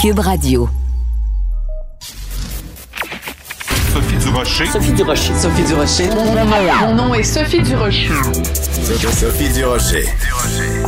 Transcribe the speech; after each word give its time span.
Cube 0.00 0.20
Radio. 0.20 0.66
Sophie 3.92 4.16
Durocher. 4.16 4.64
Sophie 4.64 4.92
Durocher. 4.92 5.34
Sophie 5.34 5.62
Durocher. 5.64 6.08
Mon 6.80 6.94
nom 6.94 7.12
est 7.12 7.22
Sophie 7.22 7.60
Durocher. 7.60 8.08
Sophie 9.12 9.50
Durocher. 9.50 10.06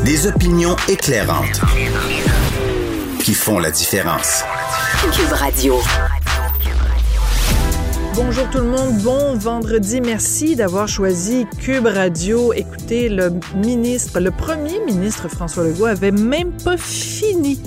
Des 0.07 0.27
opinions 0.27 0.77
éclairantes 0.89 1.61
qui 3.23 3.35
font 3.35 3.59
la 3.59 3.71
différence. 3.71 4.45
Cube 5.13 5.33
Radio. 5.33 5.79
Bonjour 8.15 8.49
tout 8.49 8.61
le 8.61 8.69
monde, 8.69 8.97
bon 9.03 9.37
vendredi. 9.37 10.01
Merci 10.01 10.57
d'avoir 10.57 10.89
choisi 10.89 11.47
Cube 11.61 11.85
Radio. 11.85 12.55
Écoutez, 12.55 13.11
le 13.11 13.31
ministre, 13.57 14.21
le 14.21 14.31
premier 14.31 14.81
ministre 14.87 15.29
François 15.29 15.65
Legault 15.65 15.85
avait 15.85 16.13
même 16.13 16.53
pas 16.65 16.79
fini 16.79 17.61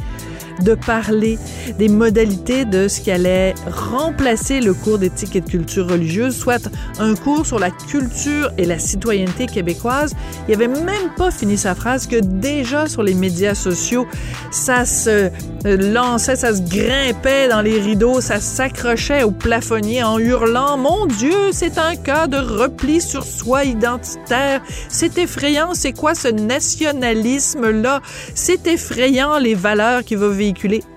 de 0.62 0.76
parler 0.76 1.38
des 1.78 1.88
modalités 1.88 2.66
de 2.66 2.88
ce 2.88 3.02
qui 3.02 3.12
allait 3.12 3.54
remplacer 3.70 4.62
le 4.62 4.74
cours 4.74 4.98
d'éthique 4.98 5.36
et 5.36 5.42
de 5.42 5.50
culture 5.50 5.88
religieuse, 5.90 6.36
soit 6.36 6.70
un 7.00 7.16
cours 7.16 7.46
sur 7.46 7.60
la 7.60 7.72
culture 7.72 8.52
et 8.58 8.66
la 8.66 8.80
citoyenneté 8.80 9.46
québécoise. 9.46 10.16
Il 10.48 10.54
avait 10.54 10.68
même 10.68 11.10
pas 11.18 11.32
fini 11.32 11.58
sa 11.58 11.76
phrase 11.76 12.08
que 12.08 12.18
déjà 12.18 12.88
sur 12.88 13.04
les 13.04 13.14
médias 13.14 13.56
sociaux, 13.56 14.08
ça 14.52 14.86
se 14.86 15.30
lançait, 15.66 16.36
ça 16.36 16.56
se 16.56 16.62
grimpait 16.62 17.48
dans 17.50 17.62
les 17.62 17.80
rideaux, 17.80 18.22
ça 18.22 18.40
s'accrochait 18.40 19.24
au 19.24 19.32
plafonnier 19.32 20.04
en 20.04 20.20
hurlant 20.20 20.78
Mon 20.78 21.06
Dieu, 21.06 21.52
c'est 21.52 21.78
un 21.78 21.96
cas 21.96 22.28
de 22.28 22.38
repli 22.38 23.02
sur 23.02 23.24
soi 23.24 23.64
identitaire. 23.66 24.62
C'est 24.90 25.18
effrayant, 25.18 25.74
c'est 25.74 25.94
quoi 25.94 26.16
ce 26.16 26.28
nationalisme-là? 26.28 28.02
C'est 28.34 28.68
effrayant 28.68 29.38
les 29.38 29.56
valeurs 29.56 30.04
qui 30.04 30.16
va 30.16 30.28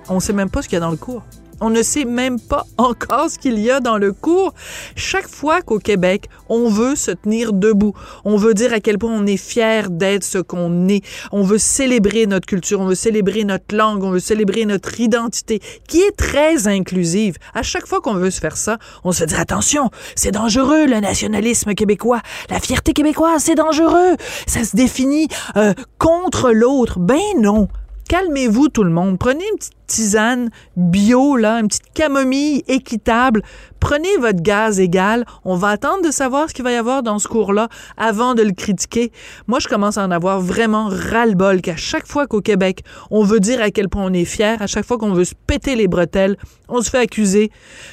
On 0.09 0.21
sait 0.21 0.33
même 0.33 0.51
pas 0.51 0.63
ce 0.63 0.69
qu'il 0.69 0.77
y 0.77 0.79
a 0.79 0.81
dans 0.81 0.91
le 0.91 0.97
cours. 0.97 1.23
On 1.61 1.71
ne 1.71 1.83
sait 1.83 2.05
même 2.05 2.39
pas 2.39 2.67
encore 2.79 3.31
ce 3.31 3.39
qu'il 3.39 3.59
y 3.59 3.71
a 3.71 3.81
dans 3.81 3.99
le 3.99 4.13
cours. 4.13 4.55
Chaque 4.95 5.29
fois 5.29 5.61
qu'au 5.61 5.79
Québec, 5.79 6.29
on 6.49 6.69
veut 6.69 6.95
se 6.95 7.11
tenir 7.11 7.53
debout, 7.53 7.95
on 8.25 8.37
veut 8.37 8.55
dire 8.55 8.73
à 8.73 8.81
quel 8.81 8.99
point 8.99 9.13
on 9.13 9.27
est 9.27 9.37
fier 9.37 9.91
d'être 9.91 10.25
ce 10.25 10.39
qu'on 10.39 10.89
est, 10.89 11.05
on 11.33 11.43
veut 11.43 11.59
célébrer 11.59 12.27
notre 12.27 12.47
culture, 12.47 12.81
on 12.81 12.87
veut 12.87 12.95
célébrer 12.95 13.45
notre 13.45 13.75
langue, 13.75 14.05
on 14.05 14.11
veut 14.11 14.21
célébrer 14.21 14.67
notre 14.67 15.01
identité, 15.01 15.61
qui 15.89 16.01
est 16.01 16.17
très 16.17 16.69
inclusive. 16.69 17.37
À 17.55 17.63
chaque 17.63 17.87
fois 17.87 18.01
qu'on 18.01 18.15
veut 18.15 18.31
se 18.31 18.41
faire 18.41 18.57
ça, 18.57 18.79
on 19.05 19.13
se 19.13 19.25
dire 19.25 19.41
attention, 19.41 19.91
c'est 20.15 20.31
dangereux 20.33 20.87
le 20.87 21.01
nationalisme 21.01 21.75
québécois, 21.75 22.21
la 22.51 22.61
fierté 22.61 22.93
québécoise, 22.93 23.43
c'est 23.43 23.57
dangereux, 23.57 24.17
ça 24.47 24.65
se 24.65 24.77
définit 24.77 25.29
euh, 25.57 25.75
contre 25.99 26.53
l'autre. 26.53 26.99
Ben 26.99 27.19
non, 27.41 27.69
calmez-vous 28.09 28.69
tout 28.69 28.85
le 28.85 28.91
monde. 28.91 29.19
Prenez 29.19 29.45
une 29.53 29.59
petite 29.59 29.75
tisane 29.87 30.51
bio, 30.77 31.37
là, 31.37 31.61
une 31.61 31.69
petite 31.69 31.93
camomille 31.95 32.65
équitable. 32.67 33.43
Prenez 33.81 34.17
votre 34.19 34.43
gaz 34.43 34.81
égal. 34.81 35.25
On 35.45 35.57
va 35.57 35.69
attendre 35.69 36.05
de 36.05 36.11
savoir 36.11 36.49
ce 36.49 36.55
qu'il 36.55 36.65
va 36.65 36.73
y 36.73 36.77
avoir 36.77 37.03
dans 37.03 37.19
ce 37.19 37.29
cours-là 37.29 37.69
avant 37.97 38.35
de 38.35 38.43
le 38.43 38.53
critiquer. 38.53 39.13
Moi, 39.47 39.61
je 39.61 39.69
commence 39.69 39.99
à 39.99 40.05
en 40.05 40.11
avoir 40.11 40.41
vraiment 40.41 40.89
ras-le-bol 40.89 41.61
qu'à 41.61 41.77
chaque 41.77 42.07
fois 42.07 42.27
qu'au 42.27 42.41
Québec, 42.41 42.83
on 43.11 43.23
veut 43.23 43.41
dire 43.41 43.61
à 43.61 43.71
quel 43.71 43.89
point 43.89 44.05
on 44.05 44.13
est 44.13 44.25
fier, 44.25 44.61
à 44.61 44.67
chaque 44.67 44.87
fois 44.87 44.99
qu'on 44.99 45.13
veut 45.13 45.25
se 45.25 45.35
péter 45.47 45.77
les 45.77 45.87
bretelles, 45.87 46.37
on 46.69 46.81
se 46.81 46.91
fait 46.91 46.99
accuser 46.99 47.51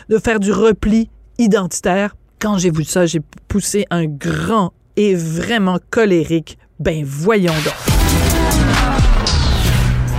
de 0.09 0.17
faire 0.17 0.39
du 0.39 0.52
repli 0.52 1.09
identitaire. 1.38 2.16
Quand 2.39 2.58
j'ai 2.58 2.71
vu 2.71 2.83
ça, 2.83 3.05
j'ai 3.05 3.21
poussé 3.47 3.86
un 3.89 4.05
grand 4.05 4.73
et 4.95 5.13
vraiment 5.13 5.77
colérique. 5.89 6.58
Ben 6.80 7.03
voyons 7.05 7.53
donc. 7.63 7.94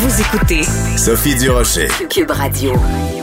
Vous 0.00 0.20
écoutez 0.20 0.62
Sophie 0.96 1.34
Durocher. 1.34 1.88
Cube 2.08 2.30
Radio. 2.30 2.72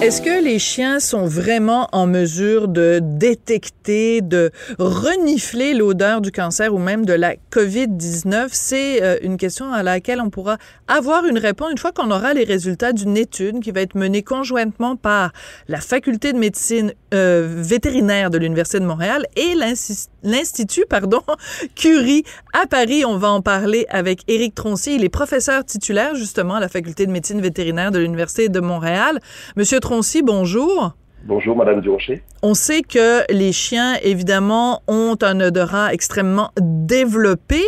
Est-ce 0.02 0.22
que 0.22 0.44
les 0.44 0.60
chiens 0.60 1.00
sont 1.00 1.26
vraiment 1.26 1.88
en 1.94 2.06
mesure 2.06 2.68
de 2.68 3.00
détecter, 3.02 4.20
de 4.22 4.52
renifler 4.78 5.74
l'odeur 5.74 6.20
du 6.20 6.34
cancer 6.34 6.74
ou 6.74 6.78
même 6.78 7.06
de 7.06 7.14
la 7.14 7.36
COVID-19? 7.52 8.50
C'est 8.52 9.02
euh, 9.02 9.18
une 9.22 9.38
question 9.38 9.72
à 9.72 9.84
laquelle 9.84 10.20
on 10.20 10.30
pourra 10.30 10.58
avoir 10.90 11.26
une 11.26 11.38
réponse 11.38 11.72
une 11.72 11.78
fois 11.78 11.94
qu'on 11.94 12.12
aura 12.12 12.34
les 12.34 12.44
résultats 12.44 12.92
d'une 12.92 13.16
étude 13.16 13.62
qui 13.62 13.72
va 13.72 13.80
être 13.80 13.96
menée 13.96 14.22
conjointement 14.22 14.98
par 14.98 15.32
la 15.70 15.80
Faculté 15.80 16.34
de 16.34 16.38
médecine 16.38 16.94
euh, 17.14 17.48
vétérinaire 17.48 18.30
de 18.30 18.38
l'Université 18.38 18.82
de 18.82 18.86
Montréal 18.86 19.26
et 19.38 19.56
l'Institut 20.24 20.86
pardon, 20.90 21.22
Curie 21.76 22.26
à 22.52 22.68
Paris. 22.68 23.06
On 23.06 23.18
va 23.18 23.30
en 23.30 23.42
parler 23.42 23.86
avec 23.90 24.24
Éric 24.28 24.56
Troncy. 24.56 24.96
Il 24.96 25.06
est 25.06 25.10
professeur 25.10 25.64
titulaire 25.64 26.16
justement 26.16 26.56
à 26.56 26.65
la 26.66 26.70
Faculté 26.70 27.06
de 27.06 27.12
médecine 27.12 27.42
vétérinaire 27.42 27.92
de 27.92 28.00
l'Université 28.00 28.50
de 28.50 28.60
Montréal. 28.60 29.20
Monsieur 29.56 29.80
Troncy, 29.80 30.24
bonjour. 30.24 30.94
Bonjour, 31.24 31.56
Madame 31.56 31.80
Durocher. 31.80 32.24
On 32.42 32.56
sait 32.56 32.82
que 32.82 33.32
les 33.32 33.52
chiens, 33.52 33.98
évidemment, 34.02 34.82
ont 34.88 35.16
un 35.22 35.40
odorat 35.42 35.94
extrêmement 35.94 36.50
développé. 36.60 37.62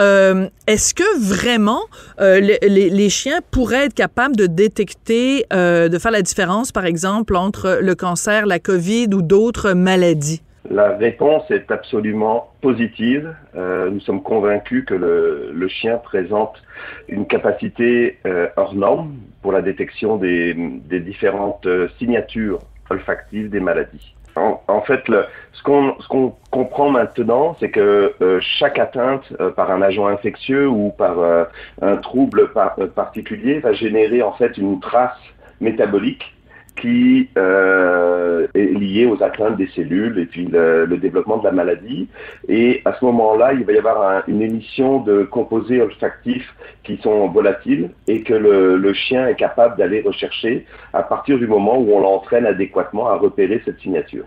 Euh, 0.00 0.48
Est-ce 0.66 0.94
que 0.94 1.20
vraiment 1.20 1.82
euh, 2.20 2.40
les, 2.40 2.58
les, 2.90 3.08
chiens 3.08 3.38
pourraient 3.52 3.84
être 3.84 3.94
capables 3.94 4.34
de 4.34 4.46
détecter, 4.46 5.46
euh, 5.52 5.88
de 5.88 5.98
faire 6.00 6.10
la 6.10 6.22
différence, 6.22 6.72
par 6.72 6.86
exemple, 6.86 7.36
entre 7.36 7.78
le 7.80 7.94
cancer, 7.94 8.46
la 8.46 8.58
COVID 8.58 9.10
ou 9.14 9.22
d'autres 9.22 9.74
maladies? 9.74 10.42
La 10.70 10.96
réponse 10.96 11.50
est 11.50 11.72
absolument 11.72 12.52
positive. 12.60 13.34
Euh, 13.56 13.90
nous 13.90 13.98
sommes 13.98 14.22
convaincus 14.22 14.84
que 14.84 14.94
le, 14.94 15.68
chien 15.68 15.98
présente 15.98 16.62
une 17.08 17.26
capacité 17.26 18.18
euh, 18.24 18.46
hors 18.56 18.74
norme 18.74 19.16
pour 19.42 19.50
la 19.50 19.62
détection 19.62 20.16
des, 20.16 20.54
différentes 20.54 21.66
euh, 21.66 21.88
signatures 21.98 22.60
olfactives 22.88 23.50
des 23.50 23.58
maladies. 23.58 24.14
En, 24.36 24.80
fait, 24.82 25.02
ce 25.52 25.62
qu'on 25.62 26.34
comprend 26.52 26.88
maintenant, 26.88 27.56
c'est 27.58 27.70
que 27.70 28.14
chaque 28.40 28.78
atteinte 28.78 29.36
par 29.54 29.72
un 29.72 29.82
agent 29.82 30.06
infectieux 30.06 30.68
ou 30.68 30.90
par 30.96 31.18
un 31.82 31.96
trouble 31.96 32.52
par, 32.52 32.76
particulier 32.94 33.58
va 33.58 33.72
générer 33.72 34.22
en 34.22 34.32
fait 34.32 34.56
une 34.56 34.80
trace 34.80 35.18
métabolique 35.60 36.32
qui 36.80 37.28
euh, 37.36 38.46
est 38.54 38.78
lié 38.78 39.06
aux 39.06 39.22
atteintes 39.22 39.56
des 39.56 39.68
cellules 39.74 40.18
et 40.18 40.26
puis 40.26 40.46
le, 40.46 40.86
développement 40.96 41.38
de 41.38 41.44
la 41.44 41.52
maladie. 41.52 42.08
Et 42.48 42.82
à 42.84 42.94
ce 42.98 43.04
moment-là, 43.06 43.52
il 43.52 43.64
va 43.64 43.72
y 43.72 43.78
avoir 43.78 44.02
un, 44.02 44.22
une 44.28 44.42
émission 44.42 45.00
de 45.00 45.24
composés 45.24 45.80
olfactifs 45.80 46.54
qui 46.84 46.98
sont 47.02 47.28
volatiles 47.28 47.90
et 48.06 48.22
que 48.22 48.34
le, 48.34 48.76
le 48.76 48.92
chien 48.92 49.28
est 49.28 49.36
capable 49.36 49.76
d'aller 49.76 50.00
rechercher 50.00 50.66
à 50.92 51.02
partir 51.02 51.38
du 51.38 51.46
moment 51.46 51.78
où 51.78 51.92
on 51.92 52.00
l'entraîne 52.00 52.46
adéquatement 52.46 53.08
à 53.08 53.16
repérer 53.16 53.60
cette 53.64 53.80
signature. 53.80 54.24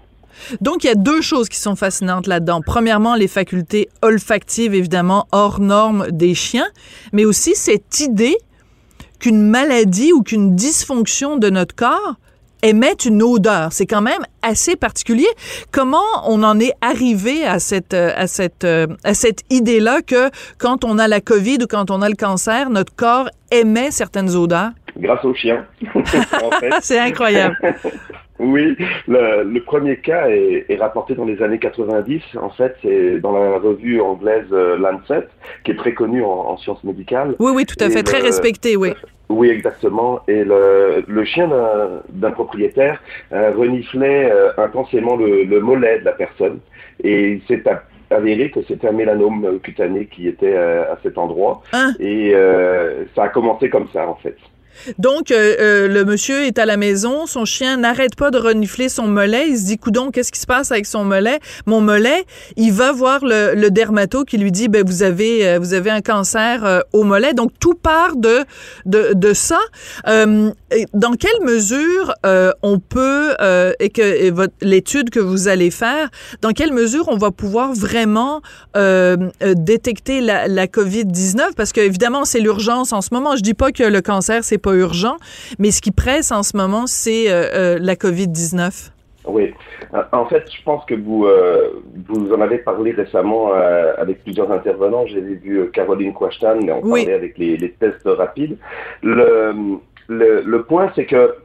Donc, 0.62 0.84
il 0.84 0.88
y 0.88 0.90
a 0.90 0.96
deux 0.96 1.22
choses 1.22 1.50
qui 1.50 1.60
sont 1.60 1.76
fascinantes 1.76 2.28
là-dedans. 2.28 2.62
Premièrement, 2.66 3.16
les 3.16 3.28
facultés 3.28 3.90
olfactives, 4.02 4.74
évidemment, 4.74 5.28
hors 5.32 5.60
normes 5.60 6.08
des 6.12 6.34
chiens, 6.34 6.68
mais 7.12 7.26
aussi 7.26 7.56
cette 7.56 8.00
idée 8.00 8.36
qu'une 9.20 9.48
maladie 9.48 10.12
ou 10.12 10.22
qu'une 10.22 10.56
dysfonction 10.56 11.38
de 11.38 11.50
notre 11.50 11.76
corps 11.76 12.16
émettent 12.64 13.06
une 13.06 13.22
odeur. 13.22 13.72
C'est 13.72 13.86
quand 13.86 14.02
même 14.02 14.24
assez 14.42 14.76
particulier. 14.76 15.28
Comment 15.72 15.98
on 16.26 16.42
en 16.42 16.60
est 16.60 16.74
arrivé 16.82 17.46
à 17.46 17.60
cette, 17.60 17.94
à 17.94 18.26
cette, 18.26 18.66
à 18.66 19.14
cette 19.14 19.42
idée-là 19.52 20.02
que 20.02 20.32
quand 20.58 20.84
on 20.84 20.98
a 20.98 21.08
la 21.08 21.22
COVID 21.22 21.60
ou 21.64 21.68
quand 21.68 21.92
on 21.92 22.02
a 22.02 22.10
le 22.10 22.16
cancer, 22.16 22.72
notre 22.72 22.96
corps 22.96 23.30
émet 23.52 23.92
certaines 23.92 24.36
odeurs? 24.36 24.72
Grâce 24.98 25.24
aux 25.24 25.36
chiens. 25.36 25.66
C'est 26.82 27.00
incroyable. 27.00 27.58
Oui, 28.44 28.76
le, 29.08 29.44
le, 29.44 29.62
premier 29.62 29.98
cas 29.98 30.28
est, 30.30 30.66
est, 30.70 30.76
rapporté 30.76 31.16
dans 31.16 31.26
les 31.26 31.42
années 31.42 31.60
90. 31.60 32.22
En 32.42 32.50
fait, 32.50 32.76
c'est 32.82 33.20
dans 33.20 33.32
la 33.32 33.58
revue 33.58 34.02
anglaise 34.02 34.46
euh, 34.52 34.78
Lancet, 34.78 35.28
qui 35.64 35.72
est 35.72 35.76
très 35.76 35.94
connue 35.94 36.24
en, 36.24 36.28
en 36.28 36.58
sciences 36.58 36.84
médicales. 36.84 37.36
Oui, 37.40 37.52
oui, 37.56 37.66
tout 37.66 37.82
à 37.84 37.90
fait, 37.90 38.04
très 38.04 38.20
respecté, 38.20 38.76
oui. 38.76 38.94
Oui, 39.30 39.50
exactement. 39.50 40.20
Et 40.28 40.44
le, 40.44 41.04
le 41.08 41.26
chien 41.26 41.50
d'un 42.10 42.32
propriétaire 42.32 43.02
euh, 43.32 43.52
reniflait 43.52 44.30
euh, 44.32 44.52
intensément 44.58 45.16
le, 45.16 45.44
le, 45.44 45.60
mollet 45.60 46.00
de 46.00 46.06
la 46.06 46.12
personne. 46.12 46.60
Et 47.04 47.32
il 47.32 47.42
s'est 47.48 47.64
avéré 48.10 48.52
que 48.52 48.60
c'était 48.68 48.88
un 48.88 48.92
mélanome 48.92 49.60
cutané 49.62 50.06
qui 50.06 50.28
était 50.28 50.54
euh, 50.54 50.92
à 50.92 50.98
cet 51.02 51.18
endroit. 51.18 51.62
Hein? 51.74 51.94
Et 52.00 52.32
euh, 52.36 53.06
ça 53.16 53.24
a 53.24 53.30
commencé 53.30 53.70
comme 53.70 53.88
ça, 53.94 54.08
en 54.08 54.16
fait. 54.16 54.38
Donc, 55.00 55.32
euh, 55.32 55.56
euh, 55.60 55.88
le 55.88 56.06
monsieur 56.06 56.46
est 56.46 56.60
à 56.60 56.66
la 56.66 56.78
maison, 56.78 57.26
son 57.26 57.46
chien 57.46 57.78
n'arrête 57.78 58.16
pas 58.16 58.32
de 58.32 58.38
renifler 58.38 58.90
son 58.90 59.08
mollet. 59.08 59.50
Il 59.50 59.58
se 59.58 59.66
dit, 59.66 59.78
coudon, 59.78 60.12
qu'est-ce 60.12 60.32
qui 60.32 60.40
se 60.40 60.46
passe 60.46 60.72
avec 60.72 60.86
son 60.86 61.04
mollet? 61.04 61.40
Mon 61.66 61.82
mollet, 61.82 62.26
il 62.58 62.74
va 62.74 62.92
voir 62.92 63.24
le, 63.24 63.54
le 63.56 63.72
dermato 63.72 64.24
qui 64.24 64.38
lui 64.38 64.52
dit, 64.52 64.68
ben, 64.68 64.84
vous 64.86 65.04
avez, 65.04 65.48
euh, 65.48 65.60
vous 65.60 65.74
avez 65.74 65.90
un 65.90 66.02
cancer 66.02 66.84
au 66.94 67.04
mollet. 67.04 67.34
Donc, 67.34 67.52
tout 67.60 67.76
part 67.76 68.16
de, 68.16 68.46
de, 68.86 69.34
ça. 69.34 69.60
dans 70.06 71.14
quelle 71.14 71.42
mesure 71.44 72.14
on 72.62 72.80
peut, 72.80 73.34
et 73.80 73.90
que 73.90 74.48
l'étude 74.62 75.10
que 75.10 75.20
vous 75.20 75.48
allez 75.48 75.72
faire, 75.72 76.10
dans 76.42 76.52
quelle 76.52 76.74
mesure 76.74 77.08
on 77.08 77.18
va 77.18 77.32
pouvoir 77.32 77.74
vraiment 77.74 78.42
détecter 78.76 80.22
la, 80.22 80.48
la 80.48 80.68
COVID-19? 80.68 81.54
Parce 81.56 81.72
que, 81.72 81.82
évidemment, 81.82 82.26
c'est 82.26 82.40
l'urgence 82.40 82.94
en 82.94 83.02
ce 83.02 83.10
moment. 83.12 83.36
Je 83.36 83.42
dis 83.42 83.54
pas 83.54 83.72
que 83.72 83.84
le 83.84 84.02
cancer, 84.02 84.44
c'est 84.44 84.58
pas 84.64 84.74
urgent, 84.74 85.18
mais 85.60 85.72
ce 85.72 85.82
qui 85.82 85.92
presse 85.92 86.32
en 86.32 86.42
ce 86.42 86.58
moment, 86.58 86.88
c'est 86.88 87.30
euh, 87.30 87.44
euh, 87.54 87.78
la 87.80 87.96
COVID-19. 87.96 88.92
Oui. 89.26 89.54
Euh, 89.94 90.02
en 90.12 90.26
fait, 90.26 90.44
je 90.52 90.64
pense 90.64 90.84
que 90.86 90.96
vous, 90.96 91.28
vous 92.08 92.34
en 92.34 92.42
avez 92.42 92.58
parlé 92.58 92.92
récemment 92.92 93.54
avec 93.98 94.24
plusieurs 94.24 94.52
intervenants. 94.52 95.06
J'ai 95.06 95.22
vu 95.22 95.70
Caroline 95.72 96.14
Quashtan, 96.14 96.58
mais 96.64 96.72
on 96.72 96.82
parlait 96.82 97.14
avec 97.14 97.38
les, 97.38 97.76
tests 97.80 98.06
rapides. 98.06 98.58
Le, 99.02 99.54
le, 100.08 100.42
le 100.42 100.64
point, 100.64 100.92
c'est 100.96 101.06
que 101.06 101.36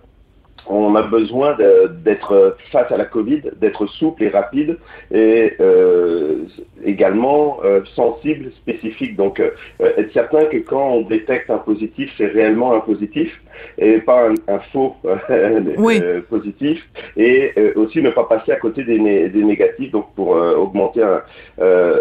on 0.66 0.94
a 0.94 1.02
besoin 1.02 1.56
d'être 2.05 2.56
face 2.70 2.90
à 2.90 2.96
la 2.96 3.05
Covid, 3.05 3.43
d'être 3.60 3.87
souple 3.87 4.25
et 4.25 4.28
rapide 4.28 4.78
et 5.10 5.55
euh, 5.60 6.44
également 6.84 7.58
euh, 7.64 7.81
sensible, 7.94 8.50
spécifique. 8.62 9.16
Donc, 9.16 9.40
euh, 9.40 9.50
être 9.81 10.12
certain 10.12 10.44
que 10.46 10.58
quand 10.58 10.88
on 10.90 11.00
détecte 11.02 11.50
un 11.50 11.58
positif, 11.58 12.12
c'est 12.16 12.26
réellement 12.26 12.75
un 12.75 12.81
positif 12.81 13.40
et 13.78 13.99
pas 13.99 14.28
un, 14.49 14.58
faux 14.72 14.96
positif. 16.28 16.87
Et 17.16 17.52
aussi 17.75 18.02
ne 18.02 18.11
pas 18.11 18.25
passer 18.25 18.52
à 18.52 18.56
côté 18.56 18.84
des, 18.84 18.99
négatifs, 18.99 19.90
donc 19.90 20.14
pour 20.14 20.28
augmenter 20.28 21.04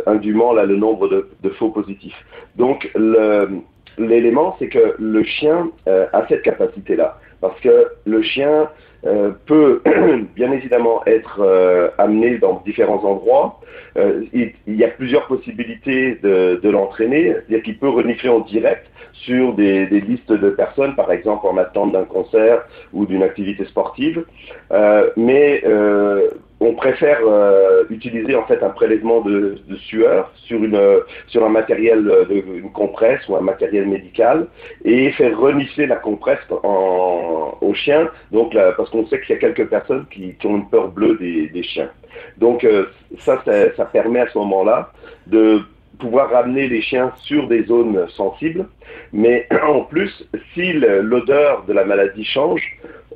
indûment 0.05 0.53
là, 0.53 0.65
le 0.65 0.75
nombre 0.75 1.07
de, 1.07 1.29
de 1.41 1.49
faux 1.49 1.69
positifs. 1.69 2.25
Donc, 2.55 2.91
l'élément, 3.97 4.55
c'est 4.59 4.67
que 4.67 4.95
le 4.99 5.23
chien 5.23 5.69
a 5.87 6.25
cette 6.27 6.43
capacité-là 6.43 7.17
parce 7.41 7.59
que 7.61 7.87
le 8.05 8.21
chien 8.21 8.69
euh, 9.05 9.31
peut 9.45 9.81
bien 10.35 10.51
évidemment 10.51 11.05
être 11.05 11.39
euh, 11.41 11.89
amené 11.97 12.39
dans 12.39 12.61
différents 12.65 13.03
endroits. 13.03 13.59
Euh, 13.97 14.23
il, 14.33 14.53
y 14.67 14.83
a 14.83 14.87
plusieurs 14.87 15.27
possibilités 15.27 16.15
de, 16.23 16.59
de 16.61 16.69
l'entraîner, 16.69 17.33
c'est-à-dire 17.33 17.63
qu'il 17.63 17.77
peut 17.77 17.89
renifler 17.89 18.29
en 18.29 18.39
direct 18.39 18.85
sur 19.13 19.53
des, 19.53 19.85
des, 19.87 20.01
listes 20.01 20.31
de 20.31 20.49
personnes, 20.49 20.95
par 20.95 21.11
exemple 21.11 21.47
en 21.47 21.57
attente 21.57 21.91
d'un 21.91 22.05
concert 22.05 22.63
ou 22.93 23.05
d'une 23.05 23.23
activité 23.23 23.65
sportive. 23.65 24.25
mais 25.15 25.63
on 26.59 26.73
préfère 26.73 27.19
euh, 27.23 27.83
utiliser 27.89 28.35
en 28.35 28.43
fait 28.45 28.63
un 28.63 28.69
prélèvement 28.69 29.21
de, 29.21 29.57
sueur 29.87 30.31
sur 30.35 30.63
une 30.63 30.79
sur 31.27 31.45
un 31.45 31.49
matériel 31.49 32.03
de 32.03 32.43
une 32.55 32.71
compresse 32.71 33.27
ou 33.27 33.35
un 33.35 33.41
matériel 33.41 33.87
médical 33.87 34.47
et 34.83 35.11
faire 35.11 35.37
renifler 35.39 35.85
la 35.85 35.97
compresse 35.97 36.39
en, 36.63 37.57
au 37.61 37.73
chien. 37.73 38.09
Donc 38.31 38.53
là, 38.53 38.73
parce 38.75 38.89
qu'on 38.89 39.05
sait 39.07 39.21
qu'il 39.21 39.35
y 39.35 39.37
a 39.37 39.41
quelques 39.41 39.69
personnes 39.69 40.05
qui, 40.09 40.35
ont 40.45 40.57
une 40.57 40.69
peur 40.69 40.89
bleue 40.89 41.15
des, 41.17 41.47
des 41.49 41.63
chiens. 41.63 41.89
Donc 42.37 42.63
euh, 42.63 42.85
ça, 43.19 43.41
ça, 43.45 43.75
ça 43.75 43.85
permet 43.85 44.21
à 44.21 44.27
ce 44.27 44.37
moment-là 44.39 44.91
de 45.27 45.61
pouvoir 45.97 46.29
ramener 46.31 46.67
les 46.67 46.81
chiens 46.81 47.11
sur 47.17 47.47
des 47.47 47.63
zones 47.65 48.07
sensibles 48.09 48.65
mais 49.13 49.47
en 49.67 49.81
plus 49.81 50.27
si 50.53 50.73
l'odeur 50.73 51.63
de 51.65 51.73
la 51.73 51.85
maladie 51.85 52.25
change 52.25 52.61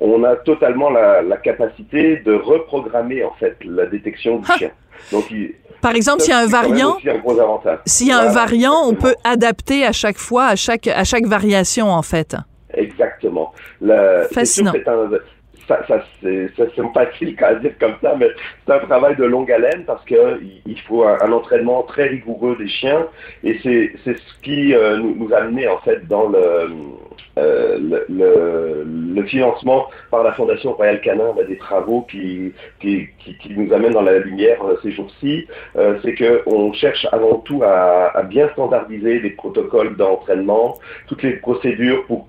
on 0.00 0.24
a 0.24 0.36
totalement 0.36 0.90
la, 0.90 1.22
capacité 1.42 2.16
de 2.16 2.34
reprogrammer 2.34 3.24
en 3.24 3.32
fait 3.34 3.56
la 3.64 3.86
détection 3.86 4.38
du 4.38 4.46
chien. 4.58 4.70
Donc, 5.10 5.32
par 5.80 5.94
exemple, 5.94 6.22
s'il 6.22 6.32
y 6.32 6.34
a 6.34 6.38
un 6.38 6.46
variant, 6.46 6.96
s'il 7.86 8.08
y 8.08 8.12
a 8.12 8.20
un 8.20 8.32
variant, 8.32 8.84
on 8.84 8.94
peut 8.94 9.14
adapter 9.24 9.84
à 9.84 9.92
chaque 9.92 10.18
fois, 10.18 10.46
à 10.46 10.56
chaque 10.56 10.86
à 10.86 11.04
chaque 11.04 11.26
variation 11.26 11.90
en 11.90 12.02
fait. 12.02 12.36
Exactement. 12.74 13.52
Fascinant. 14.32 14.72
Ça, 15.88 15.98
ça 15.98 16.04
c'est 16.22 16.76
sympathique 16.76 17.40
à 17.42 17.54
dire 17.56 17.72
comme 17.78 17.94
ça, 18.02 18.14
mais 18.18 18.28
c'est 18.66 18.72
un 18.72 18.78
travail 18.80 19.16
de 19.16 19.24
longue 19.24 19.50
haleine 19.50 19.84
parce 19.86 20.04
que 20.04 20.40
il 20.66 20.80
faut 20.82 21.04
un, 21.04 21.32
entraînement 21.32 21.82
très 21.82 22.08
rigoureux 22.08 22.56
des 22.56 22.68
chiens 22.68 23.06
et 23.44 23.58
c'est 23.62 23.92
ce 24.04 24.42
qui 24.42 24.74
euh, 24.74 24.96
nous, 24.98 25.14
nous 25.16 25.32
a 25.32 25.38
amené 25.38 25.68
en 25.68 25.78
fait 25.78 26.06
dans 26.06 26.28
le 26.28 26.68
euh, 27.38 27.78
le, 28.08 29.22
financement 29.26 29.86
par 30.10 30.24
la 30.24 30.32
Fondation 30.32 30.72
Royal 30.72 31.00
Canin 31.00 31.32
des 31.48 31.56
travaux 31.56 32.04
qui, 32.10 32.52
qui, 32.80 33.08
nous 33.50 33.72
amènent 33.72 33.92
dans 33.92 34.02
la 34.02 34.18
lumière 34.18 34.60
euh, 34.64 34.76
ces 34.82 34.90
jours-ci, 34.90 35.46
euh, 35.76 35.98
c'est 36.02 36.14
qu'on 36.16 36.72
cherche 36.72 37.06
avant 37.12 37.36
tout 37.36 37.62
à, 37.62 38.20
bien 38.24 38.48
standardiser 38.52 39.20
les 39.20 39.30
protocoles 39.30 39.96
d'entraînement, 39.96 40.76
toutes 41.06 41.22
les 41.22 41.34
procédures 41.34 42.04
pour 42.06 42.28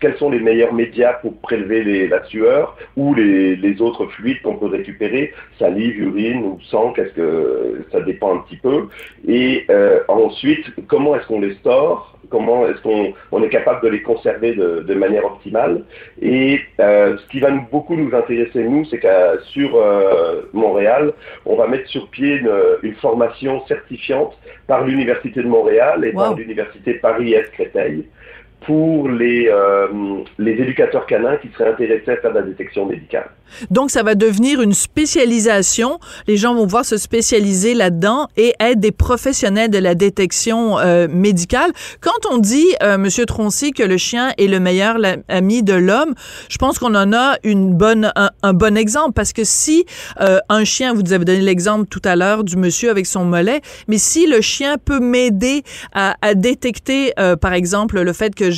quels 0.00 0.16
sont 0.18 0.30
les 0.30 0.40
meilleurs 0.40 0.72
médias 0.72 1.14
pour 1.14 1.36
prélever 1.40 2.08
la 2.08 2.24
sueur 2.24 2.76
ou 2.96 3.14
les, 3.14 3.80
autres 3.80 4.06
fluides 4.06 4.42
qu'on 4.42 4.56
peut 4.56 4.66
récupérer, 4.66 5.32
salive, 5.58 5.98
urine 6.00 6.44
ou 6.44 6.58
sang, 6.70 6.92
qu'est-ce 6.92 7.12
que 7.14 7.86
ça 7.92 8.00
dépend 8.00 8.34
un 8.34 8.38
petit 8.40 8.56
peu. 8.56 8.88
Et 9.26 9.66
ensuite, 10.08 10.66
comment 10.88 11.14
est-ce 11.14 11.26
qu'on 11.26 11.40
les 11.40 11.54
store? 11.54 12.11
Comment 12.32 12.66
est-ce 12.66 12.80
qu'on 12.82 13.12
on 13.30 13.42
est 13.44 13.48
capable 13.48 13.82
de 13.82 13.88
les 13.88 14.02
conserver 14.02 14.54
de, 14.54 14.80
de 14.80 14.94
manière 14.94 15.24
optimale. 15.24 15.84
Et 16.20 16.60
euh, 16.80 17.16
ce 17.18 17.26
qui 17.30 17.38
va 17.38 17.50
nous, 17.50 17.64
beaucoup 17.70 17.94
nous 17.94 18.12
intéresser, 18.16 18.64
nous, 18.64 18.84
c'est 18.86 18.98
qu'à 18.98 19.34
sur 19.52 19.76
euh, 19.76 20.50
Montréal, 20.52 21.12
on 21.46 21.54
va 21.54 21.68
mettre 21.68 21.88
sur 21.88 22.08
pied 22.08 22.36
une, 22.36 22.52
une 22.82 22.94
formation 22.94 23.64
certifiante 23.66 24.36
par 24.66 24.84
l'Université 24.84 25.42
de 25.42 25.48
Montréal 25.48 26.04
et 26.04 26.12
wow. 26.12 26.18
par 26.18 26.34
l'Université 26.34 26.94
Paris-Est-Créteil 26.94 28.06
pour 28.66 29.08
les, 29.08 29.48
euh, 29.48 29.88
les 30.38 30.52
éducateurs 30.52 31.06
canins 31.06 31.36
qui 31.36 31.48
seraient 31.56 31.70
intéressés 31.70 32.10
à 32.10 32.16
faire 32.16 32.32
de 32.32 32.38
la 32.38 32.42
détection 32.42 32.86
médicale. 32.86 33.30
Donc, 33.70 33.90
ça 33.90 34.02
va 34.02 34.14
devenir 34.14 34.60
une 34.60 34.72
spécialisation. 34.72 35.98
Les 36.26 36.36
gens 36.36 36.54
vont 36.54 36.64
pouvoir 36.64 36.84
se 36.84 36.96
spécialiser 36.96 37.74
là-dedans 37.74 38.28
et 38.36 38.54
être 38.60 38.80
des 38.80 38.92
professionnels 38.92 39.70
de 39.70 39.78
la 39.78 39.94
détection 39.94 40.78
euh, 40.78 41.08
médicale. 41.08 41.70
Quand 42.00 42.30
on 42.30 42.38
dit, 42.38 42.66
euh, 42.82 42.98
Monsieur 42.98 43.26
Troncy, 43.26 43.72
que 43.72 43.82
le 43.82 43.96
chien 43.96 44.32
est 44.38 44.46
le 44.46 44.60
meilleur 44.60 44.96
ami 45.28 45.62
de 45.62 45.74
l'homme, 45.74 46.14
je 46.48 46.58
pense 46.58 46.78
qu'on 46.78 46.94
en 46.94 47.12
a 47.12 47.36
une 47.44 47.74
bonne, 47.74 48.12
un, 48.42 48.52
bon 48.52 48.76
exemple 48.76 49.12
parce 49.14 49.32
que 49.32 49.44
si 49.44 49.84
euh, 50.20 50.38
un 50.48 50.64
chien, 50.64 50.94
vous 50.94 51.12
avez 51.12 51.24
donné 51.24 51.40
l'exemple 51.40 51.86
tout 51.86 52.02
à 52.04 52.16
l'heure 52.16 52.44
du 52.44 52.56
monsieur 52.56 52.90
avec 52.90 53.06
son 53.06 53.24
mollet, 53.24 53.60
mais 53.88 53.98
si 53.98 54.26
le 54.26 54.40
chien 54.40 54.76
peut 54.78 55.00
m'aider 55.00 55.62
à, 55.92 56.14
à, 56.22 56.34
détecter, 56.34 57.12
par 57.40 57.52
exemple, 57.52 58.00
le 58.00 58.12
fait 58.12 58.34
que 58.34 58.50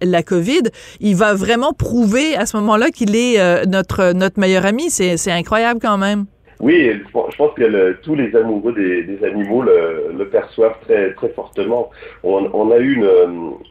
la, 0.00 0.22
COVID, 0.22 0.62
il 1.00 1.16
va 1.16 1.34
vraiment 1.34 1.72
prouver 1.72 2.36
à 2.36 2.46
ce 2.46 2.56
moment-là 2.58 2.90
qu'il 2.90 3.16
est 3.16 3.40
euh, 3.40 3.64
notre 3.66 4.12
notre 4.12 4.38
meilleur 4.38 4.66
ami. 4.66 4.90
C'est 4.90 5.30
incroyable 5.30 5.80
quand 5.80 5.98
même. 5.98 6.26
Oui, 6.62 6.92
je 6.92 7.36
pense 7.36 7.54
que 7.54 7.92
tous 8.02 8.14
les 8.14 8.36
amoureux 8.36 8.72
des, 8.72 9.24
animaux 9.24 9.62
le, 9.62 10.24
perçoivent 10.30 10.78
très, 10.82 11.12
très 11.14 11.30
fortement. 11.30 11.90
On, 12.22 12.70
a 12.70 12.78
eu 12.78 13.02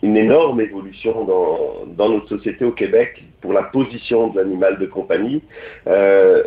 une, 0.03 0.17
énorme 0.17 0.59
évolution 0.59 1.23
dans, 1.23 2.09
notre 2.09 2.27
société 2.27 2.65
au 2.65 2.71
Québec 2.71 3.23
pour 3.39 3.53
la 3.53 3.63
position 3.63 4.27
de 4.27 4.41
l'animal 4.41 4.77
de 4.77 4.85
compagnie. 4.87 5.41
Euh, 5.87 6.43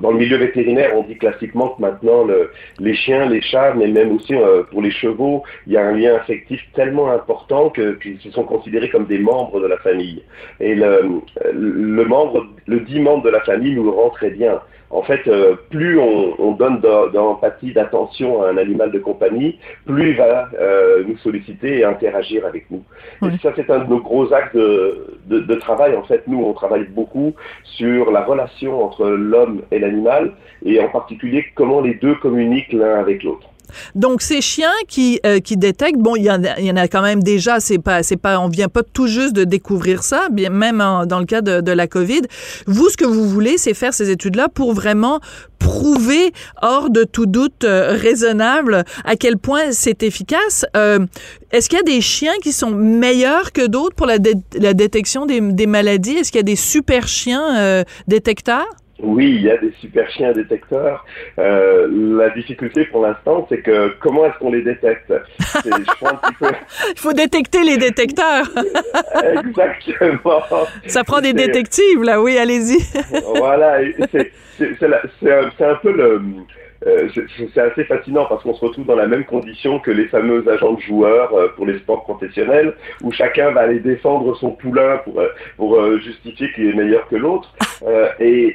dans 0.00 0.12
le 0.12 0.18
milieu 0.18 0.38
vétérinaire, 0.38 0.96
on 0.96 1.02
dit 1.02 1.18
classiquement 1.18 1.68
que 1.70 1.82
maintenant 1.82 2.24
le, 2.24 2.50
les 2.78 2.94
chiens, 2.94 3.26
les 3.28 3.42
chats, 3.42 3.74
mais 3.74 3.86
même 3.88 4.12
aussi 4.12 4.34
euh, 4.34 4.62
pour 4.62 4.80
les 4.80 4.90
chevaux, 4.90 5.42
il 5.66 5.74
y 5.74 5.76
a 5.76 5.84
un 5.84 5.92
lien 5.92 6.14
affectif 6.14 6.60
tellement 6.74 7.10
important 7.10 7.70
qu'ils 7.70 8.18
se 8.20 8.30
sont 8.30 8.44
considérés 8.44 8.88
comme 8.88 9.06
des 9.06 9.18
membres 9.18 9.60
de 9.60 9.66
la 9.66 9.76
famille. 9.78 10.22
Et 10.60 10.74
le, 10.74 11.20
le 11.52 12.04
membre, 12.04 12.46
le 12.66 12.80
dit 12.80 13.00
membre 13.00 13.24
de 13.24 13.30
la 13.30 13.40
famille 13.40 13.74
nous 13.74 13.90
rend 13.90 14.10
très 14.10 14.30
bien. 14.38 14.60
En 14.90 15.02
fait, 15.02 15.20
euh, 15.28 15.54
plus 15.68 15.98
on, 15.98 16.34
on 16.38 16.52
donne 16.52 16.80
d'empathie, 16.80 17.72
d'attention 17.72 18.42
à 18.42 18.48
un 18.48 18.56
animal 18.56 18.90
de 18.90 18.98
compagnie, 18.98 19.58
plus 19.84 20.10
il 20.10 20.16
va 20.16 20.48
euh, 20.58 21.04
nous 21.06 21.18
solliciter 21.18 21.80
et 21.80 21.84
interagir 21.84 22.46
avec 22.46 22.70
nous. 22.70 22.82
Oui. 23.20 23.30
Et 23.34 23.38
ça, 23.42 23.52
c'est 23.54 23.68
un 23.68 23.80
de 23.80 23.90
nos 23.90 24.00
gros 24.00 24.32
axes 24.32 24.54
de, 24.54 25.18
de, 25.26 25.40
de, 25.40 25.54
travail. 25.56 25.94
En 25.94 26.04
fait, 26.04 26.22
nous, 26.26 26.42
on 26.42 26.54
travaille 26.54 26.86
beaucoup 26.86 27.34
sur 27.64 28.10
la 28.10 28.24
relation 28.24 28.82
entre 28.82 29.08
l'homme 29.08 29.62
et 29.70 29.78
l'animal, 29.78 30.32
et 30.64 30.80
en 30.80 30.88
particulier 30.88 31.44
comment 31.54 31.82
les 31.82 31.94
deux 31.94 32.14
communiquent 32.14 32.72
l'un 32.72 32.98
avec 32.98 33.22
l'autre. 33.22 33.50
Donc 33.94 34.22
ces 34.22 34.40
chiens 34.40 34.72
qui 34.86 35.20
euh, 35.26 35.40
qui 35.40 35.56
détectent, 35.56 35.98
bon, 35.98 36.16
il 36.16 36.24
y, 36.24 36.30
en 36.30 36.42
a, 36.44 36.60
y 36.60 36.70
en 36.70 36.76
a 36.76 36.88
quand 36.88 37.02
même 37.02 37.22
déjà. 37.22 37.60
C'est 37.60 37.78
pas 37.78 38.02
c'est 38.02 38.16
pas 38.16 38.40
on 38.40 38.48
vient 38.48 38.68
pas 38.68 38.82
tout 38.82 39.06
juste 39.06 39.34
de 39.34 39.44
découvrir 39.44 40.02
ça. 40.02 40.28
Bien 40.30 40.50
même 40.50 40.78
dans 40.78 41.18
le 41.18 41.24
cas 41.24 41.40
de, 41.40 41.72
la 41.72 41.86
COVID, 41.86 42.22
vous 42.66 42.88
ce 42.88 42.96
que 42.96 43.04
vous 43.04 43.28
voulez, 43.28 43.58
c'est 43.58 43.74
faire 43.74 43.94
ces 43.94 44.10
études-là 44.10 44.48
pour 44.48 44.72
vraiment 44.72 45.20
prouver 45.58 46.32
hors 46.62 46.88
de 46.88 47.04
tout 47.04 47.26
doute 47.26 47.64
euh, 47.64 47.96
raisonnable 48.00 48.84
à 49.04 49.16
quel 49.16 49.36
point 49.38 49.72
c'est 49.72 50.02
efficace. 50.02 50.64
Euh, 50.76 51.00
Est-ce 51.50 51.68
qu'il 51.68 51.78
y 51.78 51.80
a 51.80 51.84
des 51.84 52.00
chiens 52.00 52.34
qui 52.42 52.52
sont 52.52 52.70
meilleurs 52.70 53.52
que 53.52 53.66
d'autres 53.66 53.94
pour 53.94 54.06
la, 54.06 54.16
la 54.54 54.74
détection 54.74 55.26
des, 55.26 55.66
maladies? 55.66 56.12
Est-ce 56.12 56.32
qu'il 56.32 56.38
y 56.38 56.40
a 56.40 56.42
des 56.42 56.56
super 56.56 57.06
chiens 57.08 57.84
détecteurs? 58.06 58.66
Oui, 59.00 59.34
il 59.36 59.42
y 59.42 59.50
a 59.50 59.56
des 59.56 59.72
super 59.80 60.10
chiens 60.10 60.32
détecteurs. 60.32 61.04
Euh, 61.38 61.88
la 62.18 62.30
difficulté 62.30 62.84
pour 62.86 63.02
l'instant, 63.06 63.46
c'est 63.48 63.62
que 63.62 63.94
comment 64.00 64.26
est-ce 64.26 64.38
qu'on 64.38 64.50
les 64.50 64.62
détecte? 64.62 65.12
Je 65.64 65.70
peu 66.40 66.46
Il 66.90 66.98
faut 66.98 67.12
détecter 67.12 67.62
les 67.62 67.76
détecteurs. 67.76 68.46
exactement. 69.44 70.42
Ça 70.86 71.04
prend 71.04 71.20
des 71.20 71.32
détectives, 71.32 72.02
là. 72.02 72.20
Oui, 72.20 72.38
allez-y. 72.38 72.78
voilà, 73.36 73.82
un, 75.32 75.50
c'est 75.56 75.64
un 75.64 75.76
peu 75.76 75.92
le. 75.92 76.22
Euh, 76.86 77.08
c'est- 77.12 77.60
assez 77.60 77.84
fascinant 77.84 78.26
parce 78.26 78.44
qu'on 78.44 78.54
se 78.54 78.64
retrouve 78.64 78.86
dans 78.86 78.94
la 78.94 79.08
même 79.08 79.24
condition 79.24 79.80
que 79.80 79.90
les 79.90 80.06
fameux 80.06 80.48
agents 80.48 80.74
de 80.74 80.80
joueurs 80.80 81.34
euh, 81.34 81.48
pour 81.56 81.66
les 81.66 81.76
sports 81.78 82.04
professionnels, 82.04 82.74
où 83.02 83.10
chacun 83.10 83.50
va 83.50 83.62
aller 83.62 83.80
défendre 83.80 84.36
son 84.36 84.52
poulain 84.52 85.00
pour, 85.56 85.74
euh, 85.74 85.98
justifier 85.98 86.52
qu'il 86.52 86.68
est 86.68 86.74
meilleur 86.74 87.08
que 87.08 87.16
l'autre. 87.16 87.52
Et, 88.20 88.54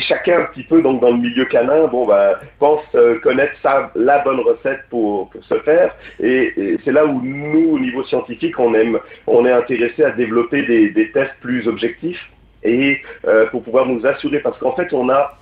chacun 0.00 0.40
un 0.40 0.44
petit 0.44 0.62
peu 0.62 0.82
donc 0.82 1.00
dans 1.00 1.10
le 1.10 1.16
milieu 1.16 1.46
canin, 1.46 1.86
bon 1.86 2.06
bah 2.06 2.38
pense 2.58 2.82
connaître 3.22 3.54
la 3.96 4.18
bonne 4.18 4.40
recette 4.40 4.82
pour, 4.90 5.30
se 5.40 5.58
faire. 5.60 5.94
Et, 6.22 6.78
c'est 6.84 6.92
là 6.92 7.06
où 7.06 7.20
nous, 7.22 7.70
au 7.74 7.78
niveau 7.78 8.04
scientifique, 8.04 8.58
on 8.58 8.74
aime, 8.74 8.98
on 9.26 9.46
est 9.46 9.52
intéressé 9.52 10.04
à 10.04 10.10
développer 10.10 10.62
des, 10.62 10.90
des 10.90 11.10
tests 11.10 11.34
plus 11.40 11.66
objectifs 11.66 12.30
et 12.62 13.00
pour 13.50 13.62
pouvoir 13.62 13.86
nous 13.86 14.06
assurer, 14.06 14.40
parce 14.40 14.58
qu'en 14.58 14.72
fait, 14.72 14.92
on 14.92 15.08
a, 15.08 15.38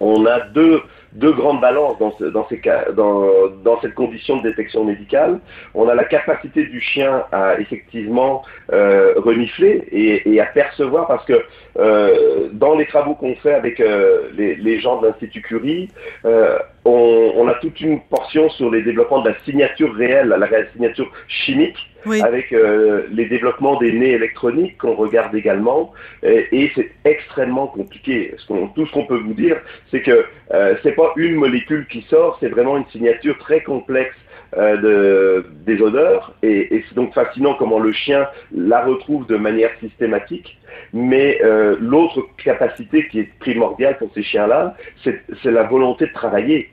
on 0.00 0.26
a 0.26 0.40
deux, 0.40 0.82
deux 1.12 1.32
grandes 1.32 1.60
balances 1.60 1.98
dans, 1.98 2.16
ce- 2.18 2.24
dans, 2.24 3.80
cette 3.80 3.94
condition 3.94 4.36
de 4.38 4.42
détection 4.42 4.84
médicale. 4.84 5.40
On 5.74 5.88
a 5.88 5.94
la 5.94 6.04
capacité 6.04 6.64
du 6.64 6.80
chien 6.80 7.24
à 7.32 7.58
effectivement 7.58 8.42
euh, 8.72 9.14
renifler 9.16 9.84
et, 9.90 10.40
à 10.40 10.46
percevoir, 10.46 11.06
parce 11.08 11.24
que 11.24 11.42
euh, 11.78 12.48
dans 12.52 12.76
les 12.76 12.86
travaux 12.86 13.14
qu'on 13.14 13.34
fait 13.36 13.54
avec 13.54 13.80
euh, 13.80 14.28
les, 14.36 14.80
gens 14.80 15.00
de 15.00 15.08
l'Institut 15.08 15.42
Curie, 15.42 15.88
euh, 16.24 16.58
on, 16.84 17.32
on 17.36 17.48
a 17.48 17.54
toute 17.54 17.80
une 17.80 18.00
portion 18.00 18.48
sur 18.50 18.70
les 18.70 18.82
développements 18.82 19.22
de 19.22 19.30
la 19.30 19.38
signature 19.44 19.92
réelle, 19.94 20.28
la 20.28 20.70
signature 20.72 21.10
chimique 21.28 21.89
Avec 22.22 22.52
euh, 22.52 23.02
les 23.10 23.26
développements 23.26 23.78
des 23.78 23.92
nez 23.92 24.12
électroniques 24.12 24.78
qu'on 24.78 24.94
regarde 24.94 25.34
également, 25.34 25.92
et, 26.22 26.70
c'est 26.74 26.90
extrêmement 27.04 27.66
compliqué. 27.66 28.34
Tout 28.74 28.86
ce 28.86 28.92
qu'on 28.92 29.06
peut 29.06 29.18
vous 29.18 29.34
dire, 29.34 29.56
c'est 29.90 30.02
que 30.02 30.24
euh, 30.52 30.74
c'est 30.82 30.92
pas 30.92 31.12
une 31.16 31.34
molécule 31.34 31.86
qui 31.86 32.02
sort, 32.02 32.36
c'est 32.40 32.48
vraiment 32.48 32.76
une 32.76 32.86
signature 32.86 33.38
très 33.38 33.62
complexe 33.62 34.16
euh, 34.56 34.76
de, 34.78 35.46
des 35.64 35.80
odeurs, 35.80 36.34
et, 36.42 36.82
c'est 36.88 36.94
donc 36.94 37.14
fascinant 37.14 37.54
comment 37.54 37.78
le 37.78 37.92
chien 37.92 38.26
la 38.52 38.84
retrouve 38.84 39.26
de 39.26 39.36
manière 39.36 39.70
systématique. 39.78 40.58
Mais 40.92 41.40
euh, 41.44 41.76
l'autre 41.80 42.26
capacité 42.42 43.06
qui 43.08 43.20
est 43.20 43.38
primordiale 43.38 43.96
pour 43.98 44.10
ces 44.12 44.22
chiens-là, 44.24 44.76
c'est 45.04 45.20
la 45.44 45.62
volonté 45.64 46.06
de 46.06 46.12
travailler. 46.12 46.70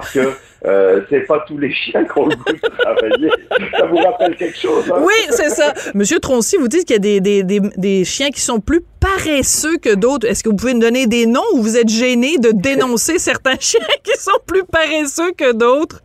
Parce 0.00 0.12
que 0.12 0.30
euh, 0.64 1.00
c'est 1.10 1.26
pas 1.26 1.44
tous 1.46 1.58
les 1.58 1.72
chiens 1.72 2.04
qui 2.04 2.18
ont 2.18 2.26
le 2.26 2.36
goût 2.36 2.52
de 2.52 2.58
travailler. 2.78 3.30
Ça 3.78 3.86
vous 3.86 3.96
rappelle 3.96 4.36
quelque 4.36 4.58
chose 4.58 4.84
hein? 4.92 5.00
Oui, 5.00 5.14
c'est 5.30 5.50
ça. 5.50 5.72
Monsieur 5.94 6.20
Troncy, 6.20 6.56
vous 6.56 6.68
dites 6.68 6.84
qu'il 6.84 6.94
y 6.94 6.96
a 6.96 7.00
des, 7.00 7.20
des, 7.20 7.42
des, 7.42 7.60
des 7.76 8.04
chiens 8.04 8.30
qui 8.30 8.40
sont 8.40 8.60
plus 8.60 8.80
paresseux 9.24 9.76
que 9.78 9.94
d'autres. 9.94 10.26
Est-ce 10.26 10.42
que 10.42 10.48
vous 10.48 10.56
pouvez 10.56 10.74
me 10.74 10.80
donner 10.80 11.06
des 11.06 11.26
noms 11.26 11.42
ou 11.54 11.62
vous 11.62 11.76
êtes 11.76 11.88
gêné 11.88 12.38
de 12.38 12.50
dénoncer 12.52 13.18
certains 13.18 13.58
chiens 13.60 13.80
qui 14.04 14.18
sont 14.18 14.38
plus 14.46 14.64
paresseux 14.64 15.32
que 15.36 15.52
d'autres? 15.52 16.00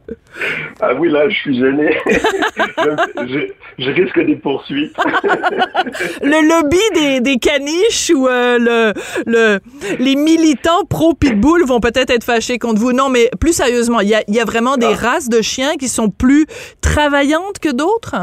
Ah 0.82 0.93
oui, 0.96 1.10
là, 1.12 1.29
je 1.29 1.36
suis 1.36 1.60
gêné. 1.60 1.96
je, 2.08 3.27
je- 3.27 3.53
je 3.79 3.89
risque 3.89 4.20
des 4.25 4.36
poursuites. 4.36 4.96
Le 6.22 6.48
lobby 6.48 6.79
des, 6.93 7.22
des 7.22 7.38
caniches 7.38 8.12
ou 8.15 8.27
euh, 8.27 8.58
le, 8.60 8.93
le, 9.25 9.60
les 10.00 10.15
militants 10.15 10.86
pro-pitbull 10.88 11.65
vont 11.65 11.79
peut-être 11.79 12.12
être 12.12 12.24
fâchés 12.24 12.60
contre 12.60 12.79
vous. 12.79 12.93
Non, 12.93 13.10
mais 13.10 13.29
plus 13.39 13.53
sérieusement, 13.53 14.00
il 14.01 14.10
y 14.10 14.15
a, 14.15 14.24
y 14.27 14.39
a 14.39 14.46
vraiment 14.46 14.77
des 14.77 14.86
Ah. 14.93 15.10
races 15.13 15.29
de 15.29 15.41
chiens 15.41 15.74
qui 15.79 15.88
sont 15.88 16.10
plus 16.10 16.46
travaillantes 16.82 17.60
que 17.60 17.70
d'autres? 17.72 18.15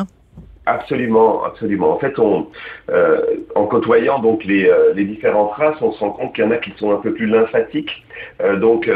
Absolument, 0.71 1.43
absolument. 1.45 1.91
En 1.93 1.99
fait, 1.99 2.17
on, 2.21 2.47
euh, 2.91 3.21
en 3.57 3.67
côtoyant 3.67 4.21
donc 4.21 4.45
les, 4.45 4.69
euh, 4.69 4.93
les 4.95 5.05
différentes 5.05 5.53
races, 5.55 5.77
on 5.81 5.91
se 5.91 5.99
rend 5.99 6.11
compte 6.11 6.33
qu'il 6.33 6.45
y 6.45 6.47
en 6.47 6.53
a 6.53 6.59
qui 6.59 6.71
sont 6.77 6.93
un 6.93 6.99
peu 6.99 7.13
plus 7.13 7.27
lymphatiques, 7.27 8.05
euh, 8.41 8.57
donc 8.57 8.89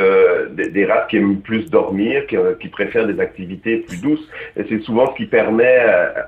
des, 0.52 0.84
races 0.84 1.08
qui 1.08 1.16
aiment 1.16 1.40
plus 1.40 1.68
dormir, 1.70 2.22
qui, 2.28 2.68
préfèrent 2.68 3.08
des 3.08 3.18
activités 3.18 3.78
plus 3.78 4.00
douces. 4.00 4.28
Et 4.56 4.62
c'est 4.68 4.82
souvent 4.82 5.10
ce 5.10 5.16
qui 5.16 5.26
permet 5.26 5.78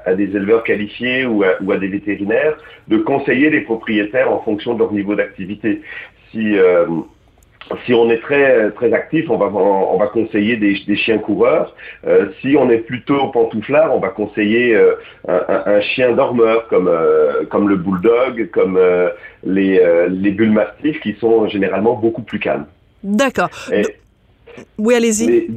à, 0.04 0.14
des 0.14 0.34
éleveurs 0.34 0.64
qualifiés 0.64 1.26
ou 1.26 1.44
à, 1.44 1.50
ou 1.60 1.70
à 1.70 1.76
des 1.76 1.88
vétérinaires 1.88 2.56
de 2.88 2.98
conseiller 2.98 3.48
les 3.48 3.60
propriétaires 3.60 4.32
en 4.32 4.40
fonction 4.40 4.74
de 4.74 4.80
leur 4.80 4.92
niveau 4.92 5.14
d'activité. 5.14 5.80
Si 6.32 6.56
si 7.85 7.94
on 7.94 8.11
est 8.11 8.20
très 8.20 8.70
très 8.73 8.92
actif, 8.92 9.28
on 9.30 9.37
va 9.37 9.46
on 9.46 9.96
va 9.99 10.06
conseiller 10.06 10.56
des, 10.56 10.76
des 10.87 10.96
chiens 10.96 11.18
coureurs. 11.18 11.75
Euh, 12.06 12.26
si 12.40 12.56
on 12.56 12.70
est 12.70 12.78
plutôt 12.78 13.28
pantouflard, 13.28 13.94
on 13.94 14.00
va 14.00 14.08
conseiller 14.08 14.75
euh, 14.75 14.94
un, 15.28 15.80
chien 15.80 16.12
dormeur 16.12 16.68
comme 16.68 16.88
euh, 16.88 17.44
comme 17.50 17.68
le 17.68 17.76
bulldog, 17.76 18.50
comme 18.52 18.78
les 19.44 19.80
les 20.08 20.30
bull 20.30 20.50
mastiffs 20.50 21.00
qui 21.00 21.14
sont 21.14 21.49
généralement 21.49 21.94
beaucoup 21.94 22.23
plus 22.23 22.38
calmes. 22.38 22.66
D'accord. 23.02 23.50
Oui, 24.78 24.94
allez-y. 24.94 25.49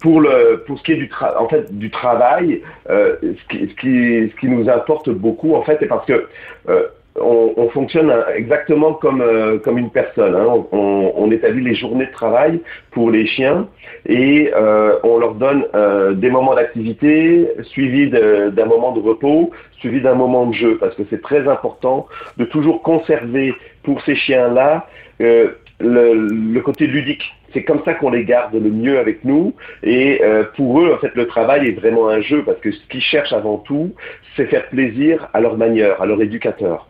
pour 0.00 0.20
le 0.20 0.62
pour 0.66 0.78
ce 0.78 0.82
qui 0.84 0.92
est 0.92 0.96
du 0.96 1.08
tra- 1.08 1.36
en 1.38 1.48
fait 1.48 1.76
du 1.76 1.90
travail, 1.90 2.62
euh, 2.88 3.16
ce, 3.22 3.48
qui, 3.48 3.68
ce 3.68 3.74
qui 3.80 4.30
ce 4.30 4.40
qui 4.40 4.48
nous 4.48 4.68
importe 4.68 5.10
beaucoup 5.10 5.54
en 5.54 5.62
fait, 5.62 5.76
c'est 5.80 5.86
parce 5.86 6.06
que 6.06 6.26
euh, 6.68 6.86
on, 7.20 7.54
on 7.56 7.68
fonctionne 7.70 8.10
hein, 8.10 8.24
exactement 8.34 8.94
comme 8.94 9.20
euh, 9.20 9.58
comme 9.58 9.78
une 9.78 9.90
personne. 9.90 10.34
hein. 10.34 10.64
On, 10.72 11.30
établit 11.30 11.64
les 11.64 11.74
journées 11.74 12.06
de 12.06 12.12
travail 12.12 12.60
pour 12.92 13.10
les 13.10 13.26
chiens 13.26 13.68
et 14.08 14.52
euh, 14.54 14.96
on 15.02 15.18
leur 15.18 15.34
donne 15.34 15.64
euh, 15.74 16.14
des 16.14 16.30
moments 16.30 16.54
d'activité 16.54 17.48
suivis 17.64 18.08
d'un 18.08 18.64
moment 18.64 18.92
de 18.92 19.00
repos, 19.00 19.50
suivi 19.80 20.00
d'un 20.00 20.14
moment 20.14 20.46
de 20.46 20.54
jeu, 20.54 20.78
parce 20.78 20.94
que 20.94 21.02
c'est 21.10 21.20
très 21.20 21.48
important 21.48 22.06
de 22.36 22.44
toujours 22.44 22.82
conserver 22.82 23.54
pour 23.82 24.00
ces 24.02 24.14
chiens-là 24.14 24.86
euh, 25.20 25.48
le, 25.80 26.60
côté 26.60 26.86
ludique. 26.86 27.22
C'est 27.52 27.64
comme 27.64 27.82
ça 27.84 27.94
qu'on 27.94 28.10
les 28.10 28.24
garde 28.24 28.54
le 28.54 28.70
mieux 28.70 28.98
avec 28.98 29.24
nous. 29.24 29.54
Et 29.82 30.20
euh, 30.22 30.44
pour 30.56 30.80
eux, 30.80 30.92
en 30.92 30.98
fait, 30.98 31.14
le 31.14 31.26
travail 31.26 31.68
est 31.68 31.72
vraiment 31.72 32.08
un 32.08 32.20
jeu 32.20 32.42
parce 32.44 32.58
que 32.58 32.70
ce 32.70 32.80
qu'ils 32.88 33.02
cherchent 33.02 33.32
avant 33.32 33.58
tout, 33.58 33.92
c'est 34.36 34.46
faire 34.46 34.68
plaisir 34.68 35.28
à 35.32 35.40
leur 35.40 35.56
manière, 35.56 36.00
à 36.00 36.06
leur 36.06 36.20
éducateur. 36.20 36.88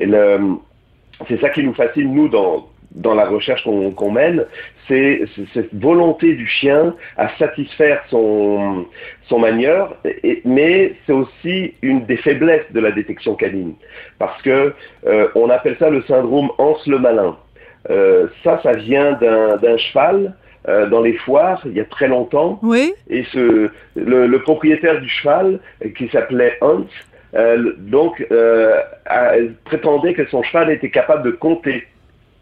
Et 0.00 0.06
c'est 1.28 1.40
ça 1.40 1.50
qui 1.50 1.62
nous 1.64 1.74
fascine 1.74 2.14
nous 2.14 2.28
dans 2.28 2.68
dans 2.92 3.14
la 3.14 3.26
recherche 3.26 3.62
qu'on 3.64 4.10
mène, 4.10 4.46
c'est 4.88 5.22
cette 5.52 5.74
volonté 5.74 6.32
du 6.34 6.46
chien 6.46 6.94
à 7.18 7.28
satisfaire 7.36 8.02
son 8.08 8.86
son 9.28 9.38
manieur, 9.38 9.94
et- 10.24 10.40
mais 10.46 10.94
c'est 11.06 11.12
aussi 11.12 11.74
une 11.82 12.06
des 12.06 12.16
faiblesses 12.16 12.64
de 12.72 12.80
la 12.80 12.90
détection 12.90 13.34
canine, 13.34 13.74
parce 14.18 14.40
que 14.42 14.72
euh, 15.06 15.28
on 15.34 15.50
appelle 15.50 15.76
ça 15.78 15.90
le 15.90 16.00
syndrome 16.02 16.48
Hans 16.56 16.78
le 16.86 16.98
malin. 16.98 17.36
Euh, 17.90 18.26
ça, 18.42 18.58
ça 18.62 18.72
vient 18.72 19.12
d'un 19.12 19.58
d'un 19.58 19.76
cheval 19.76 20.34
euh, 20.68 20.88
dans 20.88 21.02
les 21.02 21.12
foires 21.14 21.60
il 21.66 21.72
y 21.74 21.80
a 21.80 21.84
très 21.84 22.08
longtemps. 22.08 22.58
Oui? 22.62 22.94
Et 23.10 23.24
ce, 23.32 23.70
le, 23.96 24.26
le 24.26 24.38
propriétaire 24.42 25.00
du 25.00 25.08
cheval, 25.08 25.60
qui 25.96 26.08
s'appelait 26.08 26.56
Hans, 26.62 26.86
euh, 27.34 27.72
donc 27.78 28.26
euh, 28.30 28.80
a- 29.06 29.32
prétendait 29.64 30.14
que 30.14 30.26
son 30.28 30.42
cheval 30.42 30.70
était 30.70 30.90
capable 30.90 31.22
de 31.24 31.30
compter. 31.30 31.86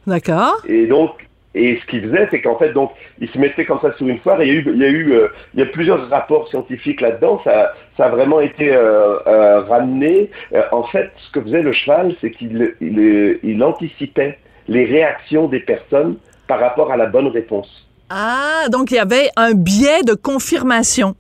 D'accord. 0.07 0.63
Et 0.69 0.87
donc, 0.87 1.11
et 1.55 1.79
ce 1.81 1.87
qu'il 1.87 2.03
faisait, 2.03 2.29
c'est 2.31 2.43
qu'en 2.43 2.59
fait, 2.59 2.73
donc, 2.75 2.91
il 3.19 3.29
se 3.31 3.39
mettait 3.39 3.65
comme 3.65 3.81
ça 3.81 3.93
sur 3.97 4.07
une 4.07 4.19
foire. 4.19 4.41
Et 4.43 4.49
il 4.49 4.55
y 4.55 4.57
a 4.57 4.61
eu, 4.61 4.65
il 4.75 4.81
y 4.81 4.85
a 4.85 4.89
eu, 4.89 5.13
euh, 5.15 5.29
il 5.55 5.61
y 5.61 5.63
a 5.63 5.67
plusieurs 5.67 6.09
rapports 6.11 6.47
scientifiques 6.49 7.01
là-dedans. 7.01 7.41
Ça, 7.45 7.73
ça 7.97 8.05
a 8.07 8.09
vraiment 8.11 8.41
été 8.41 8.75
euh, 8.75 9.17
euh, 9.27 9.61
ramené. 9.63 10.31
En 10.71 10.83
fait, 10.85 11.11
ce 11.17 11.31
que 11.33 11.41
faisait 11.41 11.63
le 11.63 11.73
cheval, 11.73 12.15
c'est 12.21 12.31
qu'il 12.31 12.75
il, 12.81 13.39
il 13.43 13.63
anticipait 13.65 14.39
les 14.69 14.85
réactions 14.85 15.49
des 15.49 15.61
personnes 15.61 16.17
par 16.47 16.61
rapport 16.61 16.93
à 16.93 16.97
la 16.97 17.07
bonne 17.07 17.29
réponse. 17.29 17.89
Ah, 18.11 18.67
donc 18.71 18.91
il 18.91 18.97
y 18.97 18.99
avait 19.01 19.31
un 19.37 19.55
biais 19.55 20.03
de 20.07 20.15
confirmation. 20.15 21.15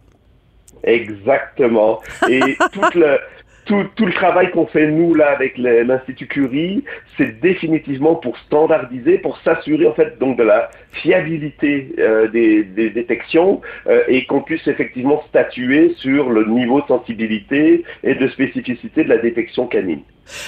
Exactement. 0.84 2.00
Et 2.28 2.40
toute 2.72 2.94
le, 2.94 3.18
tout, 3.66 4.06
le 4.06 4.12
travail 4.12 4.50
qu'on 4.52 4.66
fait 4.66 4.90
nous 4.90 5.14
là 5.14 5.30
avec 5.30 5.58
l'Institut 5.58 6.26
Curie, 6.26 6.84
c'est 7.16 7.40
définitivement 7.40 8.14
pour 8.14 8.38
standardiser, 8.38 9.18
pour 9.18 9.36
s'assurer 9.38 9.86
en 9.86 9.92
fait 9.92 10.18
donc 10.18 10.38
de 10.38 10.44
la 10.44 10.70
fiabilité 10.92 11.92
euh, 11.98 12.28
des, 12.28 12.62
des, 12.62 12.90
détections 12.90 13.60
euh, 13.88 14.02
et 14.08 14.24
qu'on 14.26 14.40
puisse 14.40 14.66
effectivement 14.68 15.22
statuer 15.28 15.94
sur 15.96 16.30
le 16.30 16.46
niveau 16.46 16.80
de 16.80 16.86
sensibilité 16.86 17.84
et 18.04 18.14
de 18.14 18.28
spécificité 18.28 19.04
de 19.04 19.08
la 19.08 19.18
détection 19.18 19.66
canine. 19.66 20.02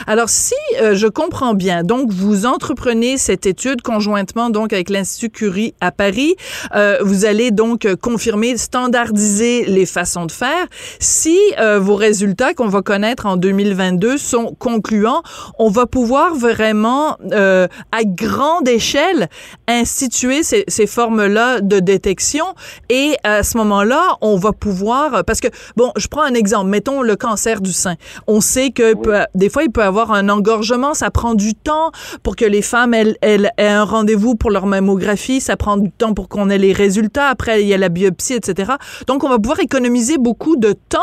Alors, 0.07 0.29
si 0.29 0.55
euh, 0.81 0.95
je 0.95 1.07
comprends 1.07 1.55
bien, 1.55 1.83
donc 1.83 2.11
vous 2.11 2.47
entreprenez 2.47 3.19
cette 3.19 3.47
étude 3.47 3.83
conjointement 3.83 4.51
donc 4.51 4.73
avec 4.73 4.91
l'Institut 4.91 5.31
Curie 5.31 5.75
à 5.81 5.91
Paris, 5.91 6.37
euh, 6.75 6.99
vous 7.03 7.25
allez 7.25 7.51
donc 7.51 7.87
confirmer, 8.01 8.57
standardiser 8.57 9.65
les 9.67 9.87
façons 9.87 10.27
de 10.27 10.33
faire. 10.33 10.67
Si 10.99 11.39
euh, 11.59 11.79
vos 11.79 11.97
résultats 11.97 12.55
qu'on 12.55 12.69
va 12.69 12.83
connaître 12.83 13.27
en 13.27 13.37
2022 13.37 14.19
sont 14.19 14.55
concluants, 14.59 15.23
on 15.59 15.69
va 15.71 15.87
pouvoir 15.87 16.35
vraiment 16.35 17.17
à 17.31 18.05
grande 18.05 18.69
échelle 18.69 19.29
instituer 19.67 20.43
ces, 20.43 20.65
ces 20.69 20.87
formes-là 20.87 21.61
de 21.61 21.79
détection 21.79 22.45
et 22.89 23.17
à 23.25 23.43
ce 23.43 23.57
moment-là, 23.59 24.17
on 24.21 24.37
va 24.37 24.53
pouvoir 24.53 25.25
parce 25.25 25.41
que 25.41 25.49
bon, 25.77 25.93
je 25.97 26.09
prends 26.09 26.23
un 26.23 26.35
exemple, 26.35 26.69
mettons 26.71 27.03
le 27.03 27.17
cancer 27.17 27.61
du 27.61 27.73
sein. 27.73 27.97
On 28.27 28.41
sait 28.41 28.71
que 28.71 28.95
des 29.35 29.49
fois 29.49 29.65
peut 29.71 29.83
avoir 29.83 30.13
un 30.13 30.29
engorgement, 30.29 30.95
ça 30.95 31.11
prend 31.11 31.35
du 31.35 31.55
temps 31.55 31.91
pour 32.23 32.37
que 32.37 32.45
les 32.45 32.63
femmes 32.63 32.95
aient 32.95 33.17
un 33.59 33.85
rendez-vous 33.85 34.35
pour 34.35 34.51
leur 34.51 34.67
mammographie, 34.67 35.41
ça 35.41 35.57
prend 35.57 35.77
du 35.77 35.91
temps 35.91 36.15
pour 36.15 36.29
qu'on 36.29 36.51
ait 36.51 36.59
les 36.59 36.73
résultats. 36.73 37.29
Après, 37.29 37.63
il 37.63 37.69
y 37.69 37.75
a 37.75 37.79
la 37.79 37.89
biopsie, 37.89 38.35
etc. 38.35 38.73
Donc, 39.07 39.25
on 39.25 39.29
va 39.29 39.39
pouvoir 39.39 39.61
économiser 39.61 40.19
beaucoup 40.19 40.57
de 40.57 40.73
temps 40.73 40.99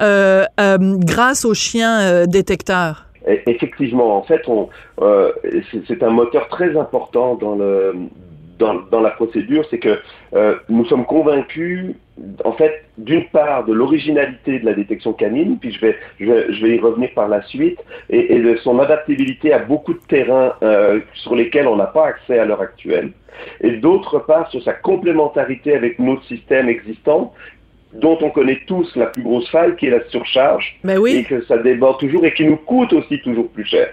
euh, 0.00 0.44
euh, 0.60 0.96
grâce 0.98 1.44
aux 1.44 1.54
chiens 1.54 2.00
euh, 2.00 2.26
détecteurs. 2.26 3.06
Effectivement, 3.46 4.16
en 4.16 4.22
fait, 4.22 4.40
c'est 5.86 6.02
un 6.02 6.10
moteur 6.10 6.48
très 6.48 6.76
important 6.78 7.34
dans 7.34 7.56
le 7.56 7.94
dans, 8.58 9.00
la 9.00 9.10
procédure, 9.10 9.64
c'est 9.70 9.78
que 9.78 9.98
euh, 10.34 10.56
nous 10.68 10.84
sommes 10.86 11.06
convaincus, 11.06 11.94
en 12.44 12.52
fait, 12.52 12.84
d'une 12.98 13.26
part 13.26 13.64
de 13.64 13.72
l'originalité 13.72 14.58
de 14.58 14.64
la 14.64 14.74
détection 14.74 15.12
canine, 15.12 15.58
puis 15.58 15.72
je 15.72 15.80
vais, 15.80 15.96
je 16.18 16.26
vais, 16.26 16.76
y 16.76 16.78
revenir 16.78 17.10
par 17.14 17.28
la 17.28 17.42
suite, 17.42 17.78
et, 18.10 18.38
de 18.38 18.56
son 18.56 18.78
adaptabilité 18.78 19.52
à 19.52 19.60
beaucoup 19.60 19.94
de 19.94 20.00
terrains 20.08 20.54
euh, 20.62 21.00
sur 21.14 21.34
lesquels 21.34 21.68
on 21.68 21.76
n'a 21.76 21.86
pas 21.86 22.06
accès 22.06 22.38
à 22.38 22.44
l'heure 22.44 22.60
actuelle, 22.60 23.12
et 23.60 23.72
d'autre 23.72 24.18
part 24.18 24.50
sur 24.50 24.62
sa 24.62 24.72
complémentarité 24.72 25.74
avec 25.74 25.98
notre 25.98 26.24
système 26.24 26.68
existant, 26.68 27.32
dont 27.92 28.18
on 28.20 28.30
connaît 28.30 28.60
tous 28.66 28.94
la 28.96 29.06
plus 29.06 29.22
grosse 29.22 29.48
faille, 29.50 29.74
qui 29.76 29.86
est 29.86 29.90
la 29.90 30.04
surcharge, 30.08 30.78
ben 30.84 30.98
oui. 30.98 31.16
et 31.16 31.24
que 31.24 31.42
ça 31.44 31.56
déborde 31.58 31.98
toujours 31.98 32.24
et 32.24 32.34
qui 32.34 32.44
nous 32.44 32.56
coûte 32.56 32.92
aussi 32.92 33.18
toujours 33.20 33.48
plus 33.48 33.64
cher. 33.64 33.88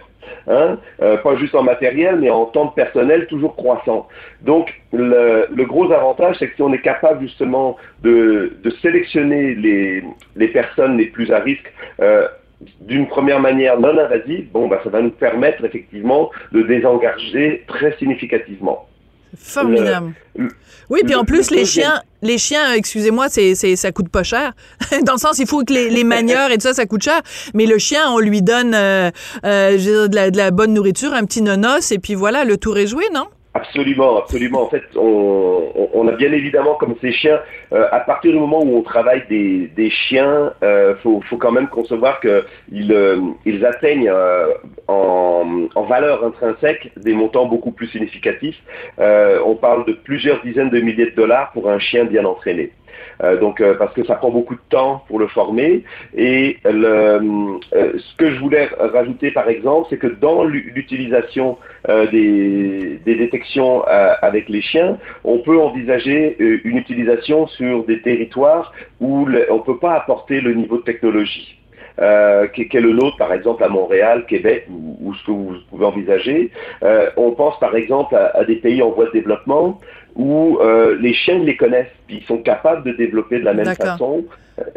Hein, 0.48 0.78
euh, 1.02 1.18
pas 1.18 1.36
juste 1.38 1.56
en 1.56 1.64
matériel, 1.64 2.18
mais 2.20 2.30
en 2.30 2.46
temps 2.46 2.66
de 2.66 2.72
personnel 2.72 3.26
toujours 3.28 3.56
croissant. 3.56 4.08
Donc, 4.42 4.74
le, 4.94 5.48
gros 5.66 5.92
avantage, 5.92 6.36
c'est 6.40 6.50
que 6.50 6.56
si 6.56 6.62
on 6.62 6.72
est 6.72 6.82
capable 6.82 7.22
justement 7.22 7.78
de, 8.04 8.54
sélectionner 8.82 9.56
les, 9.56 10.04
les, 10.36 10.48
personnes 10.50 10.98
les 10.98 11.08
plus 11.08 11.32
à 11.32 11.40
risque, 11.40 11.72
euh, 12.00 12.28
d'une 12.82 13.08
première 13.08 13.40
manière 13.40 13.80
non 13.80 13.98
invasive, 13.98 14.52
bon, 14.52 14.68
bah, 14.68 14.80
ça 14.84 14.90
va 14.90 15.02
nous 15.02 15.12
permettre 15.12 15.66
effectivement 15.66 16.30
de 16.52 16.62
désengager 16.62 17.64
très 17.68 17.94
significativement. 17.98 18.88
Formidable. 19.38 20.14
oui, 20.90 21.02
puis 21.06 21.16
en 21.16 21.24
plus, 21.26 21.52
les 21.52 21.66
chiens, 21.66 22.02
les 22.22 22.38
chiens, 22.38 22.74
excusez-moi, 22.74 23.28
c'est, 23.30 23.56
c'est, 23.56 23.76
ça 23.76 23.92
coûte 23.92 24.10
pas 24.10 24.24
cher. 24.24 24.54
Dans 25.04 25.14
le 25.14 25.20
sens, 25.20 25.40
il 25.40 25.48
faut 25.48 25.64
que 25.64 25.74
les, 25.74 25.90
les 25.90 26.04
manieurs 26.04 26.52
et 26.52 26.56
tout 26.56 26.62
ça, 26.62 26.74
ça 26.74 26.86
coûte 26.86 27.04
cher. 27.04 27.22
Mais 27.54 27.66
le 27.66 27.78
chien, 27.78 28.10
on 28.10 28.20
lui 28.20 28.42
donne 28.42 28.74
euh, 28.74 29.12
euh, 29.46 30.08
de, 30.08 30.16
la, 30.16 30.32
de 30.32 30.38
la 30.38 30.52
bonne 30.52 30.74
nourriture, 30.74 31.14
un 31.14 31.26
petit 31.26 31.42
nonos, 31.42 31.92
et 31.92 32.00
puis 32.00 32.16
voilà, 32.16 32.44
le 32.46 32.58
tour 32.58 32.78
est 32.78 32.88
joué, 32.88 33.04
non? 33.14 33.26
Absolument, 33.56 34.18
absolument. 34.18 34.64
En 34.64 34.70
fait, 34.70 34.84
on, 34.98 36.08
a 36.10 36.12
bien 36.12 36.34
évidemment 36.34 36.76
comme 36.76 36.96
ces 37.00 37.14
chiens, 37.14 37.40
euh, 37.72 37.88
à 37.90 38.02
partir 38.02 38.34
du 38.34 38.38
moment 38.38 38.62
où 38.62 38.78
on 38.78 38.82
travaille 38.82 39.24
des, 39.30 39.90
chiens, 39.90 40.52
euh, 40.62 40.94
faut, 41.02 41.22
faut 41.22 41.38
quand 41.38 41.54
même 41.54 41.70
concevoir 41.70 42.20
qu'ils 42.20 42.92
euh, 42.92 43.22
ils 43.46 43.66
atteignent 43.66 44.12
en, 44.90 45.68
en, 45.74 45.84
valeur 45.84 46.26
intrinsèque 46.26 46.92
des 46.98 47.14
montants 47.14 47.46
beaucoup 47.46 47.72
plus 47.72 47.88
significatifs. 47.88 48.62
On 48.98 49.56
parle 49.56 49.86
de 49.86 49.94
plusieurs 49.94 50.42
dizaines 50.42 50.70
de 50.70 50.82
milliers 50.82 51.12
de 51.12 51.16
dollars 51.16 51.54
pour 51.54 51.70
un 51.70 51.80
chien 51.80 52.04
bien 52.04 52.26
entraîné. 52.26 52.74
Euh, 53.24 53.40
donc 53.40 53.62
euh, 53.62 53.76
parce 53.76 53.94
que 53.94 54.04
ça 54.06 54.16
prend 54.16 54.30
beaucoup 54.30 54.56
de 54.56 54.62
temps 54.70 55.04
pour 55.08 55.20
le 55.20 55.28
former. 55.28 55.84
Et 56.16 56.58
le, 56.66 57.60
euh, 57.74 57.94
ce 57.98 58.16
que 58.18 58.32
je 58.32 58.40
voulais 58.40 58.70
rajouter 58.80 59.32
par 59.32 59.50
exemple, 59.50 59.88
c'est 59.90 59.98
que 59.98 60.08
dans 60.08 60.44
l'utilisation 60.44 61.58
des, 61.88 63.00
des, 63.06 63.16
détections 63.16 63.84
avec 63.84 64.50
les 64.50 64.62
chiens, 64.62 64.98
on 65.24 65.40
peut 65.40 65.60
envisager 65.60 66.36
une 66.40 66.78
utilisation 66.78 67.48
sur 67.48 67.84
des 67.86 68.02
territoires 68.02 68.74
où 69.00 69.28
on 69.50 69.56
ne 69.56 69.62
peut 69.62 69.78
pas 69.78 69.94
apporter 69.94 70.42
le 70.42 70.54
niveau 70.54 70.78
de 70.78 70.84
technologie. 70.84 71.58
Euh, 72.00 72.48
est 72.54 72.74
le 72.74 72.92
nôtre, 72.92 73.18
par 73.18 73.32
exemple, 73.32 73.64
à 73.64 73.70
Montréal, 73.70 74.26
Québec, 74.28 74.68
ou, 74.70 75.14
ce 75.14 75.26
que 75.26 75.32
vous 75.32 75.56
pouvez 75.70 75.86
envisager. 75.86 76.52
Euh, 76.84 77.10
on 77.16 77.32
pense, 77.32 77.58
par 77.60 77.76
exemple, 77.76 78.16
à, 78.16 78.44
des 78.44 78.58
pays 78.58 78.82
en 78.82 78.90
voie 78.90 79.06
de 79.06 79.12
développement 79.12 79.80
où 80.16 80.58
euh, 80.60 80.98
les 81.00 81.14
chiens 81.14 81.40
les 81.40 81.58
connaissent, 81.58 81.92
puis 82.08 82.18
ils 82.22 82.26
sont 82.26 82.38
capables 82.38 82.84
de 82.84 82.96
développer 82.96 83.40
de 83.40 83.46
la 83.46 83.54
même 83.54 83.76
façon. 83.76 84.24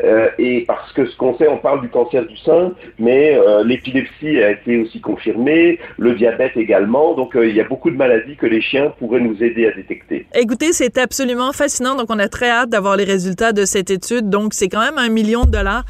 Euh, 0.02 0.28
et 0.38 0.64
parce 0.66 0.92
que 0.92 1.06
ce 1.06 1.16
qu'on 1.16 1.36
sait, 1.38 1.48
on 1.48 1.58
parle 1.58 1.80
du 1.80 1.88
cancer 1.88 2.26
du 2.26 2.36
sein, 2.38 2.72
mais 2.98 3.36
euh, 3.36 3.62
l'épilepsie 3.64 4.42
a 4.42 4.50
été 4.50 4.78
aussi 4.78 5.00
confirmée, 5.00 5.78
le 5.98 6.14
diabète 6.14 6.56
également. 6.56 7.14
Donc 7.14 7.36
euh, 7.36 7.48
il 7.48 7.54
y 7.54 7.60
a 7.60 7.64
beaucoup 7.64 7.90
de 7.90 7.96
maladies 7.96 8.36
que 8.36 8.46
les 8.46 8.60
chiens 8.60 8.92
pourraient 8.98 9.20
nous 9.20 9.42
aider 9.42 9.66
à 9.66 9.72
détecter. 9.72 10.26
Écoutez, 10.34 10.72
c'est 10.72 10.98
absolument 10.98 11.52
fascinant. 11.52 11.94
Donc 11.94 12.06
on 12.10 12.18
a 12.18 12.28
très 12.28 12.50
hâte 12.50 12.70
d'avoir 12.70 12.96
les 12.96 13.04
résultats 13.04 13.52
de 13.52 13.64
cette 13.64 13.90
étude. 13.90 14.28
Donc 14.28 14.54
c'est 14.54 14.68
quand 14.68 14.80
même 14.80 14.98
un 14.98 15.08
million 15.08 15.44
de 15.44 15.50
dollars 15.50 15.84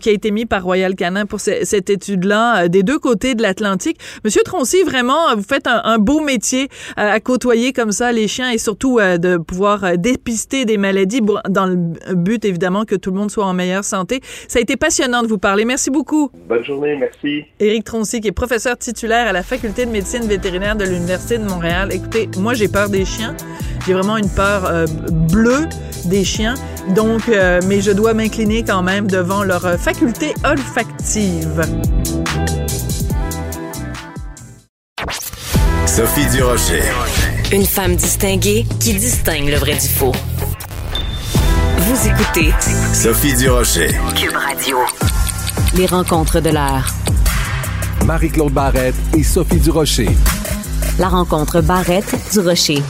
qui 0.00 0.08
a 0.08 0.12
été 0.12 0.30
mis 0.30 0.46
par 0.46 0.62
Royal 0.62 0.94
Canin 0.94 1.26
pour 1.26 1.40
cette 1.40 1.90
étude-là 1.90 2.68
des 2.68 2.82
deux 2.82 2.98
côtés 2.98 3.34
de 3.34 3.42
l'Atlantique. 3.42 3.98
Monsieur 4.24 4.42
Troncy, 4.42 4.82
vraiment, 4.82 5.34
vous 5.34 5.42
faites 5.42 5.66
un, 5.66 5.80
un 5.84 5.98
beau 5.98 6.20
métier 6.20 6.68
à 6.96 7.18
côtoyer 7.20 7.72
comme 7.72 7.92
ça 7.92 8.12
les 8.12 8.28
chiens 8.28 8.50
et 8.50 8.58
surtout 8.58 8.98
de 9.00 9.36
pouvoir 9.38 9.96
dépister 9.98 10.64
des 10.64 10.76
maladies 10.76 11.20
dans 11.48 11.66
le 11.66 12.14
but 12.14 12.44
évidemment 12.44 12.84
que 12.84 12.94
tout 12.94 13.10
le 13.10 13.16
monde 13.16 13.29
soit 13.30 13.46
en 13.46 13.54
meilleure 13.54 13.84
santé. 13.84 14.20
Ça 14.48 14.58
a 14.58 14.62
été 14.62 14.76
passionnant 14.76 15.22
de 15.22 15.28
vous 15.28 15.38
parler. 15.38 15.64
Merci 15.64 15.90
beaucoup. 15.90 16.30
Bonne 16.48 16.64
journée, 16.64 16.96
merci. 16.96 17.44
Éric 17.58 17.84
Troncy, 17.84 18.20
qui 18.20 18.28
est 18.28 18.32
professeur 18.32 18.76
titulaire 18.76 19.26
à 19.28 19.32
la 19.32 19.42
Faculté 19.42 19.86
de 19.86 19.90
médecine 19.90 20.26
vétérinaire 20.26 20.76
de 20.76 20.84
l'Université 20.84 21.38
de 21.38 21.44
Montréal. 21.44 21.88
Écoutez, 21.92 22.28
moi, 22.36 22.54
j'ai 22.54 22.68
peur 22.68 22.88
des 22.88 23.04
chiens. 23.04 23.34
J'ai 23.86 23.94
vraiment 23.94 24.16
une 24.16 24.28
peur 24.28 24.66
euh, 24.66 24.86
bleue 25.32 25.66
des 26.04 26.24
chiens. 26.24 26.54
Donc, 26.94 27.28
euh, 27.28 27.60
mais 27.66 27.80
je 27.80 27.92
dois 27.92 28.14
m'incliner 28.14 28.64
quand 28.64 28.82
même 28.82 29.06
devant 29.06 29.42
leur 29.42 29.62
faculté 29.78 30.34
olfactive. 30.44 31.62
Sophie 35.86 36.26
Durocher. 36.30 36.82
Une 37.52 37.66
femme 37.66 37.96
distinguée 37.96 38.64
qui 38.78 38.94
distingue 38.94 39.48
le 39.48 39.56
vrai 39.56 39.74
du 39.74 39.88
faux. 39.88 40.12
Vous 41.90 42.06
écoutez 42.06 42.54
Sophie 42.94 43.34
Durocher. 43.34 43.88
Cube 44.14 44.36
Radio. 44.36 44.78
Les 45.74 45.86
rencontres 45.86 46.38
de 46.38 46.50
l'heure. 46.50 46.86
Marie-Claude 48.06 48.52
Barrette 48.52 48.94
et 49.18 49.24
Sophie 49.24 49.58
Durocher. 49.58 50.08
La 51.00 51.08
rencontre 51.08 51.60
Barrette-Durocher. 51.60 52.80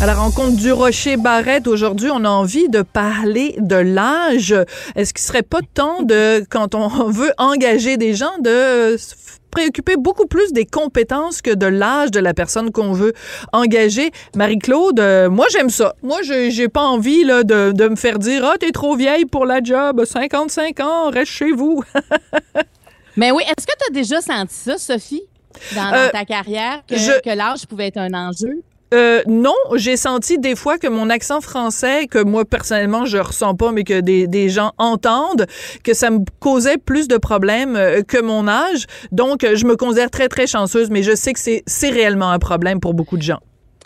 À 0.00 0.06
la 0.06 0.14
rencontre 0.16 0.56
du 0.56 0.72
Rocher 0.72 1.16
Barrette, 1.16 1.68
aujourd'hui, 1.68 2.10
on 2.12 2.24
a 2.24 2.28
envie 2.28 2.68
de 2.68 2.82
parler 2.82 3.54
de 3.60 3.76
l'âge. 3.76 4.52
Est-ce 4.96 5.14
qu'il 5.14 5.24
serait 5.24 5.42
pas 5.42 5.60
temps 5.74 6.02
de, 6.02 6.44
quand 6.50 6.74
on 6.74 7.08
veut 7.08 7.32
engager 7.38 7.96
des 7.96 8.14
gens, 8.14 8.36
de 8.42 8.96
préoccuper 9.54 9.96
beaucoup 9.96 10.26
plus 10.26 10.52
des 10.52 10.66
compétences 10.66 11.40
que 11.40 11.54
de 11.54 11.66
l'âge 11.66 12.10
de 12.10 12.18
la 12.18 12.34
personne 12.34 12.72
qu'on 12.72 12.92
veut 12.92 13.12
engager. 13.52 14.10
Marie-Claude, 14.34 14.98
euh, 14.98 15.30
moi 15.30 15.46
j'aime 15.52 15.70
ça. 15.70 15.94
Moi 16.02 16.18
j'ai 16.22 16.68
pas 16.68 16.82
envie 16.82 17.24
là, 17.24 17.44
de, 17.44 17.72
de 17.72 17.88
me 17.88 17.96
faire 17.96 18.18
dire 18.18 18.44
ah 18.44 18.56
t'es 18.58 18.72
trop 18.72 18.96
vieille 18.96 19.26
pour 19.26 19.46
la 19.46 19.62
job, 19.62 20.04
55 20.04 20.80
ans, 20.80 21.10
reste 21.10 21.32
chez 21.32 21.52
vous. 21.52 21.82
Mais 23.16 23.30
oui, 23.30 23.44
est-ce 23.44 23.64
que 23.66 23.72
tu 23.78 23.86
as 23.88 23.92
déjà 23.92 24.20
senti 24.20 24.54
ça, 24.54 24.76
Sophie, 24.76 25.22
dans, 25.76 25.92
euh, 25.92 26.08
ta 26.10 26.24
carrière, 26.24 26.82
que, 26.88 27.20
que 27.20 27.30
l'âge 27.30 27.66
pouvait 27.66 27.86
être 27.86 27.98
un 27.98 28.12
enjeu? 28.12 28.62
Euh, 28.94 29.22
non, 29.26 29.54
j'ai 29.74 29.96
senti 29.96 30.38
des 30.38 30.54
fois 30.54 30.78
que 30.78 30.86
mon 30.86 31.10
accent 31.10 31.40
français, 31.40 32.06
que 32.06 32.22
moi 32.22 32.44
personnellement 32.44 33.04
je 33.04 33.18
ressens 33.18 33.56
pas, 33.56 33.72
mais 33.72 33.82
que 33.82 34.00
des, 34.00 34.28
des 34.28 34.48
gens 34.48 34.72
entendent, 34.78 35.46
que 35.82 35.94
ça 35.94 36.10
me 36.10 36.20
causait 36.38 36.78
plus 36.78 37.08
de 37.08 37.16
problèmes 37.16 37.74
euh, 37.74 38.02
que 38.02 38.20
mon 38.20 38.46
âge. 38.46 38.86
Donc, 39.10 39.44
je 39.54 39.64
me 39.66 39.76
considère 39.76 40.10
très 40.10 40.28
très 40.28 40.46
chanceuse, 40.46 40.90
mais 40.90 41.02
je 41.02 41.14
sais 41.14 41.32
que 41.32 41.40
c'est 41.40 41.90
réellement 41.90 42.30
un 42.30 42.38
problème 42.38 42.78
pour 42.78 42.94
beaucoup 42.94 43.16
de 43.16 43.22
gens. 43.22 43.40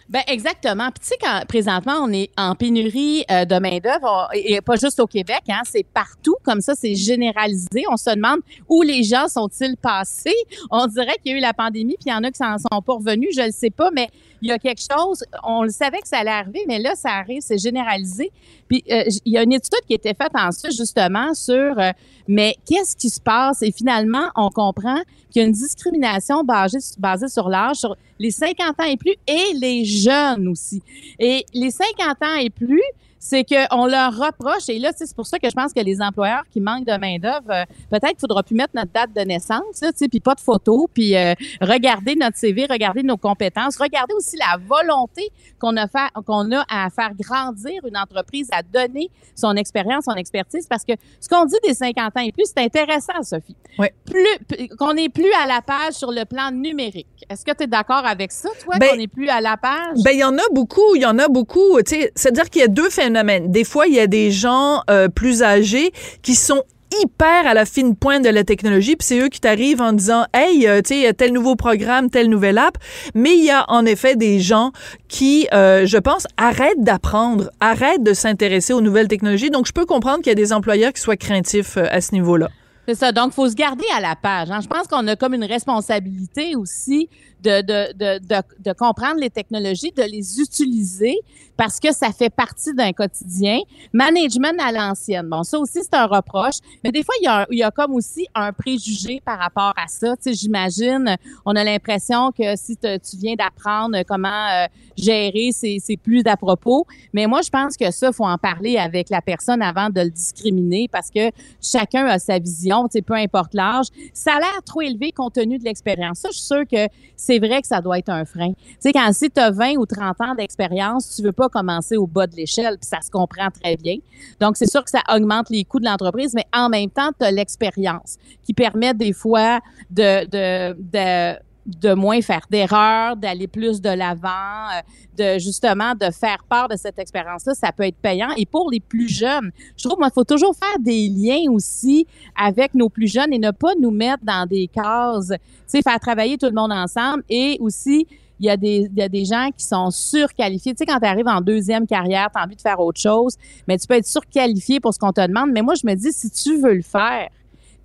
Ben 0.08 0.22
exactement. 0.26 0.90
Puis 0.90 1.00
tu 1.00 1.08
sais, 1.08 1.16
quand 1.20 1.42
présentement 1.46 1.96
on 2.02 2.10
est 2.10 2.30
en 2.38 2.54
pénurie 2.54 3.24
euh, 3.30 3.44
de 3.44 3.58
main 3.58 3.78
d'œuvre, 3.78 4.30
et 4.32 4.58
pas 4.62 4.76
juste 4.76 5.00
au 5.00 5.06
Québec, 5.06 5.42
hein, 5.50 5.60
c'est 5.64 5.84
partout 5.84 6.34
comme 6.42 6.62
ça, 6.62 6.74
c'est 6.74 6.94
généralisé. 6.94 7.84
On 7.90 7.98
se 7.98 8.14
demande 8.14 8.40
où 8.70 8.80
les 8.80 9.02
gens 9.02 9.28
sont-ils 9.28 9.76
passés. 9.76 10.34
On 10.70 10.86
dirait 10.86 11.16
qu'il 11.22 11.32
y 11.32 11.34
a 11.34 11.38
eu 11.38 11.40
la 11.42 11.52
pandémie, 11.52 11.96
puis 12.00 12.06
il 12.06 12.10
y 12.10 12.14
en 12.14 12.24
a 12.24 12.30
qui 12.30 12.38
s'en 12.38 12.56
sont 12.56 12.80
pas 12.80 12.94
revenus. 12.94 13.36
Je 13.36 13.42
le 13.42 13.52
sais 13.52 13.68
pas, 13.68 13.90
mais 13.90 14.08
il 14.40 14.48
y 14.48 14.52
a 14.52 14.58
quelque 14.58 14.80
chose. 14.80 15.24
On 15.44 15.62
le 15.62 15.70
savait 15.70 16.00
que 16.00 16.08
ça 16.08 16.18
allait 16.18 16.30
arriver, 16.30 16.64
mais 16.66 16.78
là 16.78 16.94
ça 16.94 17.10
arrive, 17.10 17.42
c'est 17.42 17.58
généralisé. 17.58 18.30
Puis 18.66 18.82
euh, 18.90 19.04
il 19.26 19.32
y 19.32 19.36
a 19.36 19.42
une 19.42 19.52
étude 19.52 19.84
qui 19.86 19.92
a 19.92 19.96
été 19.96 20.14
faite 20.14 20.32
ensuite 20.34 20.72
justement 20.74 21.34
sur, 21.34 21.78
euh, 21.78 21.90
mais 22.26 22.56
qu'est-ce 22.66 22.96
qui 22.96 23.10
se 23.10 23.20
passe? 23.20 23.60
Et 23.60 23.72
finalement, 23.72 24.30
on 24.36 24.48
comprend 24.48 25.00
qu'il 25.30 25.42
y 25.42 25.44
a 25.44 25.48
une 25.48 25.52
discrimination 25.52 26.44
basée, 26.44 26.78
basée 26.98 27.28
sur 27.28 27.48
l'âge, 27.48 27.76
sur 27.76 27.96
les 28.18 28.30
50 28.30 28.80
ans 28.80 28.84
et 28.84 28.96
plus 28.96 29.14
et 29.26 29.54
les 29.54 29.84
jeunes 29.84 30.48
aussi. 30.48 30.82
Et 31.18 31.44
les 31.54 31.70
50 31.70 32.22
ans 32.22 32.36
et 32.40 32.50
plus, 32.50 32.82
c'est 33.18 33.44
qu'on 33.44 33.86
leur 33.86 34.16
reproche, 34.16 34.68
et 34.68 34.78
là, 34.78 34.92
c'est 34.96 35.14
pour 35.14 35.26
ça 35.26 35.38
que 35.38 35.48
je 35.48 35.54
pense 35.54 35.72
que 35.72 35.80
les 35.80 36.00
employeurs 36.00 36.44
qui 36.50 36.60
manquent 36.60 36.86
de 36.86 36.96
main-d'œuvre, 36.96 37.50
euh, 37.50 37.64
peut-être 37.90 38.10
qu'il 38.10 38.20
faudra 38.20 38.42
plus 38.42 38.54
mettre 38.54 38.74
notre 38.74 38.92
date 38.92 39.10
de 39.14 39.22
naissance, 39.22 39.82
puis 40.10 40.20
pas 40.20 40.34
de 40.34 40.40
photo, 40.40 40.88
puis 40.92 41.16
euh, 41.16 41.34
regarder 41.60 42.14
notre 42.14 42.36
CV, 42.36 42.66
regarder 42.70 43.02
nos 43.02 43.16
compétences, 43.16 43.76
regarder 43.76 44.14
aussi 44.14 44.36
la 44.36 44.56
volonté 44.56 45.30
qu'on 45.58 45.76
a, 45.76 45.88
fait, 45.88 46.08
qu'on 46.26 46.52
a 46.52 46.64
à 46.68 46.88
faire 46.90 47.12
grandir 47.18 47.84
une 47.86 47.96
entreprise, 47.96 48.48
à 48.52 48.62
donner 48.62 49.10
son 49.34 49.54
expérience, 49.56 50.04
son 50.04 50.14
expertise, 50.14 50.66
parce 50.68 50.84
que 50.84 50.92
ce 51.20 51.28
qu'on 51.28 51.44
dit 51.44 51.56
des 51.66 51.74
50 51.74 52.16
ans 52.16 52.20
et 52.20 52.32
plus, 52.32 52.46
c'est 52.46 52.62
intéressant, 52.62 53.22
Sophie. 53.22 53.56
Oui. 53.78 53.88
Plus, 54.04 54.68
qu'on 54.76 54.94
n'est 54.94 55.08
plus 55.08 55.32
à 55.42 55.46
la 55.46 55.60
page 55.60 55.94
sur 55.94 56.12
le 56.12 56.24
plan 56.24 56.50
numérique. 56.50 57.06
Est-ce 57.28 57.44
que 57.44 57.52
tu 57.52 57.64
es 57.64 57.66
d'accord 57.66 58.06
avec 58.06 58.32
ça, 58.32 58.48
toi, 58.62 58.76
ben, 58.78 58.90
qu'on 58.90 58.96
n'est 58.96 59.08
plus 59.08 59.28
à 59.28 59.40
la 59.40 59.56
page? 59.56 59.98
Ben, 60.04 60.12
il 60.12 60.20
y 60.20 60.24
en 60.24 60.36
a 60.36 60.42
beaucoup, 60.52 60.94
il 60.94 61.02
y 61.02 61.06
en 61.06 61.18
a 61.18 61.28
beaucoup. 61.28 61.78
C'est-à-dire 61.84 62.48
qu'il 62.50 62.62
y 62.62 62.64
a 62.64 62.68
deux 62.68 62.90
phénomènes 62.90 63.07
des 63.10 63.64
fois, 63.64 63.86
il 63.86 63.94
y 63.94 64.00
a 64.00 64.06
des 64.06 64.30
gens 64.30 64.82
euh, 64.90 65.08
plus 65.08 65.42
âgés 65.42 65.92
qui 66.22 66.34
sont 66.34 66.62
hyper 67.02 67.46
à 67.46 67.54
la 67.54 67.66
fine 67.66 67.94
pointe 67.96 68.24
de 68.24 68.30
la 68.30 68.44
technologie, 68.44 68.96
puis 68.96 69.06
c'est 69.06 69.18
eux 69.18 69.28
qui 69.28 69.40
t'arrivent 69.40 69.82
en 69.82 69.92
disant 69.92 70.24
hey, 70.32 70.66
euh, 70.66 70.80
tu 70.80 71.02
sais, 71.02 71.12
tel 71.12 71.32
nouveau 71.32 71.54
programme, 71.54 72.10
telle 72.10 72.28
nouvelle 72.28 72.58
app. 72.58 72.78
Mais 73.14 73.36
il 73.36 73.44
y 73.44 73.50
a 73.50 73.64
en 73.68 73.84
effet 73.84 74.16
des 74.16 74.40
gens 74.40 74.72
qui, 75.08 75.46
euh, 75.52 75.86
je 75.86 75.98
pense, 75.98 76.26
arrêtent 76.36 76.82
d'apprendre, 76.82 77.50
arrêtent 77.60 78.02
de 78.02 78.14
s'intéresser 78.14 78.72
aux 78.72 78.80
nouvelles 78.80 79.08
technologies. 79.08 79.50
Donc, 79.50 79.66
je 79.66 79.72
peux 79.72 79.86
comprendre 79.86 80.18
qu'il 80.18 80.28
y 80.28 80.32
a 80.32 80.34
des 80.34 80.52
employeurs 80.52 80.92
qui 80.92 81.00
soient 81.00 81.16
craintifs 81.16 81.76
à 81.76 82.00
ce 82.00 82.12
niveau-là. 82.12 82.48
C'est 82.88 82.94
ça. 82.94 83.12
Donc, 83.12 83.32
il 83.32 83.34
faut 83.34 83.46
se 83.50 83.54
garder 83.54 83.84
à 83.94 84.00
la 84.00 84.16
page. 84.16 84.50
Hein. 84.50 84.60
Je 84.62 84.66
pense 84.66 84.86
qu'on 84.86 85.06
a 85.08 85.14
comme 85.14 85.34
une 85.34 85.44
responsabilité 85.44 86.56
aussi 86.56 87.10
de, 87.42 87.60
de, 87.60 87.92
de, 87.92 88.42
de, 88.58 88.72
comprendre 88.72 89.20
les 89.20 89.30
technologies, 89.30 89.92
de 89.92 90.02
les 90.02 90.40
utiliser 90.40 91.18
parce 91.56 91.80
que 91.80 91.92
ça 91.92 92.12
fait 92.12 92.30
partie 92.30 92.72
d'un 92.72 92.92
quotidien. 92.92 93.58
Management 93.92 94.58
à 94.60 94.72
l'ancienne. 94.72 95.28
Bon, 95.28 95.42
ça 95.42 95.58
aussi, 95.58 95.80
c'est 95.82 95.94
un 95.94 96.06
reproche. 96.06 96.56
Mais 96.84 96.92
des 96.92 97.02
fois, 97.02 97.14
il 97.20 97.24
y, 97.24 97.28
a, 97.28 97.46
il 97.50 97.68
comme 97.74 97.94
aussi 97.94 98.26
un 98.34 98.52
préjugé 98.52 99.20
par 99.24 99.38
rapport 99.38 99.72
à 99.76 99.88
ça. 99.88 100.16
Tu 100.16 100.22
sais, 100.22 100.34
j'imagine, 100.34 101.16
on 101.44 101.54
a 101.56 101.64
l'impression 101.64 102.30
que 102.30 102.56
si 102.56 102.76
tu 102.76 103.16
viens 103.16 103.34
d'apprendre 103.34 104.02
comment 104.06 104.28
euh, 104.28 104.66
gérer, 104.96 105.50
c'est 105.52 105.96
plus 105.96 106.22
d'à 106.22 106.36
propos. 106.36 106.86
Mais 107.12 107.26
moi, 107.26 107.42
je 107.42 107.50
pense 107.50 107.76
que 107.76 107.90
ça, 107.90 108.12
faut 108.12 108.24
en 108.26 108.38
parler 108.38 108.78
avec 108.78 109.10
la 109.10 109.20
personne 109.20 109.60
avant 109.60 109.90
de 109.90 110.00
le 110.00 110.10
discriminer 110.10 110.88
parce 110.90 111.10
que 111.10 111.30
chacun 111.60 112.06
a 112.06 112.20
sa 112.20 112.38
vision, 112.38 112.77
sais, 112.90 113.02
peu 113.02 113.14
importe 113.14 113.54
l'âge. 113.54 113.86
Ça 114.12 114.34
a 114.34 114.38
l'air 114.38 114.62
trop 114.64 114.82
élevé 114.82 115.12
compte 115.12 115.34
tenu 115.34 115.58
de 115.58 115.64
l'expérience. 115.64 116.18
Ça, 116.18 116.28
je 116.30 116.38
suis 116.38 116.46
sûre 116.46 116.66
que 116.70 116.88
c'est 117.16 117.38
vrai 117.38 117.60
que 117.60 117.66
ça 117.66 117.80
doit 117.80 117.98
être 117.98 118.08
un 118.08 118.24
frein. 118.24 118.52
Tu 118.52 118.76
sais, 118.80 118.92
quand 118.92 119.12
si 119.12 119.30
tu 119.30 119.40
as 119.40 119.50
20 119.50 119.76
ou 119.76 119.86
30 119.86 120.20
ans 120.20 120.34
d'expérience, 120.34 121.16
tu 121.16 121.22
veux 121.22 121.32
pas 121.32 121.48
commencer 121.48 121.96
au 121.96 122.06
bas 122.06 122.26
de 122.26 122.36
l'échelle, 122.36 122.78
puis 122.78 122.88
ça 122.88 123.00
se 123.00 123.10
comprend 123.10 123.48
très 123.50 123.76
bien. 123.76 123.96
Donc, 124.40 124.56
c'est 124.56 124.70
sûr 124.70 124.84
que 124.84 124.90
ça 124.90 125.02
augmente 125.14 125.50
les 125.50 125.64
coûts 125.64 125.80
de 125.80 125.86
l'entreprise, 125.86 126.34
mais 126.34 126.46
en 126.54 126.68
même 126.68 126.90
temps, 126.90 127.10
tu 127.18 127.24
as 127.24 127.30
l'expérience 127.30 128.16
qui 128.44 128.54
permet 128.54 128.94
des 128.94 129.12
fois 129.12 129.60
de, 129.90 130.24
de 130.26 131.38
de 131.68 131.92
moins 131.92 132.22
faire 132.22 132.46
d'erreurs, 132.50 133.16
d'aller 133.16 133.46
plus 133.46 133.80
de 133.80 133.90
l'avant, 133.90 134.28
euh, 134.28 134.80
de 135.18 135.38
justement 135.38 135.94
de 135.94 136.10
faire 136.10 136.42
part 136.48 136.68
de 136.68 136.76
cette 136.76 136.98
expérience-là, 136.98 137.54
ça 137.54 137.72
peut 137.72 137.84
être 137.84 137.96
payant. 137.96 138.30
Et 138.36 138.46
pour 138.46 138.70
les 138.70 138.80
plus 138.80 139.08
jeunes, 139.08 139.50
je 139.76 139.86
trouve 139.86 140.02
qu'il 140.02 140.12
faut 140.12 140.24
toujours 140.24 140.54
faire 140.56 140.78
des 140.80 141.08
liens 141.08 141.50
aussi 141.50 142.06
avec 142.36 142.74
nos 142.74 142.88
plus 142.88 143.12
jeunes 143.12 143.32
et 143.32 143.38
ne 143.38 143.50
pas 143.50 143.74
nous 143.80 143.90
mettre 143.90 144.24
dans 144.24 144.46
des 144.46 144.66
cases, 144.68 145.28
tu 145.28 145.38
sais, 145.66 145.82
faire 145.82 146.00
travailler 146.00 146.38
tout 146.38 146.46
le 146.46 146.52
monde 146.52 146.72
ensemble 146.72 147.22
et 147.28 147.58
aussi 147.60 148.06
il 148.40 148.46
y, 148.46 148.50
a 148.50 148.56
des, 148.56 148.88
il 148.90 148.96
y 148.96 149.02
a 149.02 149.08
des 149.08 149.24
gens 149.24 149.50
qui 149.56 149.64
sont 149.64 149.90
surqualifiés. 149.90 150.72
Tu 150.72 150.78
sais, 150.78 150.86
quand 150.86 151.00
tu 151.00 151.06
arrives 151.06 151.26
en 151.26 151.40
deuxième 151.40 151.86
carrière, 151.86 152.28
tu 152.32 152.40
as 152.40 152.44
envie 152.44 152.54
de 152.54 152.60
faire 152.60 152.78
autre 152.78 153.00
chose, 153.00 153.36
mais 153.66 153.76
tu 153.78 153.86
peux 153.86 153.94
être 153.94 154.06
surqualifié 154.06 154.78
pour 154.78 154.94
ce 154.94 154.98
qu'on 154.98 155.12
te 155.12 155.26
demande. 155.26 155.50
Mais 155.52 155.60
moi, 155.60 155.74
je 155.74 155.84
me 155.84 155.94
dis, 155.94 156.12
si 156.12 156.30
tu 156.30 156.56
veux 156.56 156.74
le 156.74 156.82
faire, 156.82 157.28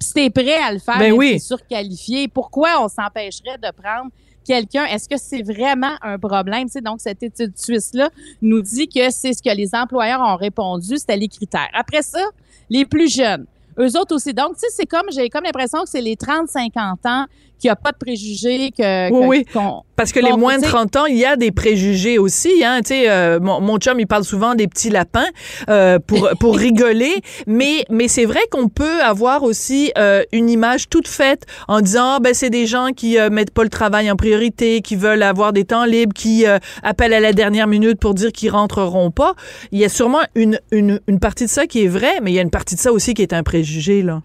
si 0.03 0.13
tu 0.13 0.19
es 0.21 0.29
prêt 0.29 0.57
à 0.57 0.71
le 0.71 0.79
faire, 0.79 0.99
ben 0.99 1.13
oui. 1.13 1.39
surqualifié, 1.39 2.27
pourquoi 2.27 2.83
on 2.83 2.87
s'empêcherait 2.87 3.57
de 3.57 3.71
prendre 3.71 4.11
quelqu'un, 4.45 4.85
est-ce 4.85 5.07
que 5.07 5.17
c'est 5.17 5.41
vraiment 5.41 5.95
un 6.01 6.19
problème? 6.19 6.69
Tu 6.69 6.81
donc, 6.81 6.99
cette 7.01 7.23
étude 7.23 7.57
suisse-là 7.57 8.09
nous 8.41 8.61
dit 8.61 8.87
que 8.87 9.09
c'est 9.09 9.33
ce 9.33 9.41
que 9.41 9.55
les 9.55 9.73
employeurs 9.73 10.21
ont 10.21 10.35
répondu, 10.35 10.97
c'était 10.97 11.17
les 11.17 11.27
critères. 11.27 11.69
Après 11.73 12.01
ça, 12.01 12.23
les 12.69 12.85
plus 12.85 13.13
jeunes, 13.13 13.45
eux 13.79 13.97
autres 13.99 14.15
aussi. 14.15 14.33
Donc, 14.33 14.53
tu 14.53 14.59
sais, 14.59 14.67
c'est 14.71 14.85
comme, 14.85 15.07
j'ai 15.11 15.29
comme 15.29 15.43
l'impression 15.43 15.83
que 15.83 15.89
c'est 15.89 16.01
les 16.01 16.15
30-50 16.15 17.07
ans 17.07 17.25
qu'il 17.63 17.69
n'y 17.69 17.71
a 17.71 17.75
pas 17.77 17.93
de 17.93 17.97
préjugés 17.97 18.71
que, 18.77 19.09
oui, 19.09 19.45
oui. 19.55 19.61
parce 19.95 20.11
que 20.11 20.19
les 20.19 20.33
moins 20.33 20.57
de 20.57 20.63
30 20.63 20.95
ans, 20.97 21.05
il 21.05 21.15
y 21.15 21.23
a 21.23 21.37
des 21.37 21.51
préjugés 21.51 22.17
aussi. 22.17 22.61
Hein, 22.61 22.81
tu 22.81 22.89
sais, 22.89 23.09
euh, 23.09 23.39
mon, 23.39 23.61
mon, 23.61 23.77
chum, 23.77 23.99
il 24.01 24.05
parle 24.05 24.25
souvent 24.25 24.53
des 24.53 24.67
petits 24.67 24.89
lapins 24.89 25.29
euh, 25.69 25.97
pour 26.05 26.29
pour 26.41 26.57
rigoler, 26.67 27.21
mais 27.47 27.85
mais 27.89 28.09
c'est 28.09 28.25
vrai 28.25 28.41
qu'on 28.51 28.67
peut 28.67 29.01
avoir 29.01 29.43
aussi 29.43 29.93
euh, 29.97 30.23
une 30.33 30.49
image 30.49 30.89
toute 30.89 31.07
faite 31.07 31.45
en 31.69 31.79
disant 31.79 32.15
ah, 32.15 32.19
ben 32.21 32.33
c'est 32.33 32.49
des 32.49 32.67
gens 32.67 32.89
qui 32.93 33.17
euh, 33.17 33.29
mettent 33.29 33.53
pas 33.53 33.63
le 33.63 33.69
travail 33.69 34.11
en 34.11 34.17
priorité, 34.17 34.81
qui 34.81 34.97
veulent 34.97 35.23
avoir 35.23 35.53
des 35.53 35.63
temps 35.63 35.85
libres, 35.85 36.13
qui 36.13 36.45
euh, 36.45 36.59
appellent 36.81 37.13
à 37.13 37.21
la 37.21 37.31
dernière 37.31 37.67
minute 37.67 37.97
pour 37.97 38.13
dire 38.13 38.33
qu'ils 38.33 38.49
rentreront 38.49 39.11
pas. 39.11 39.35
Il 39.71 39.79
y 39.79 39.85
a 39.85 39.89
sûrement 39.89 40.23
une, 40.35 40.59
une 40.71 40.99
une 41.07 41.19
partie 41.19 41.45
de 41.45 41.49
ça 41.49 41.65
qui 41.65 41.85
est 41.85 41.87
vrai, 41.87 42.19
mais 42.21 42.31
il 42.31 42.35
y 42.35 42.39
a 42.39 42.41
une 42.41 42.49
partie 42.49 42.75
de 42.75 42.79
ça 42.81 42.91
aussi 42.91 43.13
qui 43.13 43.21
est 43.21 43.31
un 43.31 43.43
préjugé 43.43 43.62
là. 44.01 44.21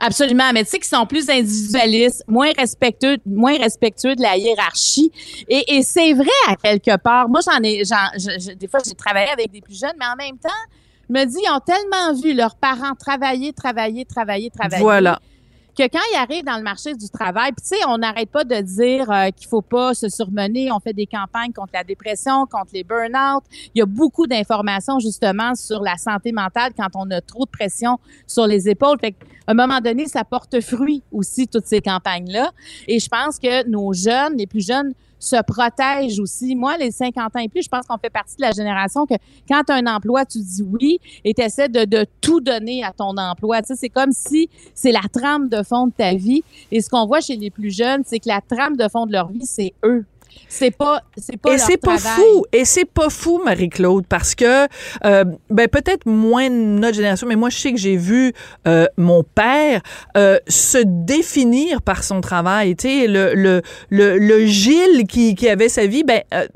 Absolument, 0.00 0.52
mais 0.52 0.64
tu 0.64 0.70
sais 0.70 0.78
qu'ils 0.78 0.96
sont 0.96 1.06
plus 1.06 1.30
individualistes, 1.30 2.24
moins 2.26 2.50
respectueux, 2.58 3.18
moins 3.24 3.56
respectueux 3.56 4.16
de 4.16 4.22
la 4.22 4.36
hiérarchie. 4.36 5.12
Et, 5.48 5.76
et 5.76 5.82
c'est 5.82 6.12
vrai 6.12 6.26
à 6.48 6.56
quelque 6.56 6.96
part. 6.96 7.28
Moi, 7.28 7.40
j'en 7.44 7.62
ai, 7.62 7.82
des 8.56 8.68
fois, 8.68 8.80
j'ai 8.84 8.94
travaillé 8.94 9.30
avec 9.30 9.52
des 9.52 9.60
plus 9.60 9.78
jeunes, 9.78 9.94
mais 9.98 10.06
en 10.06 10.16
même 10.16 10.38
temps, 10.38 10.48
je 11.08 11.14
me 11.14 11.24
dis, 11.24 11.38
ils 11.44 11.50
ont 11.50 11.60
tellement 11.60 12.20
vu 12.20 12.34
leurs 12.34 12.56
parents 12.56 12.94
travailler, 12.98 13.52
travailler, 13.52 14.04
travailler, 14.04 14.50
travailler. 14.50 14.82
Voilà 14.82 15.20
que 15.76 15.82
quand 15.84 16.00
ils 16.12 16.16
arrivent 16.16 16.44
dans 16.44 16.56
le 16.56 16.62
marché 16.62 16.94
du 16.94 17.08
travail, 17.08 17.52
tu 17.52 17.64
sais, 17.64 17.76
on 17.88 17.98
n'arrête 17.98 18.30
pas 18.30 18.44
de 18.44 18.60
dire 18.60 19.10
euh, 19.10 19.30
qu'il 19.30 19.48
faut 19.48 19.62
pas 19.62 19.94
se 19.94 20.08
surmener. 20.08 20.70
On 20.70 20.80
fait 20.80 20.92
des 20.92 21.06
campagnes 21.06 21.52
contre 21.52 21.72
la 21.74 21.84
dépression, 21.84 22.46
contre 22.46 22.72
les 22.74 22.84
burn-out. 22.84 23.42
Il 23.74 23.78
y 23.78 23.82
a 23.82 23.86
beaucoup 23.86 24.26
d'informations 24.26 24.98
justement 24.98 25.54
sur 25.54 25.82
la 25.82 25.96
santé 25.96 26.32
mentale 26.32 26.72
quand 26.76 26.88
on 26.94 27.10
a 27.10 27.20
trop 27.20 27.44
de 27.44 27.50
pression 27.50 27.98
sur 28.26 28.46
les 28.46 28.68
épaules. 28.68 28.98
Fait 29.00 29.14
à 29.46 29.52
un 29.52 29.54
moment 29.54 29.80
donné, 29.80 30.06
ça 30.06 30.24
porte 30.24 30.60
fruit 30.60 31.02
aussi 31.10 31.48
toutes 31.48 31.66
ces 31.66 31.80
campagnes-là. 31.80 32.52
Et 32.86 33.00
je 33.00 33.08
pense 33.08 33.38
que 33.38 33.66
nos 33.68 33.92
jeunes, 33.92 34.36
les 34.36 34.46
plus 34.46 34.64
jeunes, 34.64 34.92
se 35.22 35.40
protègent 35.42 36.18
aussi. 36.18 36.56
Moi, 36.56 36.76
les 36.76 36.90
50 36.90 37.36
ans 37.36 37.38
et 37.38 37.48
plus, 37.48 37.62
je 37.62 37.68
pense 37.68 37.86
qu'on 37.86 37.98
fait 37.98 38.10
partie 38.10 38.36
de 38.36 38.42
la 38.42 38.50
génération 38.50 39.06
que 39.06 39.14
quand 39.48 39.62
tu 39.64 39.72
as 39.72 39.76
un 39.76 39.86
emploi, 39.86 40.24
tu 40.24 40.38
dis 40.38 40.62
oui 40.62 40.98
et 41.24 41.32
tu 41.32 41.42
essaies 41.42 41.68
de, 41.68 41.84
de, 41.84 42.04
tout 42.20 42.40
donner 42.40 42.82
à 42.82 42.92
ton 42.92 43.16
emploi. 43.16 43.62
Tu 43.62 43.74
c'est 43.76 43.88
comme 43.88 44.12
si 44.12 44.48
c'est 44.74 44.92
la 44.92 45.02
trame 45.12 45.48
de 45.48 45.62
fond 45.62 45.86
de 45.86 45.92
ta 45.92 46.14
vie. 46.14 46.42
Et 46.70 46.80
ce 46.80 46.90
qu'on 46.90 47.06
voit 47.06 47.20
chez 47.20 47.36
les 47.36 47.50
plus 47.50 47.70
jeunes, 47.70 48.02
c'est 48.04 48.18
que 48.18 48.28
la 48.28 48.40
trame 48.40 48.76
de 48.76 48.88
fond 48.88 49.06
de 49.06 49.12
leur 49.12 49.28
vie, 49.28 49.46
c'est 49.46 49.74
eux. 49.84 50.04
C'est 50.48 50.70
pas, 50.70 51.02
c'est 51.16 51.38
pas. 51.38 51.54
Et 51.54 51.58
c'est 51.58 51.78
pas 51.78 51.96
fou. 51.98 52.44
Et 52.52 52.64
c'est 52.66 52.84
pas 52.84 53.08
fou, 53.08 53.40
Marie-Claude, 53.42 54.04
parce 54.06 54.34
que, 54.34 54.66
euh, 55.04 55.24
ben 55.48 55.66
peut-être 55.66 56.06
moins 56.06 56.50
de 56.50 56.54
notre 56.54 56.94
génération, 56.96 57.26
mais 57.26 57.36
moi 57.36 57.48
je 57.48 57.56
sais 57.56 57.72
que 57.72 57.78
j'ai 57.78 57.96
vu 57.96 58.34
euh, 58.68 58.86
mon 58.98 59.22
père 59.22 59.80
euh, 60.16 60.38
se 60.48 60.78
définir 60.84 61.80
par 61.80 62.04
son 62.04 62.20
travail. 62.20 62.76
Tu 62.76 62.88
sais, 62.88 63.06
le, 63.06 63.32
le, 63.34 63.62
le, 63.88 64.18
le 64.18 64.44
Gilles 64.44 65.06
qui, 65.08 65.34
qui 65.34 65.48
avait 65.48 65.70
sa 65.70 65.86
vie, 65.86 66.04
ben 66.04 66.20
euh, 66.34 66.46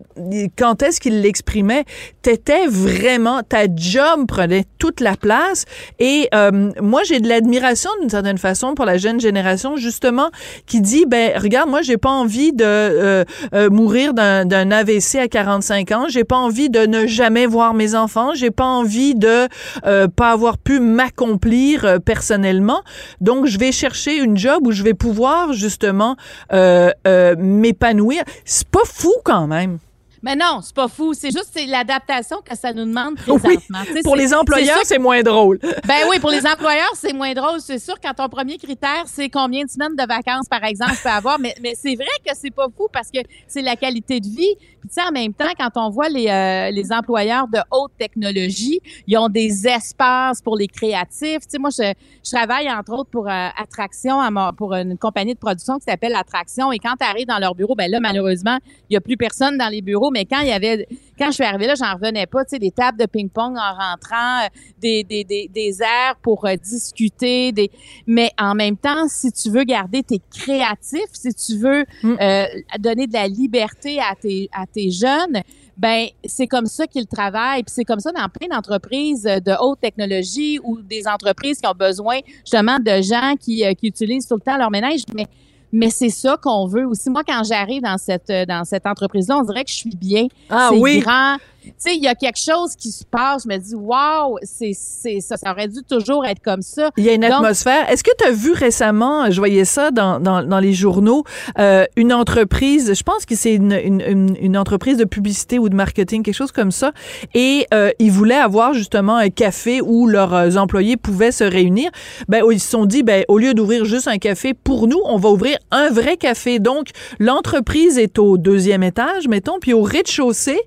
quand 0.58 0.82
est-ce 0.82 1.00
qu'il 1.00 1.22
l'exprimait? 1.22 1.84
T'étais 2.20 2.66
vraiment 2.66 3.42
ta 3.42 3.64
job 3.74 4.26
prenait 4.28 4.64
toute 4.78 5.00
la 5.00 5.16
place. 5.16 5.64
Et 5.98 6.28
euh, 6.34 6.70
moi 6.82 7.02
j'ai 7.04 7.20
de 7.20 7.28
l'admiration 7.28 7.90
d'une 8.00 8.10
certaine 8.10 8.38
façon 8.38 8.74
pour 8.74 8.84
la 8.84 8.98
jeune 8.98 9.20
génération 9.20 9.76
justement 9.76 10.30
qui 10.66 10.80
dit 10.80 11.06
ben 11.06 11.38
regarde 11.38 11.70
moi 11.70 11.82
j'ai 11.82 11.96
pas 11.96 12.10
envie 12.10 12.52
de 12.52 13.24
euh, 13.66 13.70
mourir 13.70 14.14
d'un 14.14 14.70
AVC 14.70 15.16
à 15.16 15.28
45 15.28 15.92
ans. 15.92 16.06
J'ai 16.08 16.24
pas 16.24 16.36
envie 16.36 16.70
de 16.70 16.80
ne 16.86 17.06
jamais 17.06 17.46
voir 17.46 17.74
mes 17.74 17.94
enfants. 17.94 18.34
J'ai 18.34 18.50
pas 18.50 18.64
envie 18.64 19.14
de 19.14 19.48
euh, 19.86 20.08
pas 20.08 20.30
avoir 20.30 20.58
pu 20.58 20.80
m'accomplir 20.80 21.84
euh, 21.84 21.98
personnellement. 21.98 22.82
Donc, 23.20 23.46
je 23.46 23.58
vais 23.58 23.72
chercher 23.72 24.16
une 24.16 24.36
job 24.36 24.66
où 24.66 24.72
je 24.72 24.82
vais 24.82 24.94
pouvoir 24.94 25.52
justement 25.52 26.16
euh, 26.52 26.90
m'épanouir. 27.38 28.22
C'est 28.44 28.68
pas 28.68 28.84
fou 28.84 29.12
quand 29.24 29.46
même. 29.46 29.78
Mais 30.22 30.34
non, 30.36 30.60
c'est 30.62 30.74
pas 30.74 30.88
fou. 30.88 31.14
C'est 31.14 31.30
juste 31.30 31.50
c'est 31.54 31.66
l'adaptation 31.66 32.38
que 32.48 32.56
ça 32.56 32.72
nous 32.72 32.84
demande 32.84 33.16
présentement. 33.16 33.78
Pour 34.04 34.16
les 34.16 34.32
employeurs, 34.34 34.78
c'est 34.84 34.98
moins 34.98 35.22
drôle. 35.22 35.58
Ben 35.86 36.06
oui, 36.10 36.18
pour 36.18 36.30
les 36.30 36.44
employeurs, 36.46 36.90
c'est 36.94 37.12
moins 37.12 37.32
drôle. 37.32 37.60
C'est 37.60 37.78
sûr, 37.78 37.94
quand 38.02 38.12
ton 38.14 38.28
premier 38.28 38.58
critère, 38.58 39.04
c'est 39.06 39.28
combien 39.28 39.64
de 39.64 39.70
semaines 39.70 39.94
de 39.96 40.06
vacances, 40.06 40.46
par 40.50 40.64
exemple, 40.64 40.92
tu 40.96 41.02
peux 41.02 41.08
avoir. 41.08 41.38
Mais, 41.38 41.54
mais 41.62 41.74
c'est 41.80 41.94
vrai 41.94 42.06
que 42.26 42.32
c'est 42.34 42.50
pas 42.50 42.66
fou 42.76 42.88
parce 42.92 43.10
que 43.10 43.18
c'est 43.46 43.62
la 43.62 43.76
qualité 43.76 44.20
de 44.20 44.26
vie. 44.26 44.56
Puis, 44.80 44.88
tu 44.88 44.94
sais, 44.94 45.02
en 45.02 45.12
même 45.12 45.32
temps, 45.32 45.44
quand 45.58 45.70
on 45.76 45.90
voit 45.90 46.08
les, 46.08 46.28
euh, 46.28 46.70
les 46.70 46.92
employeurs 46.92 47.46
de 47.48 47.58
haute 47.70 47.92
technologie, 47.98 48.80
ils 49.06 49.16
ont 49.16 49.28
des 49.28 49.66
espaces 49.68 50.40
pour 50.42 50.56
les 50.56 50.66
créatifs. 50.68 51.40
Tu 51.40 51.50
sais, 51.50 51.58
moi, 51.58 51.70
je, 51.70 51.92
je 52.24 52.30
travaille, 52.30 52.70
entre 52.70 52.92
autres, 52.92 53.10
pour 53.10 53.28
euh, 53.28 53.48
Attraction, 53.56 54.20
à 54.20 54.30
mon- 54.30 54.52
pour 54.52 54.74
une 54.74 54.96
compagnie 54.98 55.34
de 55.34 55.38
production 55.38 55.78
qui 55.78 55.84
s'appelle 55.84 56.14
Attraction. 56.14 56.72
Et 56.72 56.78
quand 56.78 56.94
tu 57.00 57.06
arrives 57.06 57.26
dans 57.26 57.38
leur 57.38 57.54
bureau, 57.54 57.74
ben 57.74 57.90
là, 57.90 58.00
malheureusement, 58.00 58.58
il 58.90 58.94
y 58.94 58.96
a 58.96 59.00
plus 59.00 59.16
personne 59.16 59.56
dans 59.58 59.68
les 59.68 59.82
bureaux. 59.82 60.10
Mais 60.16 60.24
quand 60.24 60.40
il 60.40 60.48
y 60.48 60.52
avait, 60.52 60.88
quand 61.18 61.26
je 61.26 61.32
suis 61.32 61.44
arrivée 61.44 61.66
là, 61.66 61.74
j'en 61.74 61.92
revenais 61.94 62.26
pas. 62.26 62.44
Tu 62.44 62.50
sais, 62.50 62.58
des 62.58 62.70
tables 62.70 62.98
de 62.98 63.06
ping-pong 63.06 63.56
en 63.56 63.74
rentrant, 63.74 64.44
euh, 64.44 64.48
des, 64.80 65.04
des, 65.04 65.24
des, 65.24 65.50
des 65.52 65.82
airs 65.82 66.16
pour 66.22 66.46
euh, 66.46 66.56
discuter. 66.56 67.52
Des... 67.52 67.70
Mais 68.06 68.30
en 68.38 68.54
même 68.54 68.76
temps, 68.76 69.08
si 69.08 69.30
tu 69.32 69.50
veux 69.50 69.64
garder 69.64 70.02
tes 70.02 70.20
créatifs, 70.34 71.12
si 71.12 71.34
tu 71.34 71.58
veux 71.58 71.84
Mm. 72.02 72.16
euh, 72.20 72.44
donner 72.78 73.06
de 73.06 73.12
la 73.12 73.28
liberté 73.28 73.98
à 74.00 74.14
tes, 74.14 74.48
à 74.52 74.66
tes 74.66 74.90
jeunes, 74.90 75.42
ben 75.76 76.06
c'est 76.24 76.46
comme 76.46 76.66
ça 76.66 76.86
qu'ils 76.86 77.06
travaillent. 77.06 77.62
Puis 77.62 77.74
c'est 77.74 77.84
comme 77.84 78.00
ça 78.00 78.12
dans 78.12 78.28
plein 78.28 78.48
d'entreprises 78.48 79.24
de 79.24 79.52
haute 79.60 79.80
technologie 79.80 80.58
ou 80.62 80.80
des 80.80 81.06
entreprises 81.06 81.60
qui 81.60 81.66
ont 81.66 81.74
besoin 81.78 82.18
justement 82.40 82.78
de 82.78 83.02
gens 83.02 83.34
qui, 83.38 83.62
qui 83.76 83.86
utilisent 83.88 84.26
tout 84.26 84.36
le 84.36 84.40
temps 84.40 84.56
leur 84.56 84.70
ménage. 84.70 85.00
Mais 85.14 85.26
mais 85.72 85.90
c'est 85.90 86.10
ça 86.10 86.36
qu'on 86.40 86.66
veut 86.66 86.86
aussi. 86.86 87.10
Moi, 87.10 87.22
quand 87.26 87.42
j'arrive 87.44 87.82
dans 87.82 87.98
cette 87.98 88.30
euh, 88.30 88.44
dans 88.46 88.64
cette 88.64 88.86
entreprise-là, 88.86 89.38
on 89.38 89.42
dirait 89.42 89.64
que 89.64 89.70
je 89.70 89.76
suis 89.76 89.96
bien. 89.96 90.26
Ah 90.48 90.70
c'est 90.72 90.78
oui. 90.78 91.00
grand. 91.00 91.36
Tu 91.66 91.72
sais, 91.78 91.94
il 91.96 92.02
y 92.02 92.08
a 92.08 92.14
quelque 92.14 92.38
chose 92.40 92.74
qui 92.76 92.90
se 92.92 93.04
passe. 93.04 93.44
Je 93.44 93.48
me 93.48 93.58
dis, 93.58 93.74
waouh, 93.74 94.38
c'est 94.42 94.72
c'est 94.74 95.20
ça, 95.20 95.36
ça 95.36 95.52
aurait 95.52 95.68
dû 95.68 95.80
toujours 95.88 96.24
être 96.24 96.40
comme 96.42 96.62
ça. 96.62 96.90
Il 96.96 97.04
y 97.04 97.08
a 97.10 97.12
une 97.14 97.22
Donc- 97.22 97.32
atmosphère. 97.32 97.88
Est-ce 97.90 98.02
que 98.04 98.10
tu 98.18 98.24
as 98.26 98.30
vu 98.32 98.52
récemment, 98.52 99.30
je 99.30 99.38
voyais 99.38 99.64
ça 99.64 99.90
dans, 99.90 100.20
dans, 100.20 100.42
dans 100.42 100.58
les 100.60 100.72
journaux, 100.72 101.24
euh, 101.58 101.84
une 101.96 102.12
entreprise, 102.12 102.94
je 102.94 103.02
pense 103.02 103.24
que 103.26 103.34
c'est 103.34 103.54
une, 103.54 103.72
une, 103.72 104.00
une, 104.00 104.36
une 104.40 104.56
entreprise 104.56 104.96
de 104.96 105.04
publicité 105.04 105.58
ou 105.58 105.68
de 105.68 105.74
marketing, 105.74 106.22
quelque 106.22 106.34
chose 106.34 106.52
comme 106.52 106.70
ça, 106.70 106.92
et 107.34 107.66
euh, 107.74 107.90
ils 107.98 108.10
voulaient 108.12 108.34
avoir 108.34 108.72
justement 108.74 109.16
un 109.16 109.30
café 109.30 109.80
où 109.80 110.06
leurs 110.06 110.34
euh, 110.34 110.56
employés 110.56 110.96
pouvaient 110.96 111.32
se 111.32 111.44
réunir. 111.44 111.90
Ben, 112.28 112.42
ils 112.50 112.60
se 112.60 112.70
sont 112.70 112.86
dit, 112.86 113.02
ben, 113.02 113.24
au 113.28 113.38
lieu 113.38 113.54
d'ouvrir 113.54 113.84
juste 113.84 114.08
un 114.08 114.18
café 114.18 114.54
pour 114.54 114.88
nous, 114.88 115.00
on 115.04 115.16
va 115.18 115.28
ouvrir 115.30 115.58
un 115.70 115.90
vrai 115.90 116.16
café. 116.16 116.58
Donc, 116.58 116.88
l'entreprise 117.18 117.98
est 117.98 118.18
au 118.18 118.38
deuxième 118.38 118.82
étage, 118.82 119.28
mettons, 119.28 119.58
puis 119.60 119.72
au 119.72 119.82
rez-de-chaussée, 119.82 120.60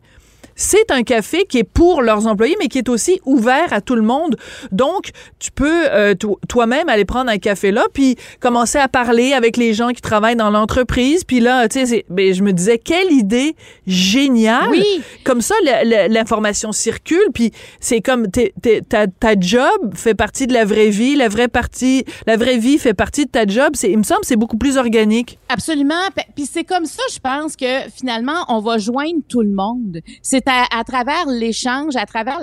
c'est 0.62 0.92
un 0.92 1.04
café 1.04 1.46
qui 1.46 1.60
est 1.60 1.64
pour 1.64 2.02
leurs 2.02 2.28
employés, 2.28 2.58
mais 2.60 2.68
qui 2.68 2.80
est 2.80 2.90
aussi 2.90 3.22
ouvert 3.26 3.72
à 3.72 3.80
tout 3.80 3.96
le 3.96 4.02
monde. 4.02 4.36
Donc, 4.74 5.12
tu 5.40 5.52
peux 5.52 5.86
euh, 5.90 6.16
to- 6.16 6.38
toi-même 6.50 6.90
aller 6.90 7.06
prendre 7.06 7.32
un 7.32 7.38
café 7.38 7.72
là, 7.72 7.86
puis 7.94 8.18
commencer 8.42 8.78
à 8.78 8.90
parler 8.90 9.32
avec 9.32 9.56
les 9.56 9.74
gens 9.74 9.90
qui 9.92 10.02
travaillent 10.02 10.36
dans 10.36 10.50
l'entreprise. 10.50 11.24
Puis 11.24 11.40
là, 11.40 11.70
tu 11.70 11.86
sais, 11.86 12.06
ben, 12.10 12.34
je 12.34 12.44
me 12.44 12.52
disais, 12.52 12.78
quelle 12.78 13.10
idée 13.14 13.56
géniale! 13.88 14.70
Oui. 14.70 14.84
Comme 15.24 15.40
ça, 15.42 15.56
l'information 16.10 16.72
circule, 16.72 17.28
puis 17.34 17.52
c'est 17.80 18.02
comme 18.02 18.30
t'es- 18.30 18.54
t'es- 18.62 18.82
ta, 18.82 19.08
ta 19.08 19.40
job 19.40 19.94
fait 19.96 20.14
partie 20.16 20.46
de 20.48 20.54
la 20.54 20.66
vraie 20.66 20.90
vie, 20.90 21.16
la 21.16 21.30
vraie 21.30 21.48
partie, 21.48 22.04
la 22.28 22.36
vraie 22.38 22.58
vie 22.58 22.78
fait 22.78 22.94
partie 22.94 23.26
de 23.26 23.32
ta 23.32 23.46
job. 23.48 23.76
Il 23.84 23.98
me 23.98 24.04
semble, 24.04 24.22
c'est 24.24 24.36
beaucoup 24.36 24.58
plus 24.58 24.78
organique. 24.78 25.40
Absolument. 25.48 25.96
Puis 26.36 26.46
c'est 26.52 26.64
comme 26.66 26.86
ça, 26.86 27.02
je 27.14 27.20
pense 27.20 27.56
que 27.56 27.90
finalement, 27.96 28.46
on 28.50 28.60
va 28.60 28.78
joindre 28.78 29.22
tout 29.30 29.42
le 29.42 29.50
monde. 29.54 30.00
C'est 30.22 30.49
à, 30.50 30.66
à 30.78 30.84
travers 30.84 31.26
l'échange, 31.28 31.96
à 31.96 32.06
travers 32.06 32.40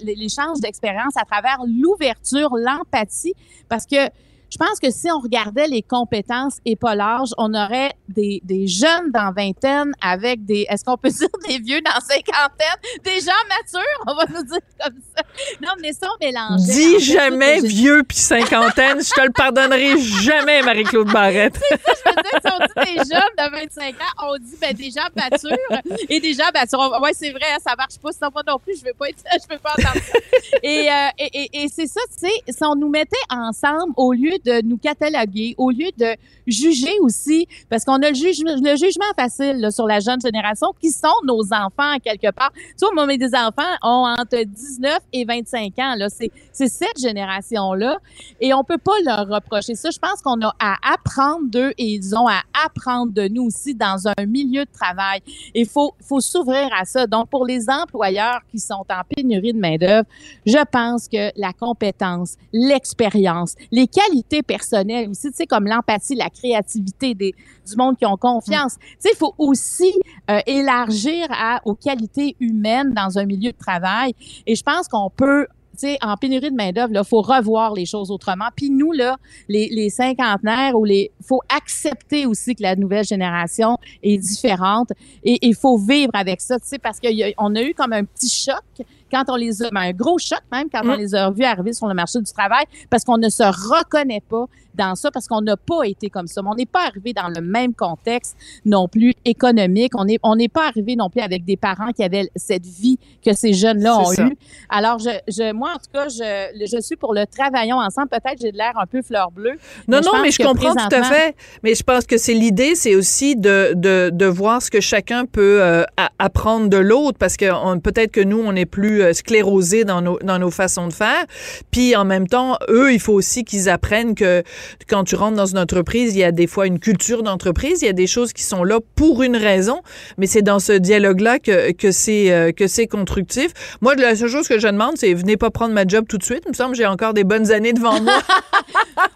l'échange 0.00 0.60
d'expérience, 0.60 1.16
à 1.16 1.24
travers 1.24 1.58
l'ouverture, 1.66 2.50
l'empathie, 2.56 3.34
parce 3.68 3.86
que 3.86 4.08
je 4.50 4.56
pense 4.56 4.78
que 4.80 4.90
si 4.90 5.10
on 5.10 5.18
regardait 5.18 5.66
les 5.66 5.82
compétences 5.82 6.58
et 6.64 6.74
pas 6.74 6.94
l'âge, 6.94 7.28
on 7.36 7.52
aurait 7.52 7.92
des, 8.08 8.40
des 8.44 8.66
jeunes 8.66 9.10
dans 9.12 9.32
vingtaine 9.32 9.92
avec 10.00 10.44
des, 10.44 10.66
est-ce 10.70 10.84
qu'on 10.84 10.96
peut 10.96 11.08
dire 11.18 11.28
des 11.46 11.58
vieux 11.58 11.80
dans 11.82 12.00
cinquantaine, 12.00 13.02
des 13.04 13.20
gens 13.20 13.32
matures, 13.48 14.04
on 14.06 14.14
va 14.14 14.24
nous 14.26 14.44
dire 14.44 14.60
comme 14.82 14.96
ça. 15.14 15.22
Non, 15.60 15.72
mais 15.82 15.92
ça, 15.92 16.08
on 16.14 16.24
mélangeait. 16.24 16.54
en 16.54 16.56
Dis 16.56 17.00
jamais 17.00 17.60
vieux 17.60 18.02
puis 18.04 18.16
cinquantaine, 18.16 19.02
je 19.02 19.10
te 19.10 19.20
le 19.20 19.32
pardonnerai 19.32 19.98
jamais, 19.98 20.62
Marie-Claude 20.62 21.12
Barrette. 21.12 21.60
je 21.70 21.76
veux 21.76 22.14
dire, 22.14 22.40
si 22.44 22.52
on 22.52 22.82
dit 22.82 22.92
des 22.92 23.14
jeunes 23.14 23.36
de 23.36 23.66
25 23.66 23.94
ans, 23.94 24.28
on 24.28 24.36
dit 24.38 24.56
ben, 24.60 24.74
des 24.74 24.90
gens 24.90 25.08
matures 25.14 25.94
et 26.08 26.20
des 26.20 26.32
gens 26.32 26.50
matures. 26.54 27.00
Ouais, 27.02 27.12
c'est 27.12 27.30
vrai, 27.30 27.58
ça 27.64 27.74
marche 27.76 27.98
pas. 28.02 28.12
Sinon, 28.12 28.30
moi 28.32 28.42
non 28.46 28.58
plus, 28.58 28.78
je 28.78 28.84
veux 28.84 28.94
pas 28.94 29.10
être, 29.10 29.22
je 29.32 29.54
veux 29.54 29.60
pas 29.60 29.72
entendre 29.78 30.02
ça. 30.02 30.18
Et, 30.62 30.90
euh, 30.90 30.94
et, 31.18 31.30
et, 31.34 31.64
et 31.64 31.68
c'est 31.68 31.86
ça, 31.86 32.00
tu 32.10 32.26
sais, 32.26 32.32
si 32.48 32.64
on 32.64 32.74
nous 32.74 32.88
mettait 32.88 33.16
ensemble 33.30 33.92
au 33.96 34.12
lieu 34.12 34.37
de 34.44 34.62
nous 34.66 34.78
cataloguer, 34.78 35.54
au 35.58 35.70
lieu 35.70 35.90
de 35.96 36.16
juger 36.46 36.98
aussi, 37.00 37.46
parce 37.68 37.84
qu'on 37.84 38.02
a 38.02 38.10
le, 38.10 38.14
juge, 38.14 38.38
le 38.42 38.76
jugement 38.76 39.12
facile 39.16 39.60
là, 39.60 39.70
sur 39.70 39.86
la 39.86 40.00
jeune 40.00 40.20
génération, 40.20 40.68
qui 40.80 40.90
sont 40.90 41.08
nos 41.24 41.42
enfants 41.52 41.96
quelque 42.02 42.30
part. 42.30 42.52
Tu 42.54 42.84
vois, 42.84 42.92
moi, 42.94 43.06
mes 43.06 43.18
enfants 43.34 43.76
ont 43.82 44.06
entre 44.18 44.42
19 44.42 44.98
et 45.12 45.24
25 45.24 45.78
ans. 45.78 45.94
Là, 45.96 46.08
c'est, 46.08 46.30
c'est 46.52 46.68
cette 46.68 46.98
génération-là. 47.00 47.98
Et 48.40 48.54
on 48.54 48.64
peut 48.64 48.78
pas 48.78 48.98
leur 49.04 49.28
reprocher 49.28 49.74
ça. 49.74 49.90
Je 49.90 49.98
pense 49.98 50.22
qu'on 50.22 50.40
a 50.42 50.54
à 50.58 50.76
apprendre 50.92 51.48
d'eux 51.50 51.72
et 51.78 51.84
ils 51.84 52.14
ont 52.14 52.26
à 52.26 52.42
apprendre 52.64 53.12
de 53.12 53.28
nous 53.28 53.44
aussi 53.44 53.74
dans 53.74 54.08
un 54.08 54.26
milieu 54.26 54.64
de 54.64 54.70
travail. 54.70 55.20
Il 55.54 55.66
faut, 55.66 55.94
faut 56.00 56.20
s'ouvrir 56.20 56.68
à 56.78 56.84
ça. 56.84 57.06
Donc, 57.06 57.28
pour 57.28 57.46
les 57.46 57.68
employeurs 57.68 58.40
qui 58.50 58.58
sont 58.58 58.84
en 58.88 59.02
pénurie 59.08 59.52
de 59.52 59.58
main-d'œuvre, 59.58 60.06
je 60.46 60.64
pense 60.70 61.08
que 61.08 61.30
la 61.36 61.52
compétence, 61.52 62.36
l'expérience, 62.52 63.54
les 63.70 63.86
qualités 63.86 64.27
personnelles 64.42 65.08
aussi, 65.08 65.30
tu 65.30 65.36
sais, 65.36 65.46
comme 65.46 65.66
l'empathie, 65.66 66.14
la 66.14 66.30
créativité 66.30 67.14
des, 67.14 67.34
du 67.66 67.76
monde 67.76 67.96
qui 67.96 68.06
ont 68.06 68.16
confiance. 68.16 68.76
Tu 68.78 68.86
sais, 68.98 69.10
il 69.12 69.16
faut 69.16 69.34
aussi 69.38 69.92
euh, 70.30 70.40
élargir 70.46 71.26
à, 71.30 71.60
aux 71.64 71.74
qualités 71.74 72.36
humaines 72.40 72.92
dans 72.94 73.18
un 73.18 73.24
milieu 73.24 73.52
de 73.52 73.58
travail. 73.58 74.14
Et 74.46 74.54
je 74.54 74.62
pense 74.62 74.88
qu'on 74.88 75.10
peut 75.10 75.46
tu 75.78 75.86
sais, 75.86 75.98
en 76.02 76.16
pénurie 76.16 76.50
de 76.50 76.56
main-d'œuvre, 76.56 76.92
il 76.92 77.04
faut 77.04 77.20
revoir 77.20 77.72
les 77.72 77.86
choses 77.86 78.10
autrement. 78.10 78.48
Puis 78.56 78.68
nous, 78.68 78.90
là, 78.90 79.16
les, 79.48 79.68
les 79.68 79.90
cinquantenaires, 79.90 80.74
ou 80.74 80.84
les, 80.84 81.12
faut 81.22 81.40
accepter 81.48 82.26
aussi 82.26 82.56
que 82.56 82.62
la 82.64 82.74
nouvelle 82.74 83.04
génération 83.04 83.78
est 84.02 84.18
différente 84.18 84.90
et 85.22 85.38
il 85.40 85.54
faut 85.54 85.78
vivre 85.78 86.10
avec 86.14 86.40
ça, 86.40 86.58
tu 86.58 86.66
sais, 86.66 86.78
parce 86.78 86.98
qu'on 86.98 87.54
a 87.54 87.62
eu 87.62 87.74
comme 87.74 87.92
un 87.92 88.04
petit 88.04 88.28
choc 88.28 88.86
quand 89.10 89.24
on 89.28 89.36
les 89.36 89.62
a, 89.62 89.70
ben, 89.70 89.80
un 89.80 89.92
gros 89.92 90.18
choc 90.18 90.40
même 90.52 90.68
quand 90.70 90.80
on 90.84 90.96
Mm. 90.96 90.98
les 90.98 91.14
a 91.14 91.30
vus 91.30 91.44
arriver 91.44 91.72
sur 91.72 91.86
le 91.88 91.94
marché 91.94 92.18
du 92.20 92.32
travail, 92.32 92.64
parce 92.90 93.04
qu'on 93.04 93.18
ne 93.18 93.28
se 93.28 93.42
reconnaît 93.42 94.22
pas 94.28 94.46
dans 94.78 94.94
ça, 94.94 95.10
parce 95.10 95.26
qu'on 95.26 95.42
n'a 95.42 95.56
pas 95.56 95.82
été 95.84 96.08
comme 96.08 96.26
ça. 96.26 96.40
Mais 96.42 96.48
on 96.50 96.54
n'est 96.54 96.66
pas 96.66 96.86
arrivé 96.86 97.12
dans 97.12 97.28
le 97.28 97.40
même 97.42 97.74
contexte 97.74 98.36
non 98.64 98.88
plus 98.88 99.14
économique. 99.24 99.92
On 99.94 100.04
n'est 100.04 100.18
on 100.22 100.36
n'est 100.36 100.48
pas 100.48 100.66
arrivé 100.68 100.96
non 100.96 101.10
plus 101.10 101.20
avec 101.20 101.44
des 101.44 101.56
parents 101.56 101.92
qui 101.92 102.02
avaient 102.02 102.30
cette 102.36 102.66
vie 102.66 102.98
que 103.24 103.34
ces 103.34 103.52
jeunes-là 103.52 103.98
ont 103.98 104.12
eue. 104.12 104.36
Alors, 104.68 104.98
je, 104.98 105.10
je, 105.28 105.52
moi, 105.52 105.70
en 105.74 105.78
tout 105.78 105.90
cas, 105.92 106.08
je, 106.08 106.66
je 106.66 106.80
suis 106.80 106.96
pour 106.96 107.14
le 107.14 107.26
travaillons 107.26 107.76
ensemble. 107.76 108.08
Peut-être 108.08 108.40
j'ai 108.40 108.52
de 108.52 108.56
l'air 108.56 108.72
un 108.76 108.86
peu 108.86 109.02
fleur 109.02 109.30
bleue. 109.30 109.58
Non, 109.86 109.98
Mais 109.98 110.00
non, 110.00 110.22
mais 110.22 110.30
je 110.30 110.42
comprends 110.42 110.74
tout 110.74 110.94
à 110.94 111.02
fait. 111.02 111.34
Mais 111.62 111.74
je 111.74 111.82
pense 111.82 112.06
que 112.06 112.16
c'est 112.16 112.34
l'idée, 112.34 112.74
c'est 112.74 112.94
aussi 112.94 113.36
de, 113.36 113.72
de, 113.74 114.10
de 114.12 114.26
voir 114.26 114.62
ce 114.62 114.70
que 114.70 114.80
chacun 114.80 115.26
peut 115.26 115.62
euh, 115.62 115.84
apprendre 116.18 116.68
de 116.68 116.76
l'autre, 116.76 117.18
parce 117.18 117.36
que 117.36 117.78
peut-être 117.78 118.12
que 118.12 118.20
nous, 118.20 118.40
on 118.44 118.54
est 118.54 118.66
plus 118.66 119.02
euh, 119.02 119.12
sclérosés 119.12 119.84
dans 119.84 120.00
nos, 120.00 120.18
dans 120.20 120.38
nos 120.38 120.50
façons 120.50 120.86
de 120.86 120.92
faire. 120.92 121.24
Puis 121.70 121.96
en 121.96 122.04
même 122.04 122.26
temps, 122.26 122.56
eux, 122.68 122.92
il 122.92 123.00
faut 123.00 123.14
aussi 123.14 123.44
qu'ils 123.44 123.68
apprennent 123.68 124.14
que 124.14 124.42
quand 124.88 125.04
tu 125.04 125.16
rentres 125.16 125.36
dans 125.36 125.46
une 125.46 125.58
entreprise, 125.58 126.14
il 126.14 126.18
y 126.18 126.24
a 126.24 126.32
des 126.32 126.46
fois 126.46 126.66
une 126.66 126.78
culture 126.78 127.22
d'entreprise, 127.22 127.82
il 127.82 127.86
y 127.86 127.88
a 127.88 127.92
des 127.94 128.06
choses 128.06 128.32
qui 128.32 128.42
sont 128.42 128.64
là 128.64 128.78
pour 128.94 129.22
une 129.22 129.36
raison, 129.36 129.82
mais 130.16 130.26
c'est 130.26 130.42
dans 130.42 130.58
ce 130.58 130.72
dialogue-là 130.72 131.38
que, 131.38 131.72
que 131.72 131.90
c'est 131.90 132.32
euh, 132.32 132.52
que 132.52 132.66
c'est 132.66 132.86
constructif. 132.86 133.52
Moi, 133.80 133.94
la 133.96 134.16
seule 134.16 134.28
chose 134.28 134.48
que 134.48 134.58
je 134.58 134.68
demande, 134.68 134.96
c'est 134.96 135.14
venez 135.14 135.36
pas 135.36 135.50
prendre 135.50 135.74
ma 135.74 135.86
job 135.86 136.06
tout 136.08 136.18
de 136.18 136.24
suite. 136.24 136.42
Il 136.46 136.50
me 136.50 136.54
semble 136.54 136.72
que 136.72 136.78
j'ai 136.78 136.86
encore 136.86 137.14
des 137.14 137.24
bonnes 137.24 137.50
années 137.50 137.72
devant 137.72 138.00
moi. 138.00 138.18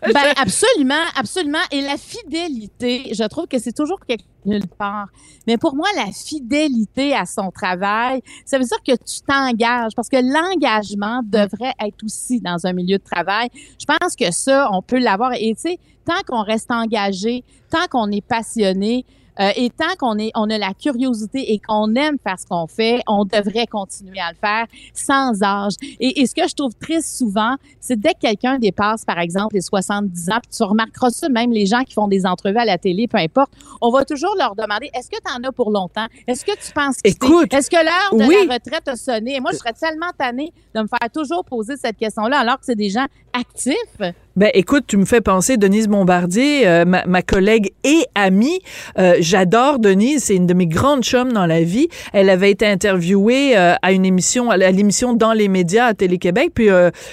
Ben, 0.02 0.32
absolument, 0.36 1.02
absolument. 1.16 1.58
Et 1.70 1.80
la 1.80 1.96
fidélité, 1.96 3.12
je 3.14 3.24
trouve 3.28 3.46
que 3.46 3.58
c'est 3.58 3.72
toujours 3.72 4.00
quelque 4.00 4.24
nulle 4.44 4.66
part. 4.66 5.08
Mais 5.46 5.56
pour 5.56 5.74
moi, 5.74 5.88
la 5.96 6.06
fidélité 6.12 7.14
à 7.14 7.26
son 7.26 7.50
travail, 7.50 8.22
ça 8.44 8.58
veut 8.58 8.64
dire 8.64 8.82
que 8.86 8.92
tu 8.92 9.20
t'engages 9.26 9.92
parce 9.94 10.08
que 10.08 10.16
l'engagement 10.16 11.20
devrait 11.24 11.74
être 11.80 12.04
aussi 12.04 12.40
dans 12.40 12.66
un 12.66 12.72
milieu 12.72 12.98
de 12.98 13.02
travail. 13.02 13.48
Je 13.78 13.86
pense 13.86 14.16
que 14.16 14.30
ça, 14.30 14.68
on 14.72 14.82
peut 14.82 14.98
l'avoir. 14.98 15.32
Et 15.34 15.54
tu 15.54 15.62
sais, 15.62 15.78
tant 16.04 16.20
qu'on 16.26 16.42
reste 16.42 16.70
engagé, 16.70 17.44
tant 17.70 17.86
qu'on 17.90 18.10
est 18.10 18.24
passionné, 18.24 19.04
Euh, 19.40 19.50
et 19.56 19.70
tant 19.70 19.94
qu'on 19.98 20.18
est, 20.18 20.30
on 20.34 20.50
a 20.50 20.58
la 20.58 20.74
curiosité 20.74 21.52
et 21.52 21.58
qu'on 21.58 21.94
aime 21.94 22.16
faire 22.22 22.38
ce 22.38 22.46
qu'on 22.46 22.66
fait, 22.66 23.00
on 23.06 23.24
devrait 23.24 23.66
continuer 23.66 24.20
à 24.20 24.30
le 24.30 24.36
faire 24.36 24.66
sans 24.94 25.42
âge. 25.42 25.72
Et, 26.00 26.20
et 26.20 26.26
ce 26.26 26.34
que 26.34 26.46
je 26.46 26.54
trouve 26.54 26.74
triste 26.74 27.16
souvent, 27.16 27.56
c'est 27.80 27.98
dès 27.98 28.12
que 28.14 28.20
quelqu'un 28.20 28.58
dépasse, 28.58 29.04
par 29.04 29.18
exemple, 29.18 29.54
les 29.54 29.60
70 29.62 30.30
ans, 30.30 30.38
puis 30.42 30.56
tu 30.56 30.62
remarqueras 30.62 31.10
ça, 31.10 31.28
même 31.28 31.50
les 31.52 31.66
gens 31.66 31.82
qui 31.82 31.94
font 31.94 32.08
des 32.08 32.26
entrevues 32.26 32.58
à 32.58 32.64
la 32.64 32.78
télé, 32.78 33.08
peu 33.08 33.18
importe, 33.18 33.52
on 33.80 33.90
va 33.90 34.04
toujours 34.04 34.34
leur 34.38 34.54
demander, 34.54 34.90
est-ce 34.94 35.08
que 35.08 35.16
tu 35.16 35.32
en 35.32 35.42
as 35.48 35.52
pour 35.52 35.70
longtemps? 35.70 36.06
Est-ce 36.26 36.44
que 36.44 36.52
tu 36.52 36.72
penses 36.72 36.96
que 37.02 37.08
Écoute, 37.10 37.52
Est-ce 37.54 37.70
que 37.70 37.76
l'heure 37.76 38.18
de 38.18 38.24
oui. 38.26 38.46
la 38.46 38.54
retraite 38.54 38.86
a 38.88 38.96
sonné? 38.96 39.36
Et 39.36 39.40
moi, 39.40 39.52
je 39.52 39.58
serais 39.58 39.72
tellement 39.72 40.10
tannée 40.16 40.52
de 40.74 40.80
me 40.82 40.86
faire 40.86 41.10
toujours 41.12 41.44
poser 41.44 41.76
cette 41.76 41.96
question-là, 41.96 42.38
alors 42.38 42.58
que 42.58 42.64
c'est 42.64 42.76
des 42.76 42.90
gens 42.90 43.06
actifs. 43.32 44.12
Ben 44.34 44.50
écoute, 44.54 44.84
tu 44.86 44.96
me 44.96 45.04
fais 45.04 45.20
penser 45.20 45.58
Denise 45.58 45.88
Bombardier, 45.88 46.66
euh, 46.66 46.84
ma, 46.86 47.20
collègue 47.22 47.72
et 47.84 48.06
amie. 48.14 48.60
Euh, 48.98 49.16
J'adore 49.20 49.78
Denise, 49.78 50.24
c'est 50.24 50.36
une 50.36 50.46
de 50.46 50.54
mes 50.54 50.66
grandes 50.66 51.02
chums 51.04 51.32
dans 51.32 51.44
la 51.44 51.62
vie. 51.62 51.88
Elle 52.14 52.30
avait 52.30 52.50
été 52.50 52.66
interviewée 52.66 53.58
euh, 53.58 53.74
à 53.82 53.92
une 53.92 54.06
émission, 54.06 54.50
à 54.50 54.56
l'émission 54.56 55.12
dans 55.12 55.34
les 55.34 55.48
médias 55.48 55.86
à 55.86 55.94
Télé-Québec. 55.94 56.52
Puis 56.54 56.68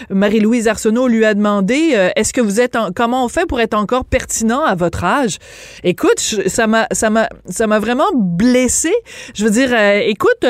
Marie-Louise 0.10 0.70
Arsenault 0.70 1.08
lui 1.10 1.26
a 1.26 1.34
demandé 1.34 2.10
Est-ce 2.16 2.32
que 2.32 2.40
vous 2.42 2.62
êtes, 2.62 2.78
en- 2.78 2.92
comment 2.96 3.26
on 3.26 3.28
fait 3.28 3.46
pour 3.46 3.60
être 3.60 3.74
encore 3.74 4.06
pertinent 4.06 4.64
à 4.64 4.76
votre 4.76 5.04
âge? 5.04 5.40
Écoute, 5.84 6.20
ça 6.20 6.68
m'a, 6.68 6.88
ça 6.94 7.10
m'a, 7.10 7.28
ça 7.50 7.68
m'a 7.68 7.80
vraiment 7.80 8.10
blessée. 8.16 8.96
Je 9.34 9.44
veux 9.44 9.52
dire, 9.52 9.74
écoute, 10.06 10.40
tu 10.42 10.48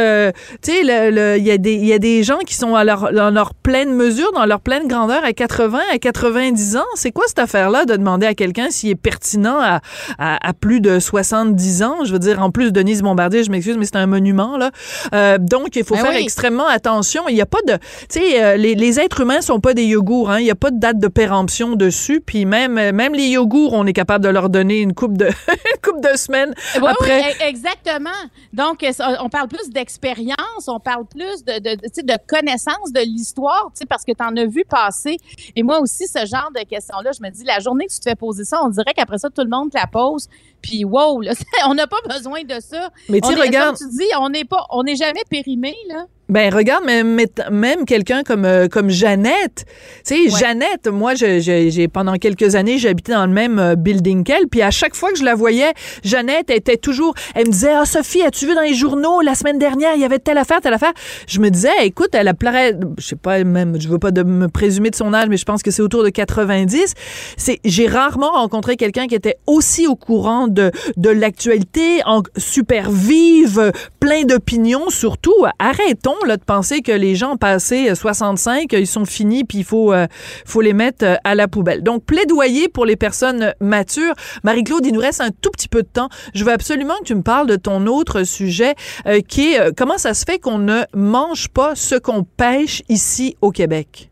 sais, 0.62 0.82
il 0.82 1.44
y 1.44 1.52
a 1.52 1.58
des, 1.58 1.74
il 1.74 1.86
y 1.86 1.94
a 1.94 2.00
des 2.00 2.24
gens 2.24 2.40
qui 2.46 2.54
sont 2.54 2.76
à 2.76 2.86
dans 2.86 3.30
leur 3.32 3.54
pleine 3.56 3.94
mesure, 3.94 4.32
dans 4.34 4.46
leur 4.46 4.62
pleine 4.62 4.88
grandeur 4.88 5.24
à 5.24 5.34
80, 5.34 5.80
à 5.94 5.98
90 5.98 6.59
ans. 6.78 6.86
C'est 6.95 7.12
quoi 7.12 7.26
cette 7.28 7.39
affaire-là 7.39 7.86
de 7.86 7.95
demander 7.95 8.26
à 8.28 8.34
quelqu'un 8.34 8.69
s'il 8.69 8.89
est 8.89 8.95
pertinent 8.95 9.60
à, 9.60 9.82
à, 10.17 10.48
à 10.50 10.54
plus 10.54 10.82
de 10.82 11.00
70 11.00 11.84
ans? 11.84 12.04
Je 12.06 12.12
veux 12.13 12.19
dire, 12.19 12.41
en 12.41 12.52
plus, 12.52 12.72
Denise 12.72 13.02
Bombardier, 13.02 13.43
je 13.43 13.52
m'excuse, 13.52 13.78
mais 13.78 13.86
c'est 13.86 13.95
un 13.98 14.06
monument, 14.08 14.58
là. 14.58 14.72
Euh, 15.13 15.38
donc, 15.38 15.76
il 15.76 15.84
faut 15.84 15.95
Ben 15.95 16.02
faire 16.06 16.12
oui. 16.15 16.24
extrêmement 16.24 16.67
attention. 16.67 17.24
Il 17.30 17.36
n'y 17.36 17.41
a 17.41 17.45
pas 17.45 17.62
de, 17.67 17.74
tu 18.10 18.19
sais, 18.19 18.43
euh, 18.43 18.56
les, 18.58 18.76
les 18.76 19.00
êtres 19.00 19.22
humains 19.22 19.41
sont 19.41 19.60
pas 19.60 19.74
des 19.74 19.86
yogourts, 19.86 20.30
hein. 20.32 20.39
Il 20.39 20.43
n'y 20.45 20.52
a 20.52 20.56
pas 20.56 20.72
de 20.72 20.80
date 20.80 21.00
de 21.00 21.08
péremption 21.08 21.76
dessus. 21.76 22.22
Puis 22.26 22.45
même, 22.45 22.78
euh, 22.78 22.91
même 22.91 23.13
les 23.13 23.28
yogourts, 23.28 23.74
on 23.74 23.86
est 23.86 23.93
capable 23.93 24.24
de 24.24 24.30
leur 24.30 24.50
donner 24.50 24.80
une 24.80 24.93
coupe 24.93 25.17
de, 25.17 25.26
une 25.48 25.82
coupe 25.84 26.02
de 26.02 26.17
semaines 26.17 26.54
Oui, 26.82 26.88
après. 26.89 27.19
oui, 27.22 27.34
e- 27.41 27.48
exactement. 27.48 28.10
Donc, 28.54 28.86
on 29.22 29.30
parle 29.30 29.48
plus 29.48 29.69
d'expérience, 29.69 30.67
on 30.67 30.80
parle 30.80 31.06
plus 31.06 31.43
de, 31.45 31.60
de, 31.60 31.76
de, 31.76 32.02
de 32.13 32.17
connaissance 32.28 32.91
de 32.93 33.02
l'histoire, 33.02 33.69
tu 33.74 33.80
sais, 33.80 33.86
parce 33.86 34.04
que 34.06 34.12
tu 34.12 34.24
en 34.24 34.36
as 34.38 34.45
vu 34.45 34.63
passer. 34.69 35.17
Et 35.56 35.63
moi 35.63 35.80
aussi, 35.80 36.08
ce 36.08 36.26
genre 36.26 36.49
de 36.52 36.60
questions-là, 36.66 37.12
je 37.12 37.22
me 37.22 37.30
dis, 37.30 37.44
la 37.44 37.60
journée 37.60 37.86
que 37.86 37.92
tu 37.92 38.00
te 38.00 38.10
fais 38.10 38.16
poser 38.16 38.44
ça, 38.44 38.62
on 38.64 38.70
dirait 38.70 38.94
qu'après 38.96 39.18
ça, 39.18 39.30
tout 39.30 39.42
le 39.42 39.50
monde 39.50 39.72
te 39.72 39.78
la 39.78 39.88
pose. 39.88 40.28
Puis, 40.62 40.84
wow, 40.84 41.22
là, 41.22 41.34
on 41.68 41.74
n'a 41.74 41.88
pas 41.88 42.02
besoin 42.08 42.44
de 42.44 42.60
ça. 42.60 42.90
Mais 43.08 43.22
tu 43.22 43.36
regarde. 43.36 43.78
Comme 43.78 43.90
tu 43.90 43.98
dis, 43.98 44.10
on 44.20 44.30
n'est 44.30 44.46
pas, 44.46 44.66
on 44.70 44.84
n'est 44.84 44.96
jamais 44.96 45.24
périmé, 45.30 45.76
là. 45.88 46.06
Ben 46.30 46.54
regarde 46.54 46.86
même 46.86 47.20
même 47.52 47.86
quelqu'un 47.86 48.22
comme 48.24 48.46
euh, 48.46 48.68
comme 48.68 48.89
Jeannette, 48.89 49.65
tu 50.06 50.15
sais 50.15 50.20
Ouais. 50.20 50.39
Jeannette, 50.39 50.88
moi 50.88 51.15
je- 51.15 51.39
je- 51.39 51.70
j'ai 51.70 51.88
pendant 51.88 52.13
quelques 52.15 52.56
années 52.56 52.78
j'habitais 52.78 53.13
dans 53.13 53.26
le 53.26 53.32
même 53.34 53.58
euh, 53.58 53.76
building 53.76 54.24
qu'elle, 54.24 54.48
puis 54.48 54.62
à 54.62 54.70
chaque 54.70 54.96
fois 54.96 55.12
que 55.12 55.18
je 55.18 55.24
la 55.24 55.34
voyais, 55.34 55.72
Jeannette 56.04 56.52
était 56.52 56.78
toujours, 56.78 57.13
elle 57.34 57.48
me 57.48 57.52
disait 57.52 57.74
ah 57.74 57.86
Sophie 57.86 58.22
as-tu 58.22 58.46
vu 58.46 58.54
dans 58.54 58.62
les 58.62 58.74
journaux 58.76 59.22
la 59.22 59.34
semaine 59.34 59.58
dernière 59.58 59.94
il 59.96 60.02
y 60.02 60.06
avait 60.06 60.20
telle 60.20 60.38
affaire 60.38 60.62
telle 60.62 60.74
affaire, 60.74 60.94
je 61.28 61.39
me 61.39 61.50
disais 61.50 61.70
écoute 61.84 62.10
elle 62.13 62.28
a 62.28 62.34
pleurait, 62.36 62.76
je 63.00 63.06
sais 63.08 63.15
pas 63.15 63.44
même 63.44 63.80
je 63.82 63.88
veux 63.88 63.98
pas 64.00 64.12
de 64.12 64.22
me 64.24 64.48
présumer 64.50 64.92
de 64.92 64.96
son 64.96 65.13
âge 65.15 65.28
mais 65.30 65.38
je 65.38 65.46
pense 65.46 65.63
que 65.63 65.72
c'est 65.72 65.82
autour 65.82 66.04
de 66.04 66.10
90, 66.10 66.94
c'est 67.38 67.60
j'ai 67.65 67.88
rarement 67.88 68.32
rencontré 68.34 68.76
quelqu'un 68.76 69.08
qui 69.08 69.15
était 69.15 69.38
aussi 69.48 69.88
au 69.88 69.96
courant 69.96 70.48
de 70.48 70.72
de 70.96 71.10
l'actualité, 71.10 72.02
en 72.06 72.22
super 72.38 72.92
vive, 72.92 73.72
plein 74.00 74.24
d'opinions 74.26 74.89
surtout. 74.89 75.34
Arrêtons 75.58 76.13
là 76.26 76.38
de 76.38 76.44
penser 76.44 76.82
que 76.82 76.92
les 76.92 77.16
gens 77.16 77.38
passés 77.38 77.94
65, 77.94 78.74
ils 78.74 78.88
sont 78.88 79.06
finis 79.06 79.44
puis 79.44 79.60
il 79.60 79.64
faut 79.64 79.94
euh, 79.94 80.08
faut 80.46 80.62
les 80.62 80.74
mettre 80.74 81.06
euh, 81.06 81.16
à 81.24 81.36
la 81.36 81.48
poubelle. 81.48 81.84
Donc 81.84 82.06
plaidoyer 82.06 82.70
pour 82.70 82.86
les 82.86 82.96
personnes 82.96 83.54
matures. 83.60 84.14
Marie-Claude, 84.44 84.86
il 84.86 84.94
nous 84.94 85.00
reste 85.00 85.22
un 85.22 85.30
tout 85.30 85.52
petit 85.52 85.68
peu 85.68 85.84
de 85.84 85.88
temps. 85.88 86.10
Je 86.34 86.44
veux 86.44 86.52
absolument 86.52 86.96
que 87.00 87.06
tu 87.06 87.16
me 87.16 87.22
parles 87.22 87.48
de 87.48 87.56
ton 87.56 87.86
autre 87.88 88.24
sujet 88.24 88.76
euh, 89.08 89.22
qui 89.22 89.54
est 89.54 89.60
euh, 89.60 89.72
comment 89.76 89.98
ça 89.98 90.14
se 90.14 90.26
fait 90.26 90.40
qu'on 90.40 90.58
ne 90.58 90.82
mange 90.94 91.50
pas 91.50 91.76
ce 91.76 91.96
qu'on 91.96 92.24
pêche 92.24 92.84
ici 92.90 93.36
au 93.42 93.52
Québec? 93.52 94.10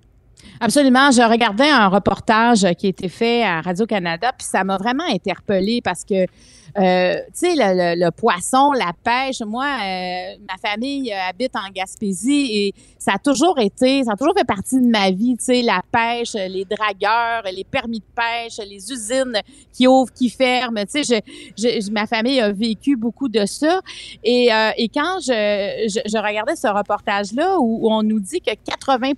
Absolument. 0.60 1.12
Je 1.12 1.22
regardais 1.22 1.70
un 1.70 1.88
reportage 1.88 2.66
qui 2.78 2.88
a 2.88 2.90
été 2.90 3.10
fait 3.10 3.44
à 3.44 3.62
Radio-Canada, 3.62 4.32
puis 4.38 4.48
ça 4.50 4.64
m'a 4.64 4.78
vraiment 4.78 5.04
interpellée 5.08 5.82
parce 5.84 6.04
que, 6.04 6.26
euh, 6.80 7.16
tu 7.28 7.32
sais, 7.34 7.56
le, 7.56 7.96
le- 7.96 8.06
le 8.06 8.12
poisson, 8.12 8.72
la 8.72 8.92
pêche, 9.04 9.42
moi, 9.42 9.66
euh, 9.66 10.36
ma 10.48 10.58
famille 10.70 11.12
euh, 11.12 11.30
habite 11.30 11.56
en 11.56 11.70
Gaspésie 11.74 12.50
et 12.52 12.74
ça 13.00 13.14
a 13.16 13.18
toujours 13.18 13.58
été, 13.60 14.04
ça 14.04 14.12
a 14.14 14.16
toujours 14.16 14.34
fait 14.38 14.46
partie 14.46 14.80
de 14.80 14.88
ma 14.88 15.10
vie, 15.12 15.36
tu 15.38 15.46
sais, 15.46 15.62
la 15.62 15.82
pêche, 15.92 16.34
les 16.34 16.66
dragueurs, 16.66 17.44
les 17.52 17.64
permis 17.64 18.00
de 18.00 18.06
pêche, 18.16 18.58
les 18.68 18.92
usines 18.92 19.40
qui 19.74 19.88
ouvrent, 19.88 20.12
qui 20.14 20.30
ferment, 20.30 20.84
tu 20.86 21.04
sais, 21.04 21.22
je, 21.58 21.82
je- 21.82 21.92
ma 21.92 22.06
famille 22.06 22.40
a 22.42 22.52
vécu 22.52 22.96
beaucoup 22.96 23.30
de 23.30 23.46
ça. 23.46 23.82
Et, 24.24 24.54
euh, 24.54 24.70
et 24.78 24.90
quand 24.90 25.20
je, 25.22 25.88
je, 25.88 26.00
je 26.10 26.18
regardais 26.18 26.56
ce 26.56 26.68
reportage-là 26.68 27.58
où 27.60 27.92
on 27.92 28.04
nous 28.04 28.20
dit 28.20 28.42
que 28.42 28.52
80 28.54 29.12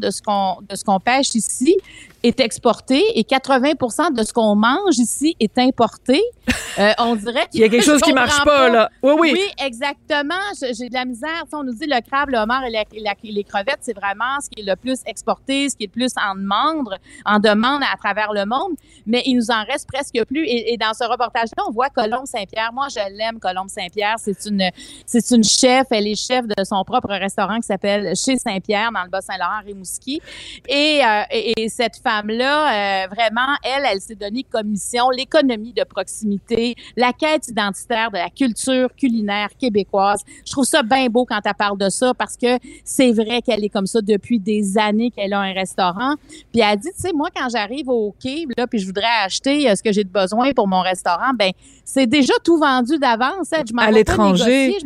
de 0.00 0.10
ce 0.10 0.20
qu'on 0.22 0.56
de 0.68 0.76
ce 0.76 0.84
qu'on 0.84 1.00
pêche 1.00 1.34
ici 1.34 1.76
est 2.22 2.40
exporté 2.40 3.02
et 3.18 3.24
80 3.24 4.10
de 4.12 4.22
ce 4.24 4.32
qu'on 4.32 4.56
mange 4.56 4.98
ici 4.98 5.36
est 5.38 5.56
importé, 5.58 6.22
euh, 6.78 6.92
on 6.98 7.14
dirait 7.16 7.46
Il 7.54 7.60
y 7.60 7.64
a 7.64 7.68
quelque 7.68 7.84
chose 7.84 8.00
qui 8.00 8.12
marche 8.22 8.42
pas, 8.44 8.68
là. 8.68 8.90
Oui, 9.02 9.12
oui. 9.18 9.30
Oui, 9.34 9.64
exactement. 9.64 10.34
J'ai 10.60 10.88
de 10.88 10.94
la 10.94 11.04
misère. 11.04 11.44
On 11.52 11.62
nous 11.64 11.74
dit 11.74 11.86
le 11.86 12.00
crabe, 12.00 12.30
le 12.30 12.38
homard 12.38 12.64
et 12.64 12.70
la- 12.70 12.84
la- 13.00 13.14
les 13.22 13.44
crevettes, 13.44 13.78
c'est 13.82 13.94
vraiment 13.96 14.40
ce 14.42 14.48
qui 14.50 14.60
est 14.62 14.64
le 14.64 14.76
plus 14.76 14.98
exporté, 15.06 15.68
ce 15.68 15.76
qui 15.76 15.84
est 15.84 15.86
le 15.86 15.92
plus 15.92 16.12
en 16.16 16.34
demande, 16.34 16.96
en 17.24 17.38
demande 17.38 17.82
à 17.82 17.96
travers 17.96 18.32
le 18.32 18.44
monde. 18.46 18.72
Mais 19.06 19.22
il 19.26 19.36
nous 19.36 19.50
en 19.50 19.64
reste 19.64 19.88
presque 19.92 20.18
plus. 20.26 20.44
Et, 20.44 20.72
et 20.72 20.76
dans 20.76 20.94
ce 20.94 21.04
reportage-là, 21.04 21.64
on 21.68 21.70
voit 21.70 21.88
Colombe 21.90 22.26
Saint-Pierre. 22.26 22.70
Moi, 22.72 22.88
je 22.90 23.16
l'aime, 23.16 23.38
Colombe 23.38 23.68
Saint-Pierre. 23.68 24.16
C'est 24.18 24.44
une, 24.46 24.68
c'est 25.06 25.30
une 25.30 25.44
chef. 25.44 25.86
Elle 25.90 26.06
est 26.06 26.14
chef 26.20 26.46
de 26.46 26.64
son 26.64 26.82
propre 26.84 27.10
restaurant 27.10 27.56
qui 27.56 27.66
s'appelle 27.66 28.14
Chez 28.16 28.36
Saint-Pierre 28.36 28.90
dans 28.92 29.04
le 29.04 29.10
Bas-Saint-Laurent, 29.10 29.60
Rimouski. 29.64 30.20
Et, 30.68 31.00
euh, 31.04 31.22
et, 31.30 31.62
et 31.64 31.68
cette 31.68 31.96
femme-là, 32.08 33.04
euh, 33.04 33.06
vraiment, 33.08 33.54
elle, 33.62 33.84
elle 33.90 34.00
s'est 34.00 34.14
donnée 34.14 34.44
comme 34.50 34.68
mission 34.68 35.10
l'économie 35.10 35.72
de 35.72 35.84
proximité, 35.84 36.74
la 36.96 37.12
quête 37.12 37.48
identitaire 37.48 38.10
de 38.10 38.16
la 38.16 38.30
culture 38.30 38.88
culinaire 38.96 39.48
québécoise. 39.58 40.20
Je 40.46 40.52
trouve 40.52 40.64
ça 40.64 40.82
bien 40.82 41.08
beau 41.08 41.24
quand 41.26 41.40
elle 41.44 41.54
parle 41.54 41.78
de 41.78 41.88
ça 41.90 42.14
parce 42.14 42.36
que 42.36 42.58
c'est 42.84 43.12
vrai 43.12 43.42
qu'elle 43.42 43.62
est 43.64 43.68
comme 43.68 43.86
ça 43.86 44.00
depuis 44.00 44.38
des 44.38 44.78
années 44.78 45.10
qu'elle 45.10 45.34
a 45.34 45.40
un 45.40 45.52
restaurant. 45.52 46.14
Puis 46.52 46.62
elle 46.62 46.78
dit, 46.78 46.88
tu 46.94 47.02
sais, 47.02 47.12
moi, 47.12 47.28
quand 47.34 47.48
j'arrive 47.50 47.88
au 47.88 48.14
quai, 48.22 48.46
là, 48.56 48.66
puis 48.66 48.78
je 48.78 48.86
voudrais 48.86 49.24
acheter 49.24 49.68
euh, 49.68 49.74
ce 49.74 49.82
que 49.82 49.92
j'ai 49.92 50.04
de 50.04 50.08
besoin 50.08 50.52
pour 50.52 50.66
mon 50.68 50.80
restaurant, 50.80 51.32
ben 51.38 51.50
c'est 51.84 52.06
déjà 52.06 52.34
tout 52.44 52.58
vendu 52.58 52.98
d'avance. 52.98 53.52
hein. 53.52 53.62
Je 53.68 53.74
m'en 53.74 53.82
À 53.82 53.90
l'étranger. 53.90 54.76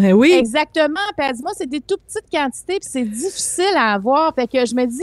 Eh 0.00 0.12
oui. 0.12 0.32
Exactement. 0.32 1.06
Puis 1.16 1.26
elle 1.26 1.34
dit, 1.34 1.42
moi, 1.42 1.52
c'est 1.56 1.68
des 1.68 1.80
tout 1.80 1.96
petites 2.06 2.30
quantités, 2.32 2.78
puis 2.78 2.88
c'est 2.88 3.04
difficile 3.04 3.74
à 3.76 3.94
avoir. 3.94 4.32
Fait 4.34 4.46
que 4.46 4.64
je 4.64 4.74
me 4.74 4.86
dis, 4.86 5.02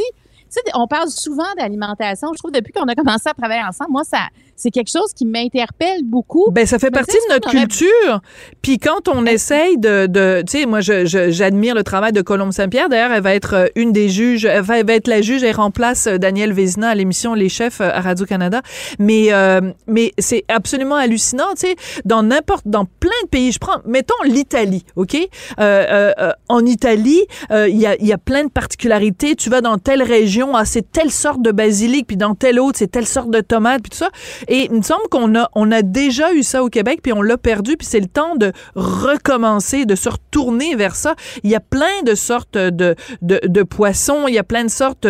sais, 0.55 0.71
on 0.73 0.87
parle 0.87 1.09
souvent 1.09 1.53
d'alimentation. 1.57 2.29
Je 2.33 2.39
trouve 2.39 2.51
depuis 2.51 2.73
qu'on 2.73 2.87
a 2.87 2.95
commencé 2.95 3.29
à 3.29 3.33
travailler 3.33 3.63
ensemble, 3.63 3.91
moi, 3.91 4.03
ça, 4.03 4.27
c'est 4.55 4.71
quelque 4.71 4.91
chose 4.91 5.13
qui 5.13 5.25
m'interpelle 5.25 6.03
beaucoup. 6.03 6.49
Ben, 6.51 6.65
ça 6.65 6.79
fait 6.79 6.87
Mais 6.87 6.99
partie 6.99 7.17
de 7.17 7.33
notre 7.33 7.49
culture. 7.49 8.21
Puis 8.61 8.79
quand 8.79 9.07
on 9.07 9.25
essaye 9.25 9.77
de, 9.77 10.07
de 10.07 10.43
tu 10.47 10.59
sais, 10.59 10.65
moi, 10.65 10.79
j'admire 10.81 11.75
le 11.75 11.83
travail 11.83 12.11
de 12.11 12.21
Colombe 12.21 12.51
Saint-Pierre. 12.51 12.89
D'ailleurs, 12.89 13.11
elle 13.11 13.23
va 13.23 13.35
être 13.35 13.53
euh, 13.55 13.67
une 13.75 13.91
des 13.91 14.09
juges, 14.09 14.45
elle 14.45 14.61
va, 14.61 14.79
elle 14.79 14.85
va 14.85 14.93
être 14.93 15.07
la 15.07 15.21
juge, 15.21 15.43
elle 15.43 15.55
remplace 15.55 16.07
euh, 16.07 16.17
Daniel 16.17 16.53
Vézina 16.53 16.89
à 16.89 16.95
l'émission 16.95 17.33
Les 17.33 17.49
Chefs 17.49 17.81
euh, 17.81 17.89
à 17.91 18.01
Radio-Canada. 18.01 18.61
Mais, 18.99 19.33
euh, 19.33 19.61
mais 19.87 20.13
c'est 20.17 20.45
absolument 20.47 20.95
hallucinant, 20.95 21.53
tu 21.59 21.67
sais, 21.67 21.75
dans 22.05 22.23
n'importe, 22.23 22.67
dans 22.67 22.85
plein 22.85 23.11
de 23.23 23.29
pays. 23.29 23.51
Je 23.51 23.59
prends, 23.59 23.81
mettons 23.85 24.13
l'Italie, 24.23 24.85
OK? 24.95 25.15
Euh, 25.15 26.13
euh, 26.17 26.31
en 26.49 26.65
Italie, 26.65 27.21
il 27.51 27.77
y, 27.77 27.85
a, 27.85 27.95
il 27.95 28.07
y 28.07 28.13
a 28.13 28.17
plein 28.17 28.45
de 28.45 28.49
particularités. 28.49 29.35
Tu 29.35 29.49
vas 29.49 29.61
dans 29.61 29.77
telle 29.77 30.03
région, 30.03 30.55
ah, 30.55 30.65
c'est 30.65 30.91
telle 30.91 31.11
sorte 31.11 31.41
de 31.41 31.51
basilic, 31.51 32.07
puis 32.07 32.17
dans 32.17 32.35
telle 32.35 32.59
autre, 32.59 32.77
c'est 32.77 32.91
telle 32.91 33.07
sorte 33.07 33.29
de 33.29 33.41
tomate, 33.41 33.81
puis 33.81 33.89
tout 33.89 33.97
ça. 33.97 34.09
Et 34.47 34.67
il 34.71 34.77
me 34.77 34.81
semble 34.81 35.07
qu'on 35.09 35.35
a, 35.35 35.49
on 35.55 35.71
a 35.71 35.81
déjà 35.81 36.33
eu 36.33 36.43
ça 36.43 36.63
au 36.63 36.69
Québec, 36.69 36.99
puis 37.01 37.13
on 37.13 37.21
l'a 37.21 37.37
perdu, 37.37 37.77
puis 37.77 37.87
c'est 37.87 37.99
le 37.99 38.07
temps 38.07 38.35
de 38.35 38.51
recommencer, 38.75 39.85
de 39.85 39.95
se 39.95 40.09
retourner 40.09 40.75
vers 40.75 40.95
ça. 40.95 41.15
Il 41.43 41.49
y 41.49 41.55
a 41.55 41.59
plein 41.59 42.01
de 42.05 42.15
sortes 42.15 42.57
de, 42.57 43.63
poissons, 43.63 44.27
il 44.27 44.33
y 44.33 44.39
a 44.39 44.43
plein 44.43 44.65
de 44.65 44.69
sortes 44.69 45.07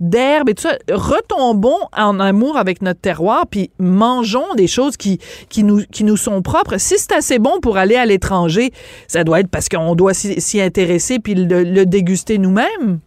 d'herbes 0.00 0.48
et 0.48 0.54
tout 0.54 0.62
ça. 0.62 0.76
Retombons 0.90 1.78
en 1.96 2.20
amour 2.20 2.56
avec 2.56 2.82
notre 2.82 3.00
terroir, 3.00 3.46
puis 3.46 3.70
mangeons 3.78 4.54
des 4.56 4.66
choses 4.66 4.96
qui, 4.96 5.18
nous, 5.62 6.16
sont 6.16 6.42
propres. 6.42 6.78
Si 6.78 6.98
c'est 6.98 7.12
assez 7.12 7.38
bon 7.38 7.60
pour 7.60 7.76
aller 7.76 7.96
à 7.96 8.06
l'étranger, 8.06 8.72
ça 9.08 9.24
doit 9.24 9.40
être 9.40 9.50
parce 9.50 9.68
qu'on 9.68 9.94
doit 9.94 10.14
s'y 10.14 10.60
intéresser 10.60 11.18
puis 11.18 11.34
le 11.34 11.84
déguster 11.84 12.38
nous-mêmes. 12.38 13.00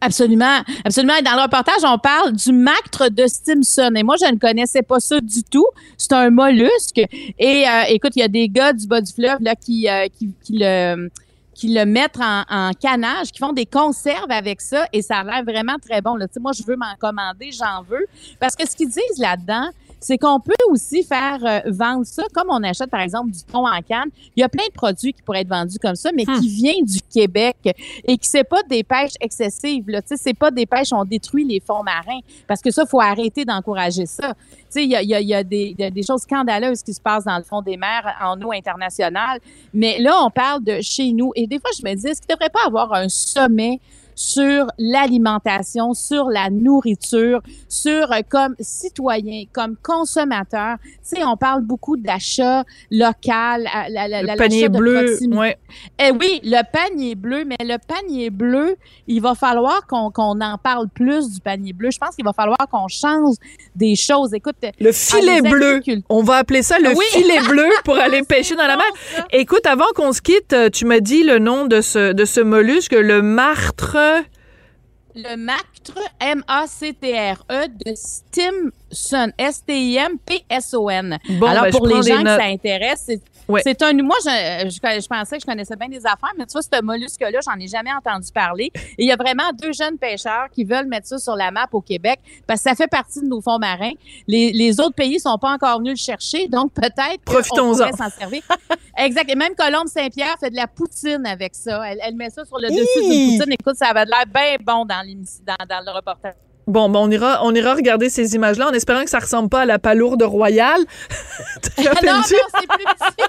Absolument, 0.00 0.60
absolument. 0.84 1.20
Dans 1.22 1.36
le 1.36 1.42
reportage, 1.42 1.82
on 1.84 1.98
parle 1.98 2.32
du 2.32 2.52
mactre 2.52 3.10
de 3.10 3.26
Stimson. 3.26 3.92
Et 3.94 4.02
moi, 4.02 4.16
je 4.18 4.32
ne 4.32 4.38
connaissais 4.38 4.82
pas 4.82 4.98
ça 4.98 5.20
du 5.20 5.42
tout. 5.42 5.66
C'est 5.98 6.12
un 6.12 6.30
mollusque. 6.30 7.02
Et 7.38 7.64
euh, 7.68 7.82
écoute, 7.88 8.12
il 8.16 8.20
y 8.20 8.22
a 8.22 8.28
des 8.28 8.48
gars 8.48 8.72
du 8.72 8.86
bas 8.86 9.02
du 9.02 9.12
fleuve 9.12 9.38
là 9.40 9.54
qui, 9.54 9.88
euh, 9.88 10.06
qui, 10.08 10.32
qui 10.42 10.58
le 10.58 11.10
qui 11.60 11.74
le 11.74 11.84
mettent 11.84 12.18
en, 12.18 12.70
canage, 12.72 13.32
qui 13.32 13.38
font 13.38 13.52
des 13.52 13.66
conserves 13.66 14.30
avec 14.30 14.62
ça 14.62 14.86
et 14.94 15.02
ça 15.02 15.18
a 15.18 15.24
l'air 15.24 15.44
vraiment 15.44 15.76
très 15.78 16.00
bon. 16.00 16.14
Là. 16.14 16.26
Moi, 16.40 16.52
je 16.52 16.62
veux 16.62 16.76
m'en 16.76 16.94
commander, 16.98 17.50
j'en 17.52 17.82
veux. 17.82 18.06
Parce 18.38 18.56
que 18.56 18.66
ce 18.66 18.74
qu'ils 18.74 18.88
disent 18.88 19.18
là-dedans, 19.18 19.68
c'est 20.00 20.18
qu'on 20.18 20.40
peut 20.40 20.52
aussi 20.70 21.02
faire 21.02 21.38
euh, 21.44 21.60
vendre 21.70 22.06
ça 22.06 22.24
comme 22.34 22.48
on 22.48 22.62
achète 22.62 22.90
par 22.90 23.00
exemple 23.00 23.30
du 23.30 23.42
thon 23.42 23.66
en 23.66 23.82
canne. 23.82 24.08
Il 24.34 24.40
y 24.40 24.42
a 24.42 24.48
plein 24.48 24.64
de 24.66 24.72
produits 24.72 25.12
qui 25.12 25.22
pourraient 25.22 25.42
être 25.42 25.48
vendus 25.48 25.78
comme 25.78 25.94
ça, 25.94 26.10
mais 26.14 26.24
qui 26.24 26.48
viennent 26.48 26.84
du 26.84 27.00
Québec 27.02 27.56
et 28.04 28.16
qui 28.16 28.28
c'est 28.28 28.44
pas 28.44 28.62
des 28.62 28.82
pêches 28.82 29.14
excessives. 29.20 29.88
Là, 29.88 30.00
tu 30.00 30.08
sais, 30.08 30.16
c'est 30.16 30.34
pas 30.34 30.50
des 30.50 30.66
pêches 30.66 30.92
on 30.92 31.04
détruit 31.04 31.44
les 31.44 31.60
fonds 31.60 31.82
marins 31.82 32.20
parce 32.48 32.60
que 32.60 32.70
ça 32.70 32.86
faut 32.86 33.00
arrêter 33.00 33.44
d'encourager 33.44 34.06
ça. 34.06 34.34
Tu 34.34 34.56
sais, 34.70 34.84
il 34.84 34.90
y 34.90 34.96
a, 34.96 35.02
y 35.02 35.14
a, 35.14 35.20
y 35.20 35.34
a 35.34 35.44
des, 35.44 35.74
des, 35.74 36.02
choses 36.02 36.22
scandaleuses 36.22 36.82
qui 36.82 36.94
se 36.94 37.00
passent 37.00 37.24
dans 37.24 37.36
le 37.36 37.42
fond 37.44 37.60
des 37.60 37.76
mers 37.76 38.16
en 38.22 38.40
eau 38.40 38.52
internationale, 38.52 39.40
mais 39.74 39.98
là 39.98 40.16
on 40.24 40.30
parle 40.30 40.64
de 40.64 40.80
chez 40.80 41.12
nous 41.12 41.32
et 41.34 41.46
des 41.46 41.58
fois 41.58 41.70
je 41.76 41.84
me 41.84 41.94
dis 41.94 42.06
est-ce 42.06 42.20
qu'il 42.22 42.34
devrait 42.34 42.50
pas 42.50 42.66
avoir 42.66 42.92
un 42.94 43.08
sommet 43.08 43.80
sur 44.20 44.66
l'alimentation, 44.78 45.94
sur 45.94 46.28
la 46.28 46.50
nourriture, 46.50 47.40
sur 47.70 48.12
euh, 48.12 48.20
comme 48.28 48.54
citoyen, 48.60 49.44
comme 49.50 49.76
consommateur. 49.82 50.76
Tu 50.82 51.16
sais, 51.16 51.24
on 51.24 51.38
parle 51.38 51.62
beaucoup 51.62 51.96
d'achat 51.96 52.64
local, 52.90 53.66
la, 53.88 54.08
la, 54.08 54.22
le 54.22 54.36
panier 54.36 54.68
bleu, 54.68 55.16
ouais. 55.32 55.56
Eh 55.98 56.10
oui, 56.10 56.40
le 56.44 56.60
panier 56.70 57.14
bleu, 57.14 57.44
mais 57.46 57.56
le 57.60 57.78
panier 57.78 58.28
bleu, 58.28 58.76
il 59.08 59.22
va 59.22 59.34
falloir 59.34 59.86
qu'on 59.86 60.10
qu 60.10 60.20
en 60.20 60.58
parle 60.62 60.88
plus 60.90 61.30
du 61.30 61.40
panier 61.40 61.72
bleu. 61.72 61.88
Je 61.90 61.98
pense 61.98 62.14
qu'il 62.14 62.24
va 62.24 62.34
falloir 62.34 62.68
qu'on 62.70 62.88
change 62.88 63.36
des 63.74 63.96
choses. 63.96 64.34
Écoute, 64.34 64.56
le 64.78 64.92
filet 64.92 65.40
bleu, 65.40 65.80
on 66.10 66.22
va 66.22 66.36
appeler 66.36 66.62
ça 66.62 66.78
le 66.78 66.90
oui. 66.90 67.04
filet 67.08 67.40
bleu 67.48 67.70
pour 67.86 67.94
aller 67.98 68.22
pêcher 68.22 68.54
dans 68.54 68.66
la 68.66 68.76
mer. 68.76 68.86
Écoute, 69.32 69.64
avant 69.64 69.90
qu'on 69.94 70.12
se 70.12 70.20
quitte, 70.20 70.54
tu 70.74 70.84
m'as 70.84 71.00
dit 71.00 71.22
le 71.22 71.38
nom 71.38 71.64
de 71.64 71.80
ce 71.80 72.12
de 72.12 72.24
ce 72.26 72.40
mollusque, 72.40 72.92
le 72.92 73.22
martre 73.22 73.96
le 75.14 75.36
mactre, 75.36 75.98
M-A-C-T-R-E, 76.20 77.66
de 77.84 77.94
Stimson, 77.94 79.32
S-T-I-M-P-S-O-N. 79.38 81.18
Bon, 81.38 81.46
Alors, 81.46 81.64
ben, 81.64 81.70
pour 81.72 81.86
les 81.86 82.02
gens 82.02 82.22
que 82.22 82.28
ça 82.28 82.44
intéresse, 82.44 83.02
c'est 83.06 83.22
Ouais. 83.50 83.60
C'est 83.64 83.82
un. 83.82 83.92
Moi, 83.94 84.16
je, 84.24 84.68
je, 84.68 85.00
je, 85.00 85.08
pensais 85.08 85.36
que 85.36 85.42
je 85.42 85.46
connaissais 85.46 85.76
bien 85.76 85.88
des 85.88 86.06
affaires, 86.06 86.32
mais 86.38 86.46
tu 86.46 86.52
vois, 86.52 86.62
ce 86.62 86.82
mollusque-là, 86.82 87.40
j'en 87.44 87.58
ai 87.58 87.66
jamais 87.66 87.92
entendu 87.92 88.28
parler. 88.32 88.70
Et 88.74 89.04
il 89.04 89.06
y 89.06 89.12
a 89.12 89.16
vraiment 89.16 89.50
deux 89.60 89.72
jeunes 89.72 89.98
pêcheurs 89.98 90.48
qui 90.52 90.64
veulent 90.64 90.86
mettre 90.86 91.06
ça 91.06 91.18
sur 91.18 91.36
la 91.36 91.50
map 91.50 91.66
au 91.72 91.80
Québec 91.80 92.20
parce 92.46 92.62
que 92.62 92.70
ça 92.70 92.76
fait 92.76 92.88
partie 92.88 93.20
de 93.20 93.26
nos 93.26 93.40
fonds 93.40 93.58
marins. 93.58 93.92
Les, 94.26 94.52
les 94.52 94.80
autres 94.80 94.94
pays 94.94 95.18
sont 95.20 95.38
pas 95.38 95.52
encore 95.52 95.78
venus 95.78 95.92
le 95.92 96.04
chercher, 96.04 96.48
donc 96.48 96.72
peut-être 96.72 97.24
qu'on 97.24 97.42
pourrait 97.42 97.92
s'en 97.92 98.10
servir. 98.10 98.42
exact. 98.98 99.30
Et 99.30 99.34
même 99.34 99.54
Colombe 99.54 99.88
Saint-Pierre 99.88 100.36
fait 100.38 100.50
de 100.50 100.56
la 100.56 100.66
poutine 100.66 101.26
avec 101.26 101.54
ça. 101.54 101.82
Elle, 101.90 101.98
elle 102.02 102.14
met 102.14 102.30
ça 102.30 102.44
sur 102.44 102.58
le 102.58 102.68
dessus 102.68 103.02
d'une 103.02 103.38
poutine. 103.38 103.52
Écoute, 103.52 103.76
ça 103.76 103.88
avait 103.88 104.04
l'air 104.04 104.24
bien 104.26 104.56
bon 104.60 104.84
dans, 104.84 105.04
dans, 105.06 105.66
dans 105.68 105.84
le 105.84 105.96
reportage. 105.96 106.34
Bon, 106.70 106.88
ben 106.88 107.00
on 107.00 107.10
ira, 107.10 107.40
on 107.42 107.52
ira 107.52 107.74
regarder 107.74 108.08
ces 108.10 108.36
images-là 108.36 108.68
en 108.68 108.72
espérant 108.72 109.02
que 109.02 109.10
ça 109.10 109.18
ressemble 109.18 109.48
pas 109.48 109.62
à 109.62 109.64
la 109.64 109.80
palourde 109.80 110.22
royale. 110.22 110.78
Te 111.62 111.88
rappelles-tu? 111.88 112.06
non, 112.06 112.14
non, 112.14 112.22
c'est 112.22 112.66
plus 112.68 112.84
petit. 112.84 113.24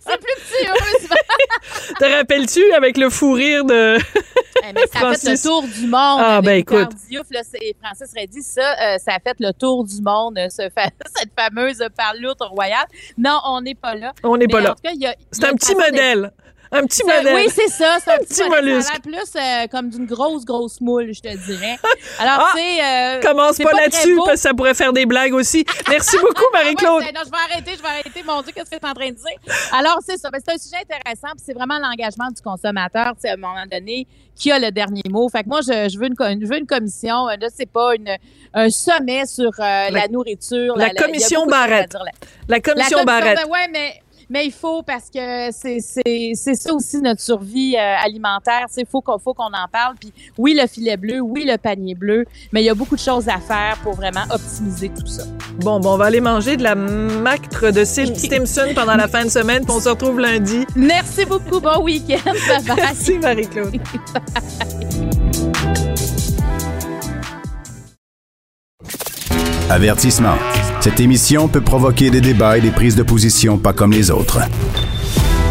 c'est 0.00 0.16
plus 0.16 0.34
petit, 0.40 0.66
heureusement. 0.66 1.96
Te 2.00 2.16
rappelles-tu 2.16 2.72
avec 2.72 2.96
le 2.96 3.10
fou 3.10 3.32
rire 3.32 3.66
de. 3.66 3.98
Eh, 3.98 4.86
ça 4.92 4.98
Francis. 4.98 5.24
a 5.24 5.30
fait 5.30 5.36
le 5.36 5.42
tour 5.42 5.62
du 5.62 5.86
monde. 5.86 6.20
Ah, 6.22 6.40
ben 6.42 6.58
écoute. 6.58 6.88
Diouf, 7.06 7.26
là, 7.30 7.42
Francis 7.82 8.10
Reddy, 8.16 8.42
ça, 8.42 8.62
euh, 8.62 8.96
ça 8.96 9.12
a 9.12 9.20
fait 9.20 9.36
le 9.38 9.52
tour 9.52 9.84
du 9.84 10.00
monde, 10.00 10.38
ce 10.48 10.70
fa 10.74 10.88
cette 11.16 11.32
fameuse 11.38 11.84
palourde 11.94 12.40
royale. 12.40 12.86
Non, 13.18 13.40
on 13.44 13.60
n'est 13.60 13.74
pas 13.74 13.94
là. 13.94 14.14
On 14.22 14.38
n'est 14.38 14.48
pas 14.48 14.62
là. 14.62 14.74
C'est 15.30 15.44
un 15.44 15.54
petit 15.54 15.74
modèle. 15.74 16.32
Un 16.72 16.84
petit 16.86 17.04
modèle. 17.04 17.34
Oui, 17.34 17.48
c'est 17.48 17.68
ça. 17.68 17.98
C'est 18.02 18.10
un, 18.10 18.14
un 18.14 18.18
petit, 18.18 18.42
petit 18.42 18.48
mollusque. 18.48 18.88
Ça 18.88 18.94
a 18.96 19.00
plus 19.00 19.36
euh, 19.36 19.66
comme 19.70 19.90
d'une 19.90 20.06
grosse, 20.06 20.44
grosse 20.44 20.80
moule, 20.80 21.12
je 21.12 21.20
te 21.20 21.46
dirais. 21.46 21.76
Alors, 22.18 22.48
ah, 22.48 22.52
c'est. 22.54 22.84
Euh, 22.84 23.20
commence 23.20 23.58
pas, 23.58 23.70
pas 23.70 23.80
là-dessus, 23.82 24.16
parce 24.16 24.32
que 24.32 24.36
ça 24.36 24.54
pourrait 24.54 24.74
faire 24.74 24.92
des 24.92 25.06
blagues 25.06 25.34
aussi. 25.34 25.64
Merci 25.88 26.16
beaucoup, 26.18 26.44
Marie-Claude. 26.52 27.02
ouais, 27.02 27.12
non, 27.12 27.20
je 27.24 27.30
vais 27.30 27.54
arrêter, 27.54 27.72
je 27.76 27.82
vais 27.82 27.88
arrêter. 27.88 28.22
Mon 28.26 28.42
Dieu, 28.42 28.52
qu'est-ce 28.54 28.70
que 28.70 28.76
tu 28.76 28.84
es 28.84 28.88
en 28.88 28.94
train 28.94 29.10
de 29.10 29.14
dire? 29.14 29.54
Alors, 29.72 29.98
c'est 30.04 30.18
ça. 30.18 30.28
C'est 30.32 30.52
un 30.52 30.58
sujet 30.58 30.82
intéressant, 30.82 31.28
puis 31.32 31.44
c'est 31.44 31.54
vraiment 31.54 31.78
l'engagement 31.78 32.28
du 32.28 32.42
consommateur, 32.42 33.06
à 33.06 33.32
un 33.32 33.36
moment 33.36 33.66
donné, 33.70 34.06
qui 34.34 34.50
a 34.50 34.58
le 34.58 34.70
dernier 34.70 35.02
mot. 35.08 35.28
Fait 35.28 35.44
que 35.44 35.48
moi, 35.48 35.60
je, 35.60 35.88
je, 35.88 35.98
veux, 35.98 36.06
une, 36.06 36.40
je 36.40 36.46
veux 36.46 36.58
une 36.58 36.66
commission, 36.66 37.28
je 37.40 37.48
sais 37.48 37.66
pas, 37.66 37.94
une, 37.94 38.16
un 38.54 38.70
sommet 38.70 39.26
sur 39.26 39.50
euh, 39.58 39.60
la, 39.60 39.90
la, 39.90 40.08
nourriture. 40.08 40.76
La, 40.76 40.88
la 40.88 40.94
commission 40.94 41.46
Barrette. 41.46 41.94
La, 41.94 42.56
la, 42.56 42.60
commission 42.60 43.04
Barrette. 43.04 43.40
Oui, 43.50 43.58
mais 43.72 44.00
mais 44.28 44.46
il 44.46 44.52
faut 44.52 44.82
parce 44.82 45.10
que 45.10 45.50
c'est 45.52 45.80
ça 46.54 46.74
aussi 46.74 47.00
notre 47.00 47.20
survie 47.20 47.76
euh, 47.76 48.04
alimentaire. 48.04 48.66
Il 48.76 48.86
faut 48.86 49.00
qu'on 49.00 49.18
qu'on 49.18 49.32
en 49.32 49.68
parle. 49.70 49.96
Puis 49.98 50.12
oui, 50.38 50.58
le 50.60 50.66
filet 50.66 50.96
bleu, 50.96 51.20
oui, 51.20 51.44
le 51.46 51.58
panier 51.58 51.94
bleu, 51.94 52.24
mais 52.52 52.62
il 52.62 52.64
y 52.64 52.70
a 52.70 52.74
beaucoup 52.74 52.96
de 52.96 53.00
choses 53.00 53.28
à 53.28 53.38
faire 53.38 53.78
pour 53.82 53.94
vraiment 53.94 54.24
optimiser 54.30 54.88
tout 54.88 55.06
ça. 55.06 55.24
Bon, 55.60 55.80
bon 55.80 55.94
on 55.94 55.96
va 55.96 56.06
aller 56.06 56.20
manger 56.20 56.56
de 56.56 56.62
la 56.62 56.74
macre 56.74 57.72
de 57.72 57.84
Stimson 57.84 58.72
pendant 58.74 58.96
la 58.96 59.08
fin 59.08 59.24
de 59.24 59.30
semaine, 59.30 59.64
puis 59.64 59.74
on 59.74 59.80
se 59.80 59.88
retrouve 59.88 60.20
lundi. 60.20 60.64
Merci 60.74 61.24
beaucoup. 61.24 61.60
Bon 61.60 61.82
week-end. 61.82 62.18
Bye 62.48 62.64
bye. 62.64 62.76
Merci, 62.76 63.18
Marie-Claude. 63.18 63.80
Avertissement. 69.68 70.36
Cette 70.80 71.00
émission 71.00 71.48
peut 71.48 71.60
provoquer 71.60 72.10
des 72.10 72.20
débats 72.20 72.56
et 72.56 72.60
des 72.60 72.70
prises 72.70 72.94
de 72.94 73.02
position 73.02 73.58
pas 73.58 73.72
comme 73.72 73.90
les 73.90 74.12
autres. 74.12 74.38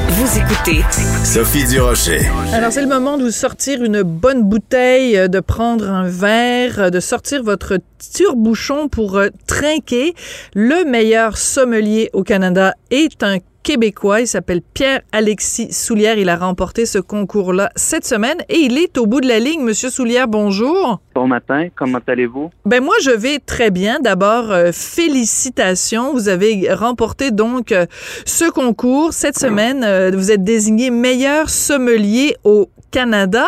Vous 0.08 0.40
écoutez 0.40 0.82
Sophie 1.26 1.68
Durocher. 1.68 2.22
Alors, 2.54 2.72
c'est 2.72 2.82
le 2.82 2.88
moment 2.88 3.18
de 3.18 3.24
vous 3.24 3.32
sortir 3.32 3.84
une 3.84 4.04
bonne 4.04 4.44
bouteille, 4.44 5.28
de 5.28 5.40
prendre 5.42 5.90
un 5.90 6.08
verre, 6.08 6.92
de 6.92 7.02
sortir 7.02 7.44
votre 7.44 7.78
tire-bouchon 7.98 8.88
pour 8.88 9.20
trinquer. 9.48 10.16
Le 10.54 10.90
meilleur 10.90 11.38
sommelier 11.38 12.10
au 12.14 12.24
Canada 12.24 12.74
est 12.92 13.22
un 13.22 13.40
Québécois. 13.66 14.22
Il 14.22 14.28
s'appelle 14.28 14.62
Pierre-Alexis 14.62 15.74
Soulière. 15.74 16.20
Il 16.20 16.30
a 16.30 16.38
remporté 16.38 16.86
ce 16.86 17.00
concours-là 17.00 17.72
cette 17.76 18.06
semaine 18.06 18.38
et 18.48 18.60
il 18.60 18.78
est 18.78 18.98
au 19.00 19.08
bout 19.08 19.22
de 19.22 19.28
la 19.28 19.40
ligne. 19.40 19.64
Monsieur 19.64 19.90
Soulière, 19.90 20.28
bonjour. 20.28 21.02
Bon 21.16 21.28
matin. 21.28 21.70
Comment 21.76 22.00
allez-vous? 22.06 22.52
Ben 22.66 22.84
moi, 22.84 22.94
je 23.02 23.10
vais 23.10 23.40
très 23.40 23.72
bien. 23.72 24.00
D'abord, 24.00 24.52
euh, 24.52 24.72
félicitations. 24.72 26.14
Vous 26.14 26.30
avez 26.30 26.72
remporté 26.72 27.32
donc 27.32 27.72
euh, 27.72 27.88
ce 28.26 28.48
concours 28.50 29.14
cette 29.14 29.40
semaine. 29.40 29.84
Euh, 29.84 30.12
vous 30.14 30.32
êtes 30.32 30.44
désigné 30.44 30.92
meilleur 30.92 31.50
sommelier 31.50 32.36
au 32.44 32.70
Canada. 32.92 33.48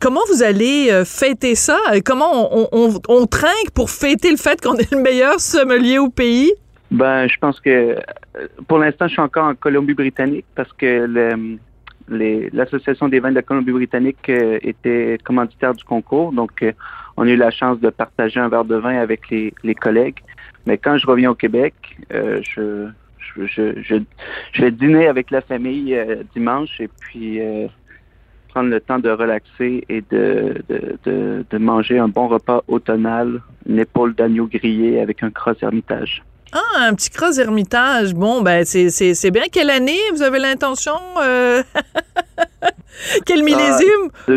Comment 0.00 0.20
vous 0.28 0.42
allez 0.42 0.90
fêter 1.06 1.54
ça? 1.54 1.78
Comment 2.04 2.54
on, 2.54 2.68
on, 2.72 3.00
on 3.08 3.26
trinque 3.26 3.70
pour 3.72 3.88
fêter 3.88 4.30
le 4.32 4.36
fait 4.36 4.60
qu'on 4.60 4.74
est 4.74 4.90
le 4.90 5.00
meilleur 5.00 5.38
sommelier 5.38 5.98
au 5.98 6.08
pays? 6.08 6.52
Ben, 6.90 7.26
je 7.28 7.36
pense 7.40 7.58
que 7.60 7.96
pour 8.66 8.78
l'instant, 8.78 9.06
je 9.06 9.12
suis 9.12 9.22
encore 9.22 9.46
en 9.46 9.54
Colombie-Britannique 9.54 10.46
parce 10.54 10.72
que 10.72 11.56
l'Association 12.08 13.08
des 13.08 13.20
vins 13.20 13.30
de 13.30 13.36
la 13.36 13.42
Colombie-Britannique 13.42 14.28
euh, 14.28 14.58
était 14.62 15.18
commanditaire 15.24 15.74
du 15.74 15.84
concours. 15.84 16.32
Donc, 16.32 16.62
euh, 16.62 16.72
on 17.16 17.26
a 17.26 17.30
eu 17.30 17.36
la 17.36 17.50
chance 17.50 17.78
de 17.80 17.90
partager 17.90 18.40
un 18.40 18.48
verre 18.48 18.64
de 18.64 18.76
vin 18.76 18.96
avec 18.96 19.30
les, 19.30 19.74
collègues. 19.74 20.18
Mais 20.66 20.78
quand 20.78 20.98
je 20.98 21.06
reviens 21.06 21.30
au 21.30 21.34
Québec, 21.34 21.74
euh, 22.12 22.40
je, 22.42 22.88
je, 23.46 23.80
je, 23.82 24.60
vais 24.60 24.70
dîner 24.70 25.06
avec 25.06 25.30
la 25.30 25.40
famille 25.40 25.96
dimanche 26.34 26.80
et 26.80 26.88
puis 26.88 27.40
prendre 28.48 28.70
le 28.70 28.80
temps 28.80 29.00
de 29.00 29.10
relaxer 29.10 29.84
et 29.88 30.02
de, 30.10 31.58
manger 31.58 31.98
un 31.98 32.08
bon 32.08 32.28
repas 32.28 32.62
automnal, 32.68 33.40
une 33.68 33.80
épaule 33.80 34.14
d'agneau 34.14 34.46
grillé 34.46 35.00
avec 35.00 35.22
un 35.22 35.30
cross 35.30 35.62
hermitage. 35.62 36.22
Ah, 36.54 36.86
un 36.86 36.94
petit 36.94 37.10
cross 37.10 37.38
hermitage. 37.38 38.14
Bon, 38.14 38.40
ben, 38.40 38.64
c'est 38.64 39.30
bien. 39.32 39.42
Quelle 39.50 39.70
année 39.70 39.98
vous 40.12 40.22
avez 40.22 40.38
l'intention? 40.38 40.94
Euh... 41.20 41.62
Quel 43.26 43.42
millésime? 43.42 44.10
Ah, 44.28 44.32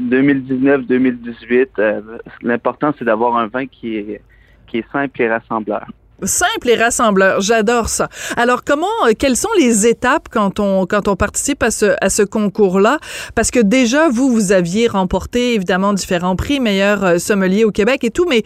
2019-2018. 0.00 1.66
Euh, 1.78 2.00
L'important, 2.40 2.94
c'est 2.98 3.04
d'avoir 3.04 3.36
un 3.36 3.46
vin 3.48 3.66
qui 3.66 3.96
est, 3.96 4.22
qui 4.66 4.78
est 4.78 4.90
simple 4.90 5.20
et 5.20 5.28
rassembleur. 5.28 5.86
Simple 6.24 6.70
et 6.70 6.74
rassembleur, 6.74 7.40
j'adore 7.40 7.88
ça. 7.88 8.08
Alors 8.36 8.64
comment, 8.64 8.86
euh, 9.06 9.12
quelles 9.16 9.36
sont 9.36 9.52
les 9.56 9.86
étapes 9.86 10.28
quand 10.28 10.58
on 10.58 10.84
quand 10.84 11.06
on 11.06 11.14
participe 11.14 11.62
à 11.62 11.70
ce 11.70 11.94
à 12.00 12.10
ce 12.10 12.22
concours-là? 12.22 12.98
Parce 13.36 13.52
que 13.52 13.60
déjà 13.60 14.08
vous 14.08 14.28
vous 14.28 14.50
aviez 14.50 14.88
remporté 14.88 15.54
évidemment 15.54 15.92
différents 15.92 16.34
prix, 16.34 16.58
meilleur 16.58 17.04
euh, 17.04 17.18
sommelier 17.18 17.64
au 17.64 17.70
Québec 17.70 18.02
et 18.02 18.10
tout, 18.10 18.26
mais 18.28 18.42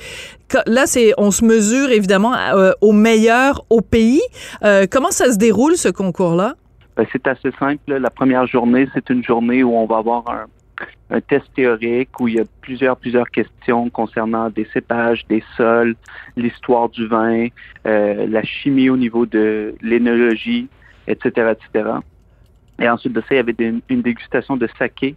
là 0.66 0.87
c'est 0.87 1.14
on 1.16 1.31
se 1.31 1.47
mesure 1.47 1.91
évidemment 1.91 2.35
euh, 2.35 2.73
au 2.83 2.93
meilleur 2.93 3.64
au 3.70 3.81
pays. 3.81 4.23
Comment 4.91 5.11
ça 5.11 5.33
se 5.33 5.39
déroule 5.39 5.77
ce 5.77 5.89
concours-là? 5.89 6.57
Ben, 6.97 7.07
C'est 7.11 7.27
assez 7.27 7.51
simple. 7.59 7.95
La 7.95 8.11
première 8.11 8.47
journée, 8.47 8.87
c'est 8.93 9.09
une 9.09 9.25
journée 9.25 9.62
où 9.62 9.75
on 9.75 9.87
va 9.87 9.97
avoir 9.97 10.29
un 10.29 10.45
un 11.11 11.20
test 11.20 11.47
théorique 11.55 12.18
où 12.20 12.28
il 12.28 12.35
y 12.35 12.41
a 12.41 12.45
plusieurs, 12.61 12.97
plusieurs 12.97 13.30
questions 13.30 13.91
concernant 13.91 14.51
des 14.51 14.66
cépages, 14.72 15.26
des 15.28 15.43
sols, 15.57 15.95
l'histoire 16.37 16.89
du 16.89 17.07
vin, 17.07 17.49
euh, 17.87 18.26
la 18.26 18.43
chimie 18.43 18.89
au 18.89 18.97
niveau 18.97 19.26
de 19.26 19.74
l'énologie, 19.83 20.68
etc., 21.07 21.53
etc. 21.53 21.91
Et 22.78 22.89
ensuite 22.89 23.12
de 23.12 23.20
ça, 23.20 23.26
il 23.33 23.37
y 23.37 23.41
avait 23.41 23.55
une 23.89 24.03
dégustation 24.03 24.57
de 24.57 24.68
saké 24.78 25.14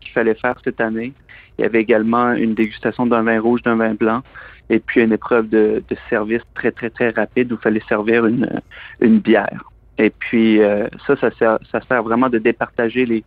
qu'il 0.00 0.12
fallait 0.12 0.34
faire 0.34 0.56
cette 0.64 0.80
année. 0.80 1.12
Il 1.58 1.62
y 1.62 1.64
avait 1.64 1.80
également 1.80 2.32
une 2.32 2.54
dégustation 2.54 3.06
d'un 3.06 3.22
vin 3.22 3.40
rouge, 3.40 3.62
d'un 3.62 3.76
vin 3.76 3.94
blanc, 3.94 4.22
et 4.70 4.78
puis 4.78 5.02
une 5.02 5.12
épreuve 5.12 5.48
de, 5.48 5.82
service 6.08 6.42
très, 6.54 6.70
très, 6.70 6.90
très 6.90 7.10
rapide 7.10 7.52
où 7.52 7.56
il 7.56 7.62
fallait 7.62 7.82
servir 7.88 8.26
une, 8.26 8.60
une 9.00 9.18
bière. 9.18 9.70
Et 9.98 10.10
puis 10.10 10.62
euh, 10.62 10.86
ça, 11.06 11.16
ça 11.16 11.30
sert, 11.32 11.58
ça 11.70 11.80
sert 11.82 12.02
vraiment 12.02 12.28
de 12.28 12.38
départager 12.38 13.04
les, 13.04 13.24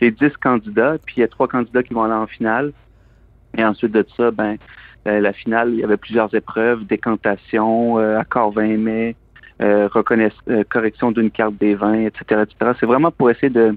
les 0.00 0.10
10 0.10 0.30
candidats. 0.40 0.96
Puis 1.04 1.16
il 1.18 1.20
y 1.20 1.24
a 1.24 1.28
trois 1.28 1.48
candidats 1.48 1.82
qui 1.82 1.94
vont 1.94 2.04
aller 2.04 2.14
en 2.14 2.26
finale. 2.26 2.72
Et 3.56 3.64
ensuite 3.64 3.92
de 3.92 4.06
ça, 4.16 4.30
ben 4.30 4.56
euh, 5.06 5.20
la 5.20 5.32
finale, 5.32 5.70
il 5.72 5.80
y 5.80 5.84
avait 5.84 5.96
plusieurs 5.96 6.32
épreuves, 6.34 6.84
décantation, 6.86 7.98
euh, 7.98 8.18
accord 8.18 8.52
20 8.52 8.76
mai, 8.78 9.16
euh, 9.60 9.88
correction 10.70 11.10
d'une 11.10 11.30
carte 11.30 11.56
des 11.56 11.74
vins, 11.74 12.06
etc., 12.06 12.42
etc. 12.42 12.72
C'est 12.78 12.86
vraiment 12.86 13.10
pour 13.10 13.30
essayer 13.30 13.50
de, 13.50 13.76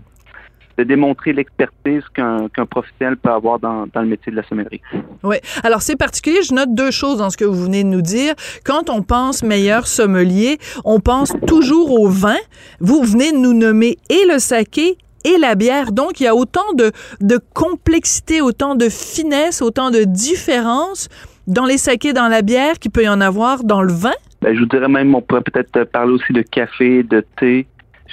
de 0.78 0.84
démontrer 0.84 1.34
l'expertise 1.34 2.04
qu'un 2.14 2.50
professionnel 2.70 3.18
peut 3.18 3.30
avoir 3.30 3.60
dans, 3.60 3.88
dans, 3.94 4.02
le 4.02 4.08
métier 4.08 4.32
de 4.32 4.38
la 4.38 4.44
sommellerie. 4.44 4.82
Oui. 5.24 5.38
Alors, 5.64 5.82
c'est 5.82 5.96
particulier. 5.96 6.40
Je 6.44 6.54
note 6.54 6.74
deux 6.74 6.92
choses 6.92 7.20
dans 7.20 7.30
ce 7.30 7.38
que 7.38 7.46
vous 7.46 7.64
venez 7.64 7.84
de 7.84 7.90
nous 7.90 8.02
dire. 8.02 8.34
Quand 8.66 8.90
on 8.90 9.02
pense 9.02 9.44
meilleur 9.44 9.88
sommelier, 9.88 10.58
on 10.84 11.00
pense 11.00 11.34
toujours 11.48 12.00
au 12.00 12.10
vin. 12.10 12.38
Vous 12.80 13.04
venez 13.04 13.32
de 13.32 13.38
nous 13.38 13.54
nommer 13.54 13.98
et 14.10 14.26
le 14.32 14.40
saké 14.40 14.98
et 15.24 15.38
la 15.38 15.56
bière. 15.56 15.92
Donc, 15.92 16.20
il 16.20 16.24
y 16.24 16.28
a 16.28 16.36
autant 16.36 16.74
de, 16.76 16.92
de 17.22 17.40
complexité, 17.54 18.42
autant 18.42 18.76
de 18.76 18.90
finesse, 18.90 19.62
autant 19.62 19.92
de 19.92 20.04
différence 20.04 21.10
dans 21.48 21.66
les 21.66 21.78
sakés, 21.78 22.14
dans 22.14 22.28
la 22.28 22.42
bière 22.42 22.80
qu'il 22.80 22.92
peut 22.92 23.04
y 23.04 23.10
en 23.10 23.22
avoir 23.22 23.64
dans 23.64 23.82
le 23.82 23.94
vin. 23.94 24.14
Ben, 24.42 24.54
je 24.54 24.60
vous 24.60 24.66
dirais 24.66 24.88
même, 24.88 25.16
on 25.16 25.22
pourrait 25.22 25.42
peut-être 25.42 25.86
parler 25.86 26.14
aussi 26.14 26.34
de 26.34 26.42
café, 26.42 27.04
de 27.04 27.26
thé, 27.40 27.66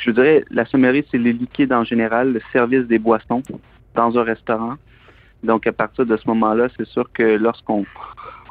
je 0.02 0.10
dirais, 0.10 0.44
la 0.50 0.64
sommellerie, 0.66 1.04
c'est 1.10 1.18
les 1.18 1.32
liquides 1.32 1.72
en 1.72 1.84
général, 1.84 2.32
le 2.32 2.40
service 2.52 2.86
des 2.86 2.98
boissons 2.98 3.42
dans 3.94 4.18
un 4.18 4.22
restaurant. 4.22 4.74
Donc, 5.42 5.66
à 5.66 5.72
partir 5.72 6.06
de 6.06 6.16
ce 6.16 6.26
moment-là, 6.28 6.68
c'est 6.76 6.86
sûr 6.86 7.10
que 7.12 7.36
lorsqu'on 7.36 7.84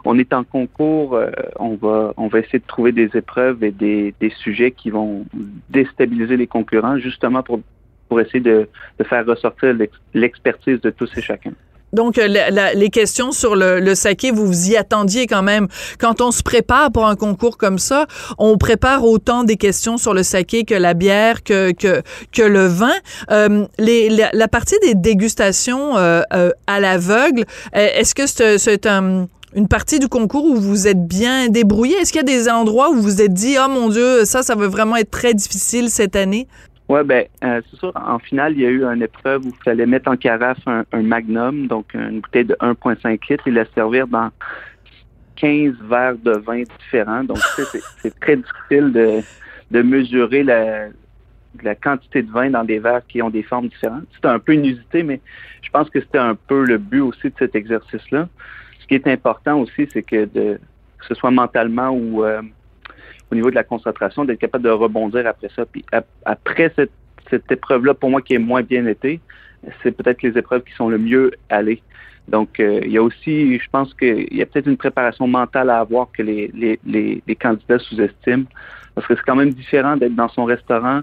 on 0.04 0.18
est 0.18 0.34
en 0.34 0.44
concours, 0.44 1.16
euh, 1.16 1.30
on 1.60 1.76
va 1.76 2.40
essayer 2.40 2.60
de 2.60 2.66
trouver 2.66 2.92
des 2.92 3.10
épreuves 3.14 3.64
et 3.64 3.72
des, 3.72 4.14
sujets 4.38 4.72
qui 4.72 4.90
vont 4.90 5.26
déstabiliser 5.70 6.38
les 6.38 6.48
concurrents, 6.48 6.98
justement 6.98 7.44
pour 7.44 8.20
essayer 8.20 8.40
de 8.40 8.68
faire 9.04 9.26
ressortir 9.26 9.76
l'expertise 10.14 10.82
de 10.82 10.90
tous 10.90 11.12
et 11.18 11.22
chacun. 11.22 11.54
Donc, 11.94 12.18
euh, 12.18 12.28
les 12.74 12.90
questions 12.90 13.32
sur 13.32 13.56
le, 13.56 13.96
saké, 13.96 14.32
vous 14.32 14.46
vous 14.46 14.70
y 14.70 14.78
attendiez 14.78 15.28
quand 15.28 15.44
même. 15.44 15.68
Quand 16.00 16.22
on 16.22 16.32
se 16.32 16.44
prépare 16.44 16.92
pour 16.92 17.08
un 17.08 17.16
concours 17.16 17.58
comme 17.58 17.80
ça, 17.80 18.06
on 18.38 18.58
prépare 18.58 19.04
autant 19.04 19.44
des 19.44 19.58
questions 19.58 19.98
sur 19.98 20.14
le 20.14 20.24
saké 20.24 20.64
que 20.64 20.76
la 20.76 20.94
bière, 20.94 21.44
que, 21.44 21.72
que, 21.72 22.42
le 22.42 22.66
vin. 22.66 22.94
Euh, 23.32 23.66
les, 23.78 24.10
la, 24.10 24.48
partie 24.48 24.76
des 24.82 24.96
dégustations 24.96 25.98
euh, 25.98 26.22
à 26.68 26.80
l'aveugle, 26.80 27.46
est-ce 27.74 28.16
que 28.16 28.26
c'est 28.26 28.86
un 28.86 29.28
une 29.54 29.68
partie 29.68 30.00
du 30.00 30.08
concours 30.08 30.46
où 30.46 30.56
vous 30.56 30.88
êtes 30.88 31.08
bien 31.08 31.50
débrouillé? 31.50 31.96
Est-ce 31.96 32.14
qu'il 32.14 32.20
y 32.20 32.24
a 32.24 32.24
des 32.24 32.50
endroits 32.50 32.90
où 32.90 32.96
vous 32.96 33.02
vous 33.02 33.22
êtes 33.22 33.34
dit, 33.34 33.58
oh 33.60 33.70
mon 33.70 33.90
Dieu, 33.90 34.24
ça, 34.26 34.44
ça 34.44 34.56
va 34.56 34.68
vraiment 34.68 34.96
être 34.96 35.12
très 35.12 35.34
difficile 35.34 35.90
cette 35.90 36.16
année? 36.16 36.48
Oui, 36.92 37.06
ben, 37.06 37.26
euh, 37.46 37.62
c'est 37.72 37.78
sûr. 37.78 37.94
En 37.96 38.20
finale, 38.20 38.52
il 38.52 38.60
y 38.60 38.66
a 38.66 38.70
eu 38.70 38.84
une 38.84 39.02
épreuve 39.02 39.46
où 39.46 39.48
il 39.48 39.64
fallait 39.64 39.86
mettre 39.86 40.12
en 40.12 40.18
carafe 40.18 40.60
un, 40.68 40.84
magnum, 41.02 41.68
donc 41.68 41.94
une 41.94 42.20
bouteille 42.20 42.44
de 42.44 42.56
1,5 42.56 43.18
litres, 43.30 43.48
et 43.48 43.52
la 43.52 43.64
servir 43.74 44.08
dans 44.08 44.30
15 45.38 45.74
verres 45.84 46.18
de 46.18 46.32
vin 46.32 46.64
différents. 46.80 47.24
Donc, 47.24 47.38
c'est 48.00 48.20
très 48.20 48.36
difficile 48.36 48.92
de, 48.92 49.22
de 49.72 49.82
mesurer 49.82 50.44
la, 50.44 50.88
la 51.64 51.76
quantité 51.76 52.24
de 52.24 52.30
vin 52.30 52.50
dans 52.50 52.66
des 52.66 52.80
verres 52.80 53.08
qui 53.08 53.22
ont 53.22 53.30
des 53.30 53.44
formes 53.44 53.70
différentes. 53.70 54.04
C'est 54.22 54.28
un 54.28 54.40
peu 54.40 54.54
inusité, 54.54 55.02
mais 55.04 55.22
je 55.62 55.70
pense 55.70 55.90
que 55.90 56.02
c'était 56.02 56.18
un 56.18 56.36
peu 56.36 56.66
le 56.66 56.78
but 56.78 57.00
aussi 57.00 57.30
de 57.30 57.36
cet 57.40 57.56
exercice-là. 57.56 58.28
Ce 58.82 58.88
qui 58.88 58.96
est 58.96 59.08
important 59.08 59.62
aussi, 59.62 59.88
c'est 59.94 60.04
que, 60.04 60.26
de, 60.26 60.60
que 60.98 61.06
ce 61.08 61.16
soit 61.16 61.32
mentalement 61.32 61.92
ou 61.92 62.26
euh, 62.26 62.42
au 63.32 63.36
niveau 63.36 63.50
de 63.50 63.56
la 63.56 63.64
concentration, 63.64 64.26
d'être 64.26 64.40
capable 64.40 64.66
de 64.66 64.70
rebondir 64.70 65.26
après 65.26 65.50
ça. 65.56 65.66
Puis 65.66 65.86
après 66.26 66.72
cette, 66.76 66.92
cette 67.30 67.52
épreuve-là, 67.52 67.94
pour 67.94 68.10
moi, 68.10 68.22
qui 68.22 68.34
est 68.34 68.40
moins 68.40 68.62
bien 68.62 68.86
été, 68.86 69.20
c'est 69.82 69.92
peut-être 69.92 70.22
les 70.22 70.38
épreuves 70.38 70.64
qui 70.64 70.74
sont 70.74 70.90
le 70.90 70.98
mieux 70.98 71.32
allées. 71.50 71.82
Donc, 72.28 72.60
euh, 72.60 72.82
il 72.84 72.92
y 72.92 72.98
a 72.98 73.04
aussi, 73.04 73.58
je 73.58 73.70
pense 73.72 73.94
qu'il 73.94 74.34
y 74.34 74.42
a 74.42 74.46
peut-être 74.46 74.68
une 74.68 74.78
préparation 74.78 75.28
mentale 75.28 75.70
à 75.70 75.80
avoir 75.80 76.10
que 76.12 76.22
les, 76.22 76.52
les, 76.54 76.80
les, 77.26 77.36
candidats 77.36 77.80
sous-estiment. 77.80 78.46
Parce 78.96 79.08
que 79.08 79.16
c'est 79.16 79.24
quand 79.24 79.36
même 79.36 79.54
différent 79.54 79.98
d'être 79.98 80.16
dans 80.16 80.30
son 80.30 80.46
restaurant, 80.46 81.02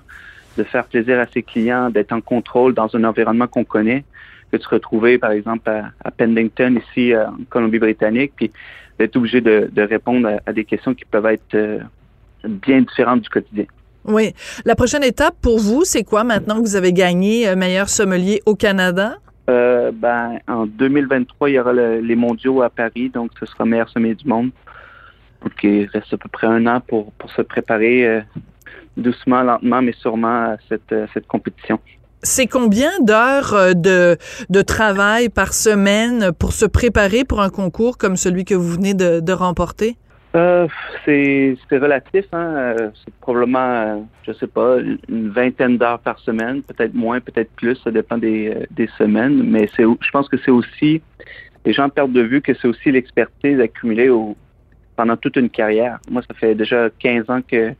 de 0.56 0.62
faire 0.64 0.84
plaisir 0.84 1.18
à 1.18 1.26
ses 1.26 1.42
clients, 1.42 1.90
d'être 1.90 2.12
en 2.12 2.20
contrôle 2.20 2.74
dans 2.74 2.94
un 2.94 3.04
environnement 3.04 3.46
qu'on 3.46 3.64
connaît, 3.64 4.04
que 4.52 4.58
de 4.58 4.62
se 4.62 4.68
retrouver, 4.68 5.18
par 5.18 5.32
exemple, 5.32 5.70
à, 5.70 6.10
Pendington, 6.10 6.78
ici, 6.90 7.14
en 7.16 7.44
Colombie-Britannique, 7.48 8.32
puis 8.36 8.50
d'être 8.98 9.16
obligé 9.16 9.40
de, 9.40 9.70
de 9.72 9.82
répondre 9.82 10.40
à, 10.44 10.52
des 10.52 10.64
questions 10.64 10.94
qui 10.94 11.04
peuvent 11.04 11.26
être 11.26 11.54
euh, 11.54 11.80
bien 12.44 12.80
différente 12.80 13.22
du 13.22 13.28
quotidien. 13.28 13.66
Oui. 14.08 14.32
La 14.64 14.74
prochaine 14.74 15.04
étape 15.04 15.36
pour 15.42 15.58
vous, 15.58 15.84
c'est 15.84 16.02
quoi 16.02 16.24
maintenant 16.24 16.56
que 16.56 16.60
vous 16.60 16.76
avez 16.76 16.92
gagné 16.92 17.46
euh, 17.46 17.56
meilleur 17.56 17.88
sommelier 17.88 18.40
au 18.46 18.54
Canada? 18.54 19.16
Euh, 19.50 19.92
ben, 19.94 20.38
en 20.48 20.66
2023, 20.66 21.50
il 21.50 21.54
y 21.54 21.58
aura 21.58 21.72
les 21.72 22.16
mondiaux 22.16 22.62
à 22.62 22.70
Paris, 22.70 23.10
donc 23.10 23.30
ce 23.38 23.46
sera 23.46 23.64
meilleur 23.64 23.88
sommelier 23.90 24.14
du 24.14 24.26
monde. 24.26 24.50
Donc, 25.42 25.52
il 25.62 25.86
reste 25.86 26.12
à 26.12 26.16
peu 26.16 26.28
près 26.28 26.46
un 26.46 26.66
an 26.66 26.80
pour, 26.80 27.12
pour 27.12 27.30
se 27.30 27.42
préparer 27.42 28.06
euh, 28.06 28.20
doucement, 28.96 29.42
lentement, 29.42 29.82
mais 29.82 29.92
sûrement 29.92 30.52
à 30.52 30.56
cette, 30.68 30.94
cette 31.14 31.26
compétition. 31.26 31.78
C'est 32.22 32.48
combien 32.48 32.90
d'heures 33.00 33.76
de, 33.76 34.16
de 34.50 34.62
travail 34.62 35.28
par 35.28 35.54
semaine 35.54 36.32
pour 36.32 36.52
se 36.52 36.66
préparer 36.66 37.24
pour 37.24 37.40
un 37.40 37.50
concours 37.50 37.96
comme 37.96 38.16
celui 38.16 38.44
que 38.44 38.54
vous 38.54 38.72
venez 38.72 38.94
de, 38.94 39.20
de 39.20 39.32
remporter? 39.32 39.96
Euh, 40.36 40.68
c'est 41.04 41.56
relatif. 41.72 42.26
Hein? 42.32 42.54
Euh, 42.56 42.90
c'est 43.04 43.14
probablement, 43.14 43.58
euh, 43.58 44.00
je 44.26 44.32
sais 44.32 44.46
pas, 44.46 44.76
une 45.08 45.30
vingtaine 45.30 45.78
d'heures 45.78 46.00
par 46.00 46.18
semaine, 46.18 46.62
peut-être 46.62 46.94
moins, 46.94 47.20
peut-être 47.20 47.50
plus. 47.52 47.76
Ça 47.76 47.90
dépend 47.90 48.18
des, 48.18 48.50
euh, 48.50 48.66
des 48.70 48.88
semaines. 48.98 49.42
Mais 49.42 49.68
je 49.76 50.10
pense 50.10 50.28
que 50.28 50.36
c'est 50.38 50.50
aussi, 50.50 51.00
les 51.64 51.72
gens 51.72 51.88
perdent 51.88 52.12
de 52.12 52.20
vue 52.20 52.42
que 52.42 52.52
c'est 52.54 52.68
aussi 52.68 52.92
l'expertise 52.92 53.58
accumulée 53.60 54.10
au, 54.10 54.36
pendant 54.96 55.16
toute 55.16 55.36
une 55.36 55.48
carrière. 55.48 55.98
Moi, 56.10 56.22
ça 56.28 56.34
fait 56.34 56.54
déjà 56.54 56.90
15 56.98 57.30
ans 57.30 57.40
que 57.40 57.72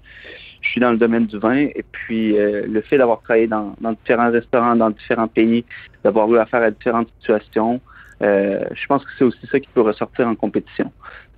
je 0.63 0.69
suis 0.69 0.81
dans 0.81 0.91
le 0.91 0.99
domaine 0.99 1.27
du 1.27 1.39
vin. 1.39 1.67
Et 1.75 1.85
puis, 1.93 2.35
le 2.35 2.81
fait 2.81 2.99
d'avoir 2.99 3.21
travaillé 3.21 3.47
dans, 3.47 3.77
dans, 3.81 3.93
différents 3.93 4.31
restaurants, 4.31 4.75
dans 4.75 4.91
différents 4.91 5.29
pays, 5.29 5.65
d'avoir 6.03 6.33
eu 6.33 6.39
affaire 6.39 6.63
à 6.63 6.71
différentes 6.71 7.09
situations, 7.21 7.81
je 8.21 8.87
pense 8.89 9.05
que 9.05 9.11
c'est 9.17 9.25
aussi 9.25 9.47
ça 9.47 9.61
qui 9.61 9.69
peut 9.73 9.83
ressortir 9.83 10.27
en 10.27 10.35
compétition 10.35 10.91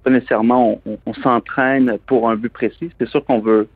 pas 0.02 0.10
nécessairement 0.10 0.80
on, 1.06 1.14
s'entraîne 1.14 1.98
pour 2.06 2.30
un 2.30 2.36
but 2.36 2.52
précis. 2.52 2.90
C'est 2.98 3.08
sûr 3.08 3.24
qu'on 3.24 3.40
veut 3.40 3.68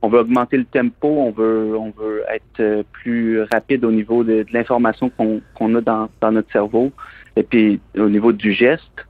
on 0.00 0.08
veut 0.08 0.20
augmenter 0.20 0.56
le 0.56 0.64
tempo, 0.64 1.08
on 1.08 1.30
veut 1.30 1.76
on 1.76 1.90
veut 1.90 2.22
être 2.32 2.60
euh, 2.60 2.82
plus 2.92 3.42
rapide 3.42 3.84
au 3.84 3.90
niveau 3.90 4.22
de, 4.22 4.46
l'information 4.52 5.10
qu'on 5.10 5.74
a 5.74 5.80
dans, 5.80 6.08
dans 6.20 6.32
notre 6.32 6.50
cerveau 6.52 6.92
et 7.36 7.42
puis 7.42 7.80
au 7.96 8.08
niveau 8.08 8.32
du 8.32 8.52
geste 8.52 9.07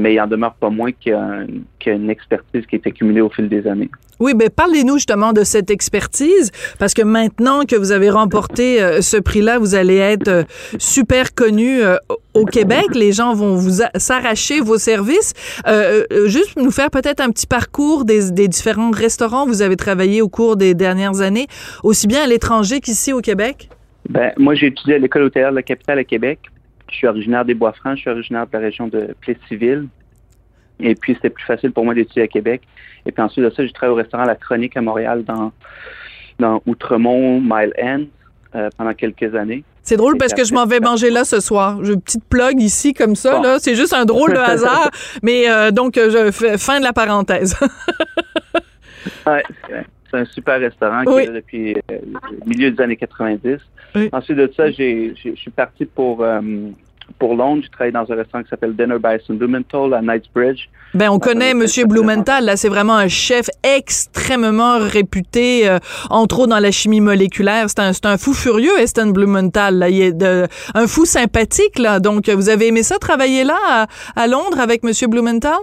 mais 0.00 0.14
il 0.14 0.20
en 0.20 0.26
demeure 0.26 0.54
pas 0.54 0.70
moins 0.70 0.90
qu'il 0.92 1.12
y, 1.12 1.90
a 1.90 1.92
une 1.92 2.10
expertise 2.10 2.66
qui 2.66 2.76
est 2.76 2.86
accumulée 2.86 3.20
au 3.20 3.30
fil 3.30 3.48
des 3.48 3.66
années. 3.66 3.90
Oui, 4.18 4.32
mais 4.36 4.50
parlez-nous 4.50 4.96
justement 4.96 5.32
de 5.32 5.44
cette 5.44 5.70
expertise, 5.70 6.50
parce 6.78 6.92
que 6.92 7.00
maintenant 7.02 7.64
que 7.64 7.74
vous 7.74 7.90
avez 7.90 8.10
remporté 8.10 8.82
euh, 8.82 9.00
ce 9.00 9.16
prix-là, 9.16 9.58
vous 9.58 9.74
allez 9.74 9.96
être 9.96 10.28
euh, 10.28 10.42
super 10.78 11.34
connu 11.34 11.80
euh, 11.80 11.96
au 12.34 12.44
Québec. 12.44 12.86
Les 12.94 13.12
gens 13.12 13.32
vont 13.32 13.54
vous 13.54 13.82
s'arracher 13.96 14.60
vos 14.60 14.76
services. 14.76 15.32
juste 16.26 16.56
nous 16.56 16.70
faire 16.70 16.90
peut-être 16.90 17.20
un 17.20 17.30
petit 17.30 17.46
parcours 17.46 18.04
des, 18.04 18.30
des, 18.30 18.48
différents 18.48 18.90
restaurants 18.90 19.44
où 19.44 19.48
vous 19.48 19.62
avez 19.62 19.76
travaillé 19.76 20.20
au 20.20 20.28
cours 20.28 20.56
des 20.56 20.74
dernières 20.74 21.22
années, 21.22 21.46
aussi 21.82 22.06
bien 22.06 22.22
à 22.22 22.26
l'étranger 22.26 22.80
qu'ici 22.80 23.12
au 23.12 23.20
Québec? 23.20 23.68
Ben, 24.08 24.32
moi, 24.36 24.54
j'ai 24.54 24.66
étudié 24.66 24.96
à 24.96 24.98
l'école 24.98 25.22
hôtelière 25.22 25.50
de 25.50 25.56
la 25.56 25.62
capitale 25.62 25.98
à 25.98 26.04
Québec. 26.04 26.40
Je 26.90 26.96
suis 26.96 27.06
originaire 27.06 27.44
des 27.44 27.54
Bois-Francs, 27.54 27.96
je 27.96 28.02
suis 28.02 28.10
originaire 28.10 28.46
de 28.46 28.52
la 28.52 28.58
région 28.58 28.88
de 28.88 29.14
Plessisville. 29.20 29.86
Et 30.80 30.94
puis, 30.94 31.14
c'était 31.14 31.30
plus 31.30 31.44
facile 31.44 31.72
pour 31.72 31.84
moi 31.84 31.94
d'étudier 31.94 32.22
à 32.22 32.28
Québec. 32.28 32.62
Et 33.06 33.12
puis 33.12 33.22
ensuite 33.22 33.44
de 33.44 33.50
ça, 33.50 33.64
j'ai 33.64 33.72
travaillé 33.72 33.92
au 33.92 33.96
restaurant 33.96 34.24
La 34.24 34.34
Chronique 34.34 34.76
à 34.76 34.82
Montréal 34.82 35.24
dans, 35.24 35.52
dans 36.38 36.62
Outremont, 36.66 37.40
Mile 37.40 37.72
End, 37.80 38.04
euh, 38.54 38.68
pendant 38.76 38.94
quelques 38.94 39.34
années. 39.34 39.64
C'est 39.82 39.96
drôle 39.96 40.18
parce 40.18 40.34
que 40.34 40.44
je 40.44 40.52
m'en 40.52 40.66
vais 40.66 40.80
manger 40.80 41.10
là 41.10 41.24
ce 41.24 41.40
soir. 41.40 41.82
J'ai 41.82 41.94
une 41.94 42.02
petite 42.02 42.24
plug 42.24 42.60
ici 42.60 42.92
comme 42.92 43.16
ça. 43.16 43.40
Là, 43.40 43.58
c'est 43.58 43.74
juste 43.74 43.94
un 43.94 44.04
drôle 44.04 44.32
de 44.32 44.38
hasard. 44.38 44.90
mais 45.22 45.50
euh, 45.50 45.70
donc, 45.70 45.94
je 45.96 46.30
fais 46.30 46.58
fin 46.58 46.78
de 46.78 46.84
la 46.84 46.92
parenthèse. 46.92 47.56
ouais, 49.26 49.42
c'est 50.10 50.18
un 50.18 50.24
super 50.26 50.60
restaurant 50.60 51.04
qui 51.04 51.10
est 51.10 51.26
là 51.26 51.32
depuis 51.32 51.76
euh, 51.76 51.80
le 51.90 52.46
milieu 52.46 52.70
des 52.70 52.82
années 52.82 52.96
90. 52.96 53.58
Oui. 53.94 54.08
Ensuite 54.12 54.36
de 54.38 54.50
ça, 54.56 54.70
je 54.70 55.12
suis 55.34 55.50
parti 55.50 55.84
pour, 55.84 56.22
euh, 56.22 56.40
pour 57.18 57.34
Londres. 57.34 57.62
J'ai 57.64 57.68
travaillé 57.70 57.92
dans 57.92 58.10
un 58.10 58.16
restaurant 58.16 58.42
qui 58.42 58.50
s'appelle 58.50 58.74
Dinner 58.76 58.96
by 59.02 59.22
St. 59.22 59.32
Blumenthal 59.32 59.94
à 59.94 60.00
Knightsbridge. 60.00 60.68
Ben, 60.94 61.08
on 61.10 61.16
Ah, 61.16 61.18
connaît 61.20 61.66
ça, 61.66 61.84
Blumenthal. 61.84 62.44
Là, 62.44 62.56
c'est 62.56 62.68
vraiment 62.68 62.96
un 62.96 63.08
chef 63.08 63.48
extrêmement 63.62 64.78
réputé, 64.78 65.68
euh, 65.68 65.78
entre 66.10 66.40
autres 66.40 66.48
dans 66.48 66.58
la 66.58 66.70
chimie 66.70 67.00
moléculaire. 67.00 67.66
C'est 67.68 67.80
un, 67.80 67.92
c'est 67.92 68.06
un 68.06 68.16
fou 68.18 68.32
furieux, 68.32 68.76
Eston 68.78 69.08
Blumenthal. 69.10 69.76
Là. 69.78 69.88
Il 69.88 70.00
est 70.00 70.12
de, 70.12 70.46
un 70.74 70.86
fou 70.86 71.04
sympathique. 71.04 71.78
Là. 71.78 72.00
Donc, 72.00 72.28
vous 72.28 72.48
avez 72.48 72.68
aimé 72.68 72.82
ça, 72.82 72.98
travailler 72.98 73.44
là, 73.44 73.56
à, 73.68 73.86
à 74.16 74.26
Londres, 74.26 74.58
avec 74.60 74.82
Monsieur 74.82 75.06
Blumenthal? 75.06 75.58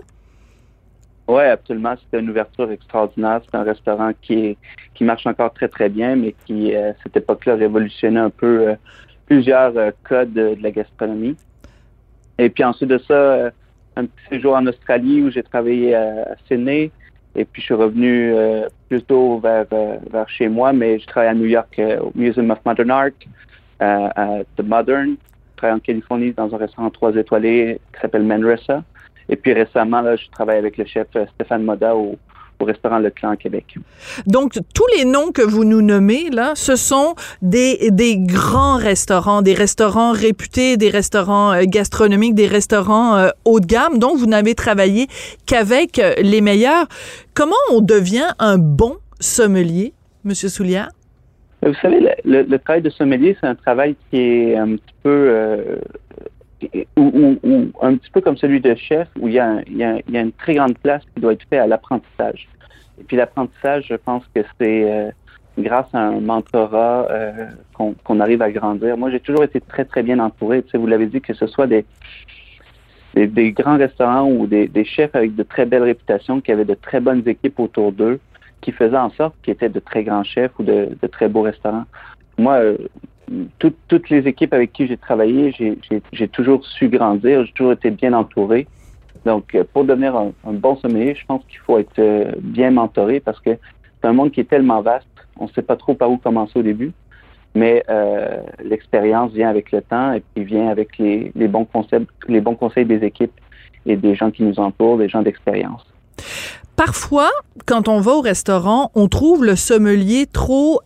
Oui, 1.27 1.43
absolument. 1.43 1.95
C'était 2.03 2.21
une 2.21 2.29
ouverture 2.29 2.71
extraordinaire. 2.71 3.41
C'est 3.43 3.57
un 3.57 3.63
restaurant 3.63 4.11
qui, 4.21 4.33
est, 4.33 4.57
qui 4.93 5.03
marche 5.03 5.27
encore 5.27 5.53
très, 5.53 5.67
très 5.67 5.89
bien, 5.89 6.15
mais 6.15 6.33
qui, 6.45 6.73
euh, 6.73 6.91
à 6.91 6.93
cette 7.03 7.17
époque-là, 7.17 7.55
révolutionnait 7.55 8.19
un 8.19 8.29
peu 8.29 8.69
euh, 8.69 8.75
plusieurs 9.25 9.77
euh, 9.77 9.91
codes 10.03 10.33
de, 10.33 10.55
la 10.61 10.71
gastronomie. 10.71 11.35
Et 12.37 12.49
puis 12.49 12.63
ensuite 12.63 12.89
de 12.89 12.97
ça, 12.99 13.51
un 13.95 14.05
petit 14.05 14.29
séjour 14.29 14.55
en 14.55 14.65
Australie 14.67 15.21
où 15.21 15.31
j'ai 15.31 15.43
travaillé 15.43 15.95
à, 15.95 16.35
Sydney. 16.47 16.91
Et 17.35 17.45
puis 17.45 17.61
je 17.61 17.65
suis 17.65 17.73
revenu 17.73 18.33
plutôt 18.89 19.39
vers, 19.39 19.65
vers 20.11 20.29
chez 20.29 20.47
moi, 20.47 20.71
mais 20.71 20.99
je 20.99 21.07
travaille 21.07 21.29
à 21.29 21.33
New 21.33 21.45
York 21.45 21.81
au 22.01 22.11
Museum 22.13 22.51
of 22.51 22.59
Modern 22.63 22.91
Art, 22.91 23.09
à 23.79 24.39
The 24.55 24.63
Modern. 24.63 25.15
Je 25.51 25.57
travaille 25.57 25.77
en 25.77 25.79
Californie 25.79 26.31
dans 26.31 26.53
un 26.53 26.57
restaurant 26.57 26.91
trois 26.91 27.15
étoilés 27.15 27.79
qui 27.91 28.01
s'appelle 28.01 28.23
Manresa. 28.23 28.83
Et 29.29 29.35
puis 29.35 29.53
récemment, 29.53 30.01
là, 30.01 30.15
je 30.15 30.25
travaille 30.31 30.57
avec 30.57 30.77
le 30.77 30.85
chef 30.85 31.07
euh, 31.15 31.25
Stéphane 31.35 31.63
Moda 31.63 31.95
au, 31.95 32.15
au 32.59 32.65
restaurant 32.65 32.97
Le 32.99 33.09
Clan 33.09 33.31
à 33.31 33.35
Québec. 33.37 33.75
Donc, 34.25 34.53
tous 34.73 34.87
les 34.97 35.05
noms 35.05 35.31
que 35.31 35.41
vous 35.41 35.63
nous 35.63 35.81
nommez, 35.81 36.29
là, 36.31 36.53
ce 36.55 36.75
sont 36.75 37.13
des, 37.41 37.89
des 37.91 38.17
grands 38.17 38.77
restaurants, 38.77 39.41
des 39.41 39.53
restaurants 39.53 40.11
réputés, 40.11 40.77
des 40.77 40.89
restaurants 40.89 41.51
euh, 41.53 41.63
gastronomiques, 41.67 42.35
des 42.35 42.47
restaurants 42.47 43.15
euh, 43.17 43.29
haut 43.45 43.59
de 43.59 43.65
gamme, 43.67 43.99
dont 43.99 44.15
vous 44.15 44.25
n'avez 44.27 44.55
travaillé 44.55 45.07
qu'avec 45.45 45.99
euh, 45.99 46.13
les 46.21 46.41
meilleurs. 46.41 46.87
Comment 47.33 47.55
on 47.71 47.81
devient 47.81 48.29
un 48.39 48.57
bon 48.57 48.95
sommelier, 49.19 49.93
Monsieur 50.23 50.49
Soulière? 50.49 50.89
Vous 51.63 51.73
savez, 51.81 51.99
le, 51.99 52.11
le- 52.23 52.43
le 52.43 52.59
travail 52.59 52.81
de 52.81 52.89
sommelier, 52.89 53.35
c'est 53.41 53.47
un 53.47 53.55
travail 53.55 53.95
qui 54.09 54.17
est 54.21 54.55
un 54.55 54.77
petit 54.77 54.93
peu 55.03 55.09
ou, 56.95 57.71
un 57.81 57.95
petit 57.95 58.11
peu 58.11 58.21
comme 58.21 58.37
celui 58.37 58.59
de 58.59 58.75
chef, 58.75 59.07
où 59.19 59.27
il 59.27 59.35
y, 59.35 59.39
a, 59.39 59.61
une 59.69 60.31
très 60.33 60.55
grande 60.55 60.77
place 60.77 61.03
qui 61.13 61.21
doit 61.21 61.33
être 61.33 61.45
faite 61.49 61.59
à 61.59 61.67
l'apprentissage. 61.67 62.47
Et 62.99 63.03
puis 63.03 63.17
l'apprentissage, 63.17 63.87
je 63.89 63.95
pense 63.95 64.23
que 64.33 64.41
c'est 64.59 64.91
euh, 64.91 65.11
grâce 65.57 65.87
à 65.93 65.99
un 65.99 66.19
mentorat 66.19 67.07
euh, 67.11 67.47
qu'on 67.73 68.19
arrive 68.19 68.41
à 68.41 68.51
grandir. 68.51 68.97
Moi, 68.97 69.11
j'ai 69.11 69.19
toujours 69.19 69.43
été 69.43 69.61
très, 69.61 69.85
très 69.85 70.03
bien 70.03 70.19
entouré. 70.19 70.63
Vous 70.73 70.87
l'avez 70.87 71.07
dit, 71.07 71.21
que 71.21 71.33
ce 71.33 71.45
soit 71.47 71.67
des, 71.67 71.85
grands 73.51 73.77
restaurants 73.77 74.29
ou 74.29 74.47
des, 74.47 74.85
chefs 74.85 75.15
avec 75.15 75.35
de 75.35 75.43
très 75.43 75.65
belles 75.65 75.83
réputations, 75.83 76.41
qui 76.41 76.51
avaient 76.51 76.65
de 76.65 76.75
très 76.75 76.99
bonnes 76.99 77.23
équipes 77.27 77.59
autour 77.59 77.91
d'eux, 77.91 78.19
qui 78.61 78.71
faisaient 78.71 78.97
en 78.97 79.11
sorte 79.11 79.35
qu'ils 79.43 79.53
étaient 79.53 79.69
de 79.69 79.79
très 79.79 80.03
grands 80.03 80.23
chefs 80.23 80.51
ou 80.57 80.63
de, 80.63 80.89
de 80.99 81.07
très 81.07 81.29
beaux 81.29 81.43
restaurants. 81.43 81.85
Moi, 82.39 82.53
euh, 82.53 82.77
tout- 83.59 83.73
toutes 83.87 84.09
les 84.09 84.27
équipes 84.27 84.53
avec 84.53 84.73
qui 84.73 84.87
j'ai 84.87 84.97
travaillé, 84.97 85.53
j'ai- 86.11 86.27
toujours 86.29 86.65
su 86.65 86.87
grandir, 86.89 87.45
j'ai 87.45 87.51
toujours 87.53 87.73
été 87.73 87.89
bien 87.91 88.13
entouré. 88.13 88.67
Donc, 89.25 89.55
euh, 89.55 89.63
pour 89.73 89.83
devenir 89.83 90.15
un, 90.15 90.31
bon 90.53 90.77
sommelier, 90.77 91.15
je 91.19 91.25
pense 91.25 91.43
qu'il 91.49 91.59
faut 91.59 91.77
être 91.77 91.99
euh, 91.99 92.31
bien 92.39 92.71
mentoré 92.71 93.19
parce 93.19 93.39
que 93.39 93.49
c'est 93.51 94.07
un 94.07 94.13
monde 94.13 94.31
qui 94.31 94.39
est 94.39 94.49
tellement 94.49 94.81
vaste, 94.81 95.07
on 95.37 95.45
ne 95.45 95.49
sait 95.49 95.61
pas 95.61 95.75
trop 95.75 95.93
par 95.95 96.09
où 96.09 96.17
commencer 96.17 96.59
au 96.59 96.61
début, 96.61 96.93
mais 97.55 97.83
euh, 97.89 98.37
l'expérience 98.63 99.31
vient 99.33 99.49
avec 99.49 99.71
le 99.71 99.81
temps 99.81 100.13
et 100.13 100.23
puis 100.33 100.45
vient 100.45 100.69
avec 100.69 100.97
les, 100.97 101.31
bons 101.35 101.67
les 102.27 102.41
bons 102.41 102.55
conseils 102.55 102.85
des 102.85 103.03
équipes 103.03 103.33
et 103.85 103.95
des 103.95 104.15
gens 104.15 104.31
qui 104.31 104.43
nous 104.43 104.59
entourent, 104.59 104.97
des 104.97 105.09
gens 105.09 105.21
d'expérience. 105.21 105.83
Parfois, 106.75 107.29
quand 107.65 107.87
on 107.87 107.99
va 107.99 108.11
au 108.13 108.21
restaurant, 108.21 108.91
on 108.95 109.07
trouve 109.07 109.43
le 109.43 109.55
sommelier 109.55 110.27
trop... 110.31 110.79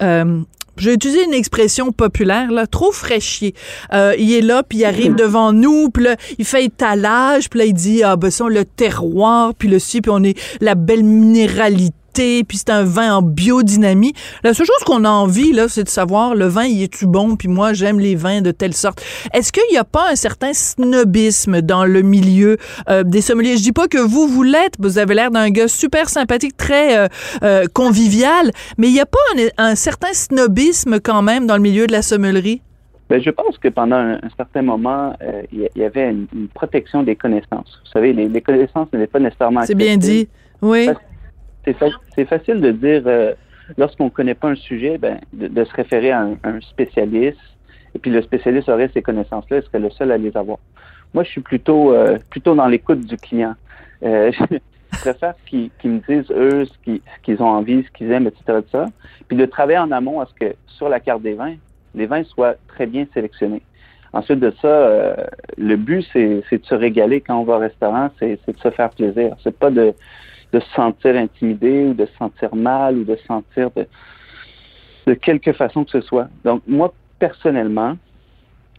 je 0.82 0.90
vais 0.90 0.96
utiliser 0.96 1.24
une 1.24 1.34
expression 1.34 1.92
populaire, 1.92 2.52
là, 2.52 2.66
trop 2.66 2.92
fraîchier. 2.92 3.54
Euh, 3.94 4.16
il 4.18 4.34
est 4.34 4.42
là, 4.42 4.64
puis 4.64 4.80
il 4.80 4.86
arrive 4.86 5.14
devant 5.14 5.54
nous, 5.54 5.90
puis 5.90 6.06
là, 6.06 6.16
il 6.40 6.46
fait 6.46 6.66
étalage, 6.66 7.52
puis 7.52 7.60
là, 7.60 7.66
il 7.66 7.74
dit, 7.74 8.02
ah, 8.04 8.16
ben 8.16 8.32
ça, 8.32 8.46
le 8.48 8.66
terroir, 8.66 9.54
puis 9.54 9.70
le 9.70 9.78
ci, 9.78 10.02
puis 10.02 10.12
on 10.12 10.24
est 10.24 10.38
la 10.60 10.74
belle 10.74 11.04
minéralité, 11.04 11.94
puis 12.14 12.57
c'est 12.57 12.70
un 12.70 12.84
vin 12.84 13.16
en 13.16 13.22
biodynamie. 13.22 14.14
La 14.43 14.53
seule 14.53 14.66
chose 14.66 14.84
qu'on 14.86 15.05
a 15.05 15.09
envie, 15.09 15.51
là, 15.51 15.68
c'est 15.68 15.84
de 15.84 15.89
savoir, 15.89 16.36
le 16.36 16.45
vin, 16.45 16.66
il 16.66 16.84
est-tu 16.84 17.07
bon, 17.07 17.36
puis 17.36 17.47
moi, 17.47 17.74
j'aime 17.74 17.99
les 17.99 18.16
vins 18.16 18.41
de 18.41 18.51
telle 18.51 18.74
sorte. 18.74 19.03
Est-ce 19.34 19.51
qu'il 19.51 19.64
n'y 19.72 19.78
a 19.78 19.84
pas 19.84 20.12
un 20.12 20.16
certain 20.16 20.53
snobisme 20.53 21.62
dans 21.62 21.86
le 21.86 22.01
milieu 22.01 22.57
euh, 22.89 23.03
des 23.03 23.22
sommeliers? 23.22 23.57
Je 23.57 23.64
dis 23.64 23.72
pas 23.72 23.88
que 23.88 23.97
vous, 23.97 24.28
vous 24.28 24.43
l'êtes, 24.43 24.76
vous 24.80 24.97
avez 24.97 25.16
l'air 25.16 25.32
d'un 25.32 25.49
gars 25.49 25.68
super 25.68 26.09
sympathique, 26.09 26.57
très 26.57 26.97
euh, 26.97 27.07
euh, 27.43 27.66
convivial, 27.74 28.51
mais 28.78 28.88
il 28.88 28.93
n'y 28.93 28.99
a 28.99 29.05
pas 29.05 29.20
un, 29.36 29.72
un 29.72 29.76
certain 29.76 30.14
snobisme 30.14 30.99
quand 30.99 31.22
même 31.22 31.47
dans 31.47 31.55
le 31.55 31.62
milieu 31.62 31.88
de 31.88 31.91
la 31.91 32.01
sommellerie? 32.01 32.62
Ben, 33.09 33.22
je 33.22 33.30
pense 33.30 33.57
que 33.57 33.68
pendant 33.68 33.97
un, 33.97 34.14
un 34.14 34.30
certain 34.38 34.62
moment, 34.62 35.14
euh, 35.22 35.41
il 35.51 35.68
y, 35.76 35.84
avait 35.84 36.12
une, 36.12 36.28
une 36.34 36.47
protection 36.47 37.03
des 37.03 37.18
connaissances. 37.18 37.82
Vous 37.84 37.91
savez, 37.91 38.14
les, 38.14 38.30
les 38.30 38.41
connaissances 38.41 38.88
n'étaient 38.93 39.07
pas 39.07 39.20
nécessairement 39.20 39.64
C'est 39.66 39.76
bien 39.76 39.97
dit. 39.97 40.30
Oui. 40.62 40.88
C'est 41.66 41.74
fa- 41.74 41.88
c'est 42.16 42.26
facile 42.26 42.62
de 42.62 42.72
dire, 42.72 43.03
euh, 43.05 43.34
lorsqu'on 43.78 44.05
ne 44.05 44.09
connaît 44.09 44.34
pas 44.36 44.49
un 44.49 44.55
sujet, 44.55 44.97
ben, 44.97 45.20
de, 45.34 45.47
de 45.47 45.64
se 45.64 45.74
référer 45.74 46.12
à 46.12 46.22
un, 46.22 46.38
un 46.43 46.59
spécialiste, 46.62 47.39
et 47.95 47.99
puis 47.99 48.12
le 48.12 48.22
spécialiste 48.22 48.70
aurait 48.70 48.89
ces 48.93 49.01
connaissances-là, 49.01 49.57
il 49.57 49.64
serait 49.64 49.80
le 49.80 49.89
seul 49.91 50.12
à 50.12 50.18
les 50.18 50.36
avoir. 50.36 50.57
Moi, 51.14 51.24
je 51.24 51.30
suis 51.30 51.41
plutôt, 51.41 51.93
euh, 51.93 52.18
plutôt 52.30 52.55
dans 52.55 52.68
l'écoute 52.68 53.05
du 53.05 53.18
client. 53.18 53.53
Euh, 54.03 54.32
je 54.93 54.99
préfère 54.99 55.36
qu'ils 55.45 55.72
me 55.84 55.99
disent, 55.99 56.32
eux, 56.32 56.66
ce 56.66 56.78
qu'ils 56.84 57.01
qu'ils 57.24 57.41
ont 57.43 57.49
envie, 57.49 57.84
ce 57.84 57.91
qu'ils 57.91 58.12
aiment, 58.12 58.28
etc. 58.28 58.59
ça, 58.72 58.86
puis 59.28 59.38
de 59.38 59.45
travailler 59.45 59.78
en 59.80 59.91
amont 59.91 60.20
à 60.22 60.26
ce 60.26 60.34
que, 60.34 60.55
sur 60.68 60.89
la 60.89 60.99
carte 60.99 61.22
des 61.22 61.34
vins, 61.34 61.55
les 61.93 62.05
vins 62.05 62.24
soient 62.24 62.55
très 62.68 62.86
bien 62.86 63.05
sélectionnés. 63.14 63.62
Ensuite 64.14 64.39
de 64.39 64.51
ça, 64.62 64.68
euh, 64.68 65.16
le 65.57 65.76
but, 65.78 66.05
c'est 66.12 66.43
de 66.51 66.66
se 66.66 66.76
régaler 66.76 67.22
quand 67.22 67.38
on 67.39 67.43
va 67.43 67.55
au 67.55 67.59
restaurant, 67.59 68.09
c'est 68.20 68.39
de 68.47 68.57
se 68.59 68.72
faire 68.72 68.89
plaisir. 68.89 69.36
C'est 69.43 69.57
pas 69.57 69.70
de, 69.70 69.93
de 70.54 70.60
se 70.60 70.70
sentir 70.72 71.16
intimidé 71.16 71.86
ou 71.86 71.93
de 71.93 72.06
se 72.06 72.14
sentir 72.18 72.54
mal 72.56 72.97
ou 72.97 73.04
de 73.04 73.16
se 73.16 73.26
sentir 73.26 73.72
de, 73.72 73.86
de 75.08 75.14
quelque 75.14 75.54
façon 75.54 75.84
que 75.86 75.91
ce 75.91 76.02
soit. 76.02 76.28
Donc, 76.43 76.62
moi, 76.68 76.93
personnellement, 77.20 77.95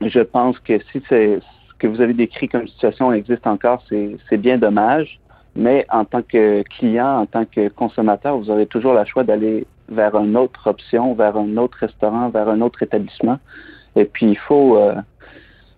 je 0.00 0.20
pense 0.20 0.58
que 0.58 0.78
si 0.90 1.02
ce 1.08 1.40
que 1.78 1.86
vous 1.86 2.00
avez 2.00 2.14
décrit 2.14 2.48
comme 2.48 2.66
situation 2.68 3.12
existe 3.12 3.46
encore, 3.46 3.82
c'est 3.88 4.16
c'est 4.28 4.36
bien 4.36 4.58
dommage. 4.58 5.18
Mais 5.54 5.84
en 5.90 6.04
tant 6.06 6.22
que 6.22 6.62
client, 6.62 7.20
en 7.20 7.26
tant 7.26 7.44
que 7.44 7.68
consommateur, 7.68 8.38
vous 8.38 8.50
aurez 8.50 8.66
toujours 8.66 8.94
le 8.94 9.04
choix 9.04 9.22
d'aller 9.22 9.66
vers 9.88 10.16
une 10.16 10.36
autre 10.36 10.66
option, 10.66 11.14
vers 11.14 11.36
un 11.36 11.56
autre 11.58 11.76
restaurant, 11.78 12.30
vers 12.30 12.48
un 12.48 12.62
autre 12.62 12.82
établissement. 12.82 13.38
Et 13.94 14.06
puis, 14.06 14.26
il 14.30 14.38
faut, 14.38 14.78
euh, 14.78 14.94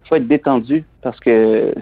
faut 0.08 0.14
être 0.14 0.28
détendu 0.28 0.84
parce 1.02 1.18
que 1.18 1.74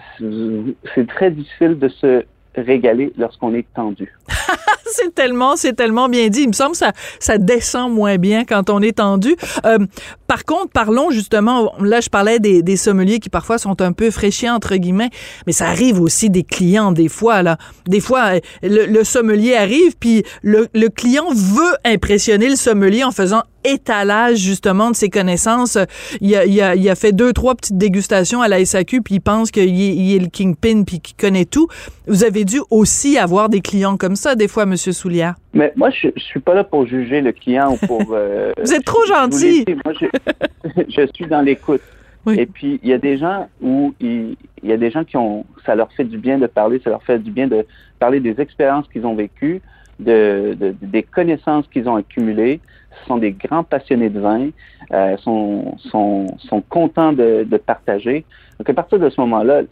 c'est 0.95 1.07
très 1.07 1.31
difficile 1.31 1.79
de 1.79 1.89
se 1.89 2.25
régaler 2.57 3.13
lorsqu'on 3.17 3.55
est 3.55 3.67
tendu. 3.75 4.13
c'est 4.87 5.15
tellement, 5.15 5.57
c'est 5.57 5.73
tellement 5.75 6.09
bien 6.09 6.29
dit. 6.29 6.43
Il 6.43 6.49
me 6.49 6.53
semble 6.53 6.73
que 6.73 6.79
ça, 6.79 6.93
ça 7.19 7.39
descend 7.39 7.93
moins 7.93 8.17
bien 8.17 8.45
quand 8.45 8.71
on 8.71 8.81
est 8.81 8.99
tendu. 8.99 9.37
Euh, 9.65 9.79
par 10.27 10.45
contre, 10.45 10.71
parlons 10.73 11.11
justement, 11.11 11.73
là, 11.81 12.01
je 12.01 12.09
parlais 12.09 12.39
des, 12.39 12.63
des 12.63 12.77
sommeliers 12.77 13.19
qui 13.19 13.31
parfois 13.31 13.59
sont 13.59 13.81
un 13.81 13.93
peu 13.93 14.11
fraîchis, 14.11 14.49
entre 14.49 14.77
guillemets, 14.77 15.11
mais 15.47 15.53
ça 15.53 15.67
arrive 15.67 16.01
aussi 16.01 16.31
des 16.31 16.45
clients, 16.45 16.93
des 16.93 17.09
fois, 17.09 17.43
là. 17.43 17.59
Des 17.87 18.01
fois, 18.01 18.35
le, 18.63 18.87
le 18.87 19.05
sommelier 19.05 19.55
arrive, 19.55 19.97
puis 19.99 20.25
le, 20.43 20.69
le 20.75 20.89
client 20.89 21.27
veut 21.35 21.75
impressionner 21.85 22.49
le 22.49 22.57
sommelier 22.57 23.05
en 23.05 23.11
faisant 23.11 23.43
étalage 23.65 24.39
justement 24.39 24.91
de 24.91 24.97
ses 24.97 25.11
connaissances. 25.11 25.79
Il 26.21 26.35
a, 26.37 26.45
il, 26.45 26.61
a, 26.61 26.75
il 26.75 26.89
a 26.89 26.95
fait 26.95 27.13
deux, 27.13 27.33
trois 27.33 27.55
petites 27.55 27.79
dégustations 27.79 28.43
à 28.43 28.49
la 28.49 28.65
SAQ, 28.65 29.03
puis 29.03 29.17
il 29.17 29.21
pense 29.21 29.51
qu'il 29.51 29.63
est, 29.63 29.95
il 29.95 30.17
est 30.17 30.19
le 30.19 30.29
kingpin, 30.29 30.85
puis 30.85 31.01
qu'il 31.01 31.17
connaît 31.17 31.45
tout. 31.45 31.69
Vous 32.07 32.25
avez 32.25 32.45
dû 32.45 32.61
aussi 32.71 33.19
avoir 33.19 33.49
des 33.49 33.61
clients 33.61 33.97
comme 33.97 34.17
ça, 34.17 34.35
des 34.35 34.49
fois, 34.49 34.67
Monsieur 34.67 34.93
Soulière. 34.93 35.35
Mais 35.55 35.73
moi, 35.77 35.91
je, 35.91 36.09
je 36.17 36.23
suis 36.23 36.41
pas 36.41 36.55
là 36.55 36.65
pour 36.65 36.87
juger 36.87 37.21
le 37.21 37.33
client 37.33 37.73
ou 37.75 37.87
pour... 37.87 38.03
Euh, 38.13 38.53
vous 38.63 38.73
êtes 38.73 38.85
trop 38.85 39.05
gentil. 39.07 39.65
Moi, 39.85 39.95
je, 40.01 40.83
je, 40.89 41.07
suis 41.15 41.27
dans 41.27 41.43
l'écoute. 41.43 41.83
Oui. 42.25 42.39
Et 42.39 42.47
puis, 42.47 42.81
il 42.83 42.89
y 42.89 42.93
a 42.93 42.99
des 42.99 43.19
gens 43.19 43.49
où 43.61 43.95
il, 44.01 44.37
il 44.63 44.71
y 44.71 44.73
a 44.73 44.77
des 44.77 44.91
gens 44.91 45.05
qui 45.05 45.17
ont... 45.17 45.45
Ça 45.67 45.75
leur 45.75 45.93
fait 45.93 46.05
du 46.05 46.19
bien 46.19 46.39
de 46.39 46.47
parler, 46.47 46.81
ça 46.83 46.91
leur 46.91 47.03
fait 47.03 47.19
du 47.19 47.31
bien 47.31 47.49
de 47.49 47.67
parler 47.99 48.21
des 48.21 48.41
expériences 48.41 48.87
qu'ils 48.89 49.07
ont 49.07 49.15
vécues, 49.15 49.61
de, 50.01 50.57
de, 50.59 50.75
des 50.81 51.03
connaissances 51.03 51.67
qu'ils 51.69 51.89
ont 51.89 51.97
accumulées. 51.97 52.61
Ce 53.01 53.07
sont 53.07 53.19
des 53.19 53.33
grands 53.33 53.65
passionnés 53.65 54.11
de 54.11 54.21
vin, 54.21 54.49
euh, 54.93 55.17
sont, 55.19 55.77
sont, 55.79 56.27
sont 56.39 56.61
contents 56.61 57.13
de, 57.13 57.45
de 57.49 57.57
partager. 57.57 58.25
Donc, 58.59 58.69
à 58.69 58.75
partir 58.75 58.99
de 58.99 59.09
ce 59.09 59.21
moment-là, 59.21 59.63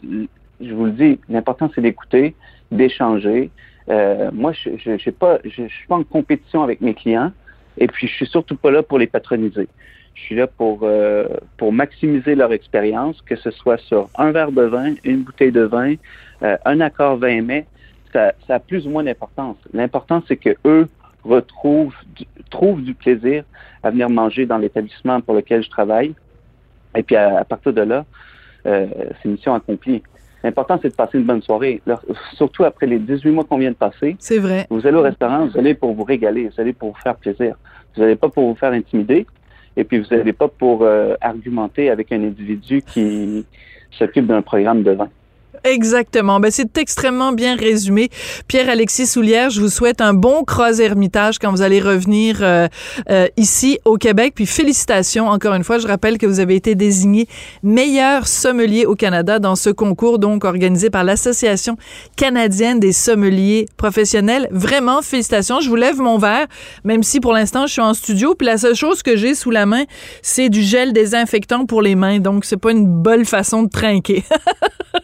je 0.59 0.73
vous 0.73 0.85
le 0.85 0.91
dis, 0.91 1.19
l'important, 1.29 1.69
c'est 1.73 1.81
d'écouter, 1.81 2.35
d'échanger. 2.71 3.49
Euh, 3.89 4.29
moi, 4.33 4.51
je 4.53 4.69
ne 4.69 4.77
je, 4.77 4.97
je, 4.97 5.09
pas, 5.09 5.39
je, 5.43 5.63
je 5.67 5.73
suis 5.73 5.87
pas 5.87 5.95
en 5.95 6.03
compétition 6.03 6.63
avec 6.63 6.81
mes 6.81 6.93
clients. 6.93 7.31
Et 7.77 7.87
puis, 7.87 8.07
je 8.07 8.13
suis 8.13 8.27
surtout 8.27 8.55
pas 8.55 8.71
là 8.71 8.83
pour 8.83 8.99
les 8.99 9.07
patroniser. 9.07 9.67
Je 10.13 10.21
suis 10.21 10.35
là 10.35 10.45
pour, 10.45 10.79
euh, 10.83 11.27
pour 11.57 11.71
maximiser 11.71 12.35
leur 12.35 12.51
expérience, 12.51 13.21
que 13.21 13.35
ce 13.35 13.49
soit 13.49 13.77
sur 13.77 14.09
un 14.17 14.31
verre 14.31 14.51
de 14.51 14.63
vin, 14.63 14.93
une 15.03 15.23
bouteille 15.23 15.53
de 15.53 15.63
vin, 15.63 15.95
un 16.41 16.81
accord 16.81 17.17
20 17.17 17.41
mai. 17.43 17.65
Ça, 18.11 18.33
ça 18.45 18.55
a 18.55 18.59
plus 18.59 18.87
ou 18.87 18.89
moins 18.89 19.03
d'importance. 19.03 19.55
L'important, 19.73 20.21
c'est 20.27 20.35
que 20.35 20.55
eux 20.65 20.89
retrouvent, 21.23 21.95
du, 22.15 22.25
trouvent 22.49 22.83
du 22.83 22.93
plaisir 22.93 23.43
à 23.83 23.91
venir 23.91 24.09
manger 24.09 24.45
dans 24.45 24.57
l'établissement 24.57 25.21
pour 25.21 25.35
lequel 25.35 25.63
je 25.63 25.69
travaille. 25.69 26.13
Et 26.95 27.03
puis, 27.03 27.15
à, 27.15 27.39
à 27.39 27.45
partir 27.45 27.73
de 27.73 27.81
là, 27.81 28.05
euh, 28.65 28.87
c'est 29.21 29.29
mission 29.29 29.53
accomplie. 29.53 30.03
L'important, 30.43 30.79
c'est 30.81 30.89
de 30.89 30.95
passer 30.95 31.19
une 31.19 31.25
bonne 31.25 31.41
soirée. 31.41 31.81
Alors, 31.85 32.01
surtout 32.33 32.63
après 32.63 32.87
les 32.87 32.99
18 32.99 33.31
mois 33.31 33.43
qu'on 33.43 33.57
vient 33.57 33.69
de 33.69 33.75
passer. 33.75 34.15
C'est 34.19 34.39
vrai. 34.39 34.65
Vous 34.69 34.85
allez 34.87 34.97
au 34.97 35.01
restaurant, 35.01 35.45
vous 35.45 35.57
allez 35.57 35.75
pour 35.75 35.93
vous 35.93 36.03
régaler, 36.03 36.47
vous 36.47 36.59
allez 36.59 36.73
pour 36.73 36.89
vous 36.89 36.99
faire 37.01 37.15
plaisir. 37.15 37.55
Vous 37.95 38.01
n'allez 38.01 38.15
pas 38.15 38.29
pour 38.29 38.47
vous 38.47 38.55
faire 38.55 38.71
intimider. 38.71 39.27
Et 39.77 39.83
puis, 39.83 39.99
vous 39.99 40.15
n'allez 40.15 40.33
pas 40.33 40.47
pour 40.47 40.81
euh, 40.81 41.15
argumenter 41.21 41.89
avec 41.89 42.11
un 42.11 42.23
individu 42.23 42.81
qui 42.81 43.45
s'occupe 43.91 44.25
d'un 44.25 44.41
programme 44.41 44.83
de 44.83 44.91
vin. 44.91 45.09
Exactement. 45.63 46.39
Ben, 46.39 46.49
c'est 46.49 46.77
extrêmement 46.77 47.33
bien 47.33 47.55
résumé. 47.55 48.09
Pierre-Alexis 48.47 49.05
Soulière, 49.05 49.49
je 49.51 49.61
vous 49.61 49.69
souhaite 49.69 50.01
un 50.01 50.13
bon 50.13 50.43
cross-hermitage 50.43 51.37
quand 51.37 51.51
vous 51.51 51.61
allez 51.61 51.79
revenir 51.79 52.39
euh, 52.41 52.67
euh, 53.09 53.27
ici 53.37 53.77
au 53.85 53.97
Québec. 53.97 54.33
Puis 54.35 54.47
félicitations 54.47 55.27
encore 55.27 55.53
une 55.53 55.63
fois. 55.63 55.77
Je 55.77 55.87
rappelle 55.87 56.17
que 56.17 56.25
vous 56.25 56.39
avez 56.39 56.55
été 56.55 56.73
désigné 56.73 57.27
meilleur 57.63 58.27
sommelier 58.27 58.85
au 58.85 58.95
Canada 58.95 59.39
dans 59.39 59.55
ce 59.55 59.69
concours 59.69 60.19
donc 60.19 60.45
organisé 60.45 60.89
par 60.89 61.03
l'Association 61.03 61.77
canadienne 62.15 62.79
des 62.79 62.93
sommeliers 62.93 63.67
professionnels. 63.77 64.47
Vraiment, 64.51 65.01
félicitations. 65.01 65.59
Je 65.59 65.69
vous 65.69 65.75
lève 65.75 65.97
mon 65.97 66.17
verre, 66.17 66.47
même 66.83 67.03
si 67.03 67.19
pour 67.19 67.33
l'instant 67.33 67.67
je 67.67 67.73
suis 67.73 67.81
en 67.81 67.93
studio. 67.93 68.33
Puis 68.33 68.47
la 68.47 68.57
seule 68.57 68.75
chose 68.75 69.03
que 69.03 69.15
j'ai 69.15 69.35
sous 69.35 69.51
la 69.51 69.67
main, 69.67 69.83
c'est 70.23 70.49
du 70.49 70.63
gel 70.63 70.91
désinfectant 70.91 71.65
pour 71.65 71.81
les 71.81 71.95
mains. 71.95 72.19
Donc 72.19 72.45
c'est 72.45 72.57
pas 72.57 72.71
une 72.71 72.87
bonne 72.87 73.25
façon 73.25 73.63
de 73.63 73.69
trinquer. 73.69 74.23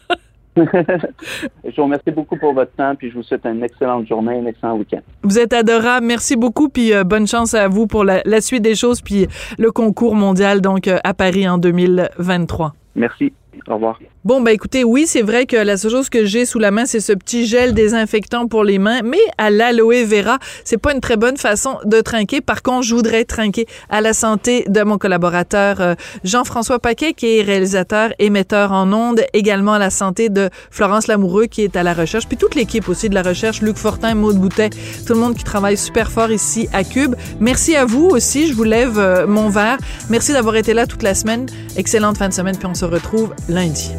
je 1.65 1.75
vous 1.75 1.83
remercie 1.83 2.11
beaucoup 2.11 2.37
pour 2.37 2.53
votre 2.53 2.71
temps, 2.73 2.95
puis 2.95 3.09
je 3.09 3.15
vous 3.15 3.23
souhaite 3.23 3.45
une 3.45 3.63
excellente 3.63 4.07
journée, 4.07 4.39
un 4.39 4.45
excellent 4.45 4.77
week-end. 4.77 5.01
Vous 5.23 5.39
êtes 5.39 5.53
adorable. 5.53 6.05
Merci 6.05 6.35
beaucoup, 6.35 6.69
puis 6.69 6.93
euh, 6.93 7.03
bonne 7.03 7.27
chance 7.27 7.53
à 7.53 7.67
vous 7.67 7.87
pour 7.87 8.03
la, 8.03 8.21
la, 8.25 8.41
suite 8.41 8.63
des 8.63 8.75
choses, 8.75 9.01
puis 9.01 9.27
le 9.57 9.71
concours 9.71 10.15
mondial 10.15 10.61
donc 10.61 10.87
euh, 10.87 10.97
à 11.03 11.13
Paris 11.13 11.47
en 11.47 11.57
2023. 11.57 12.73
Merci. 12.95 13.33
Au 13.67 13.75
revoir. 13.75 13.99
Bon, 14.27 14.41
ben 14.41 14.51
écoutez, 14.51 14.83
oui, 14.83 15.05
c'est 15.07 15.21
vrai 15.21 15.45
que 15.45 15.55
la 15.55 15.77
seule 15.77 15.91
chose 15.91 16.09
que 16.09 16.25
j'ai 16.25 16.45
sous 16.45 16.59
la 16.59 16.69
main, 16.69 16.85
c'est 16.85 16.99
ce 16.99 17.13
petit 17.13 17.47
gel 17.47 17.73
désinfectant 17.73 18.45
pour 18.45 18.65
les 18.65 18.77
mains, 18.77 18.99
mais 19.01 19.21
à 19.37 19.49
l'aloe 19.49 20.03
vera, 20.05 20.37
c'est 20.65 20.77
pas 20.77 20.93
une 20.93 20.99
très 20.99 21.15
bonne 21.15 21.37
façon 21.37 21.77
de 21.85 22.01
trinquer. 22.01 22.41
Par 22.41 22.61
contre, 22.61 22.85
je 22.85 22.93
voudrais 22.93 23.23
trinquer 23.23 23.67
à 23.89 24.01
la 24.01 24.11
santé 24.11 24.65
de 24.67 24.83
mon 24.83 24.97
collaborateur 24.97 25.79
euh, 25.79 25.95
Jean-François 26.25 26.79
Paquet, 26.79 27.13
qui 27.13 27.37
est 27.37 27.41
réalisateur 27.41 28.09
et 28.19 28.29
metteur 28.29 28.73
en 28.73 28.91
ondes, 28.91 29.21
également 29.31 29.75
à 29.75 29.79
la 29.79 29.89
santé 29.89 30.27
de 30.27 30.49
Florence 30.71 31.07
Lamoureux, 31.07 31.45
qui 31.45 31.61
est 31.61 31.77
à 31.77 31.83
la 31.83 31.93
recherche, 31.93 32.27
puis 32.27 32.35
toute 32.35 32.55
l'équipe 32.55 32.89
aussi 32.89 33.07
de 33.07 33.15
la 33.15 33.21
recherche, 33.21 33.61
Luc 33.61 33.77
Fortin, 33.77 34.13
Maude 34.13 34.39
Boutet, 34.39 34.71
tout 35.05 35.13
le 35.13 35.21
monde 35.21 35.35
qui 35.35 35.45
travaille 35.45 35.77
super 35.77 36.11
fort 36.11 36.31
ici 36.31 36.67
à 36.73 36.83
Cube. 36.83 37.15
Merci 37.39 37.77
à 37.77 37.85
vous 37.85 38.09
aussi, 38.09 38.49
je 38.49 38.53
vous 38.53 38.65
lève 38.65 38.99
euh, 38.99 39.25
mon 39.25 39.47
verre. 39.47 39.77
Merci 40.09 40.33
d'avoir 40.33 40.57
été 40.57 40.73
là 40.73 40.85
toute 40.85 41.03
la 41.03 41.15
semaine. 41.15 41.45
Excellente 41.77 42.17
fin 42.17 42.27
de 42.27 42.33
semaine, 42.33 42.57
puis 42.57 42.67
on 42.67 42.75
se 42.75 42.83
retrouve 42.83 43.33
lundi. 43.47 43.93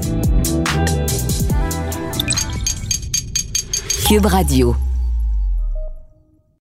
Cube 4.06 4.26
Radio. 4.26 4.87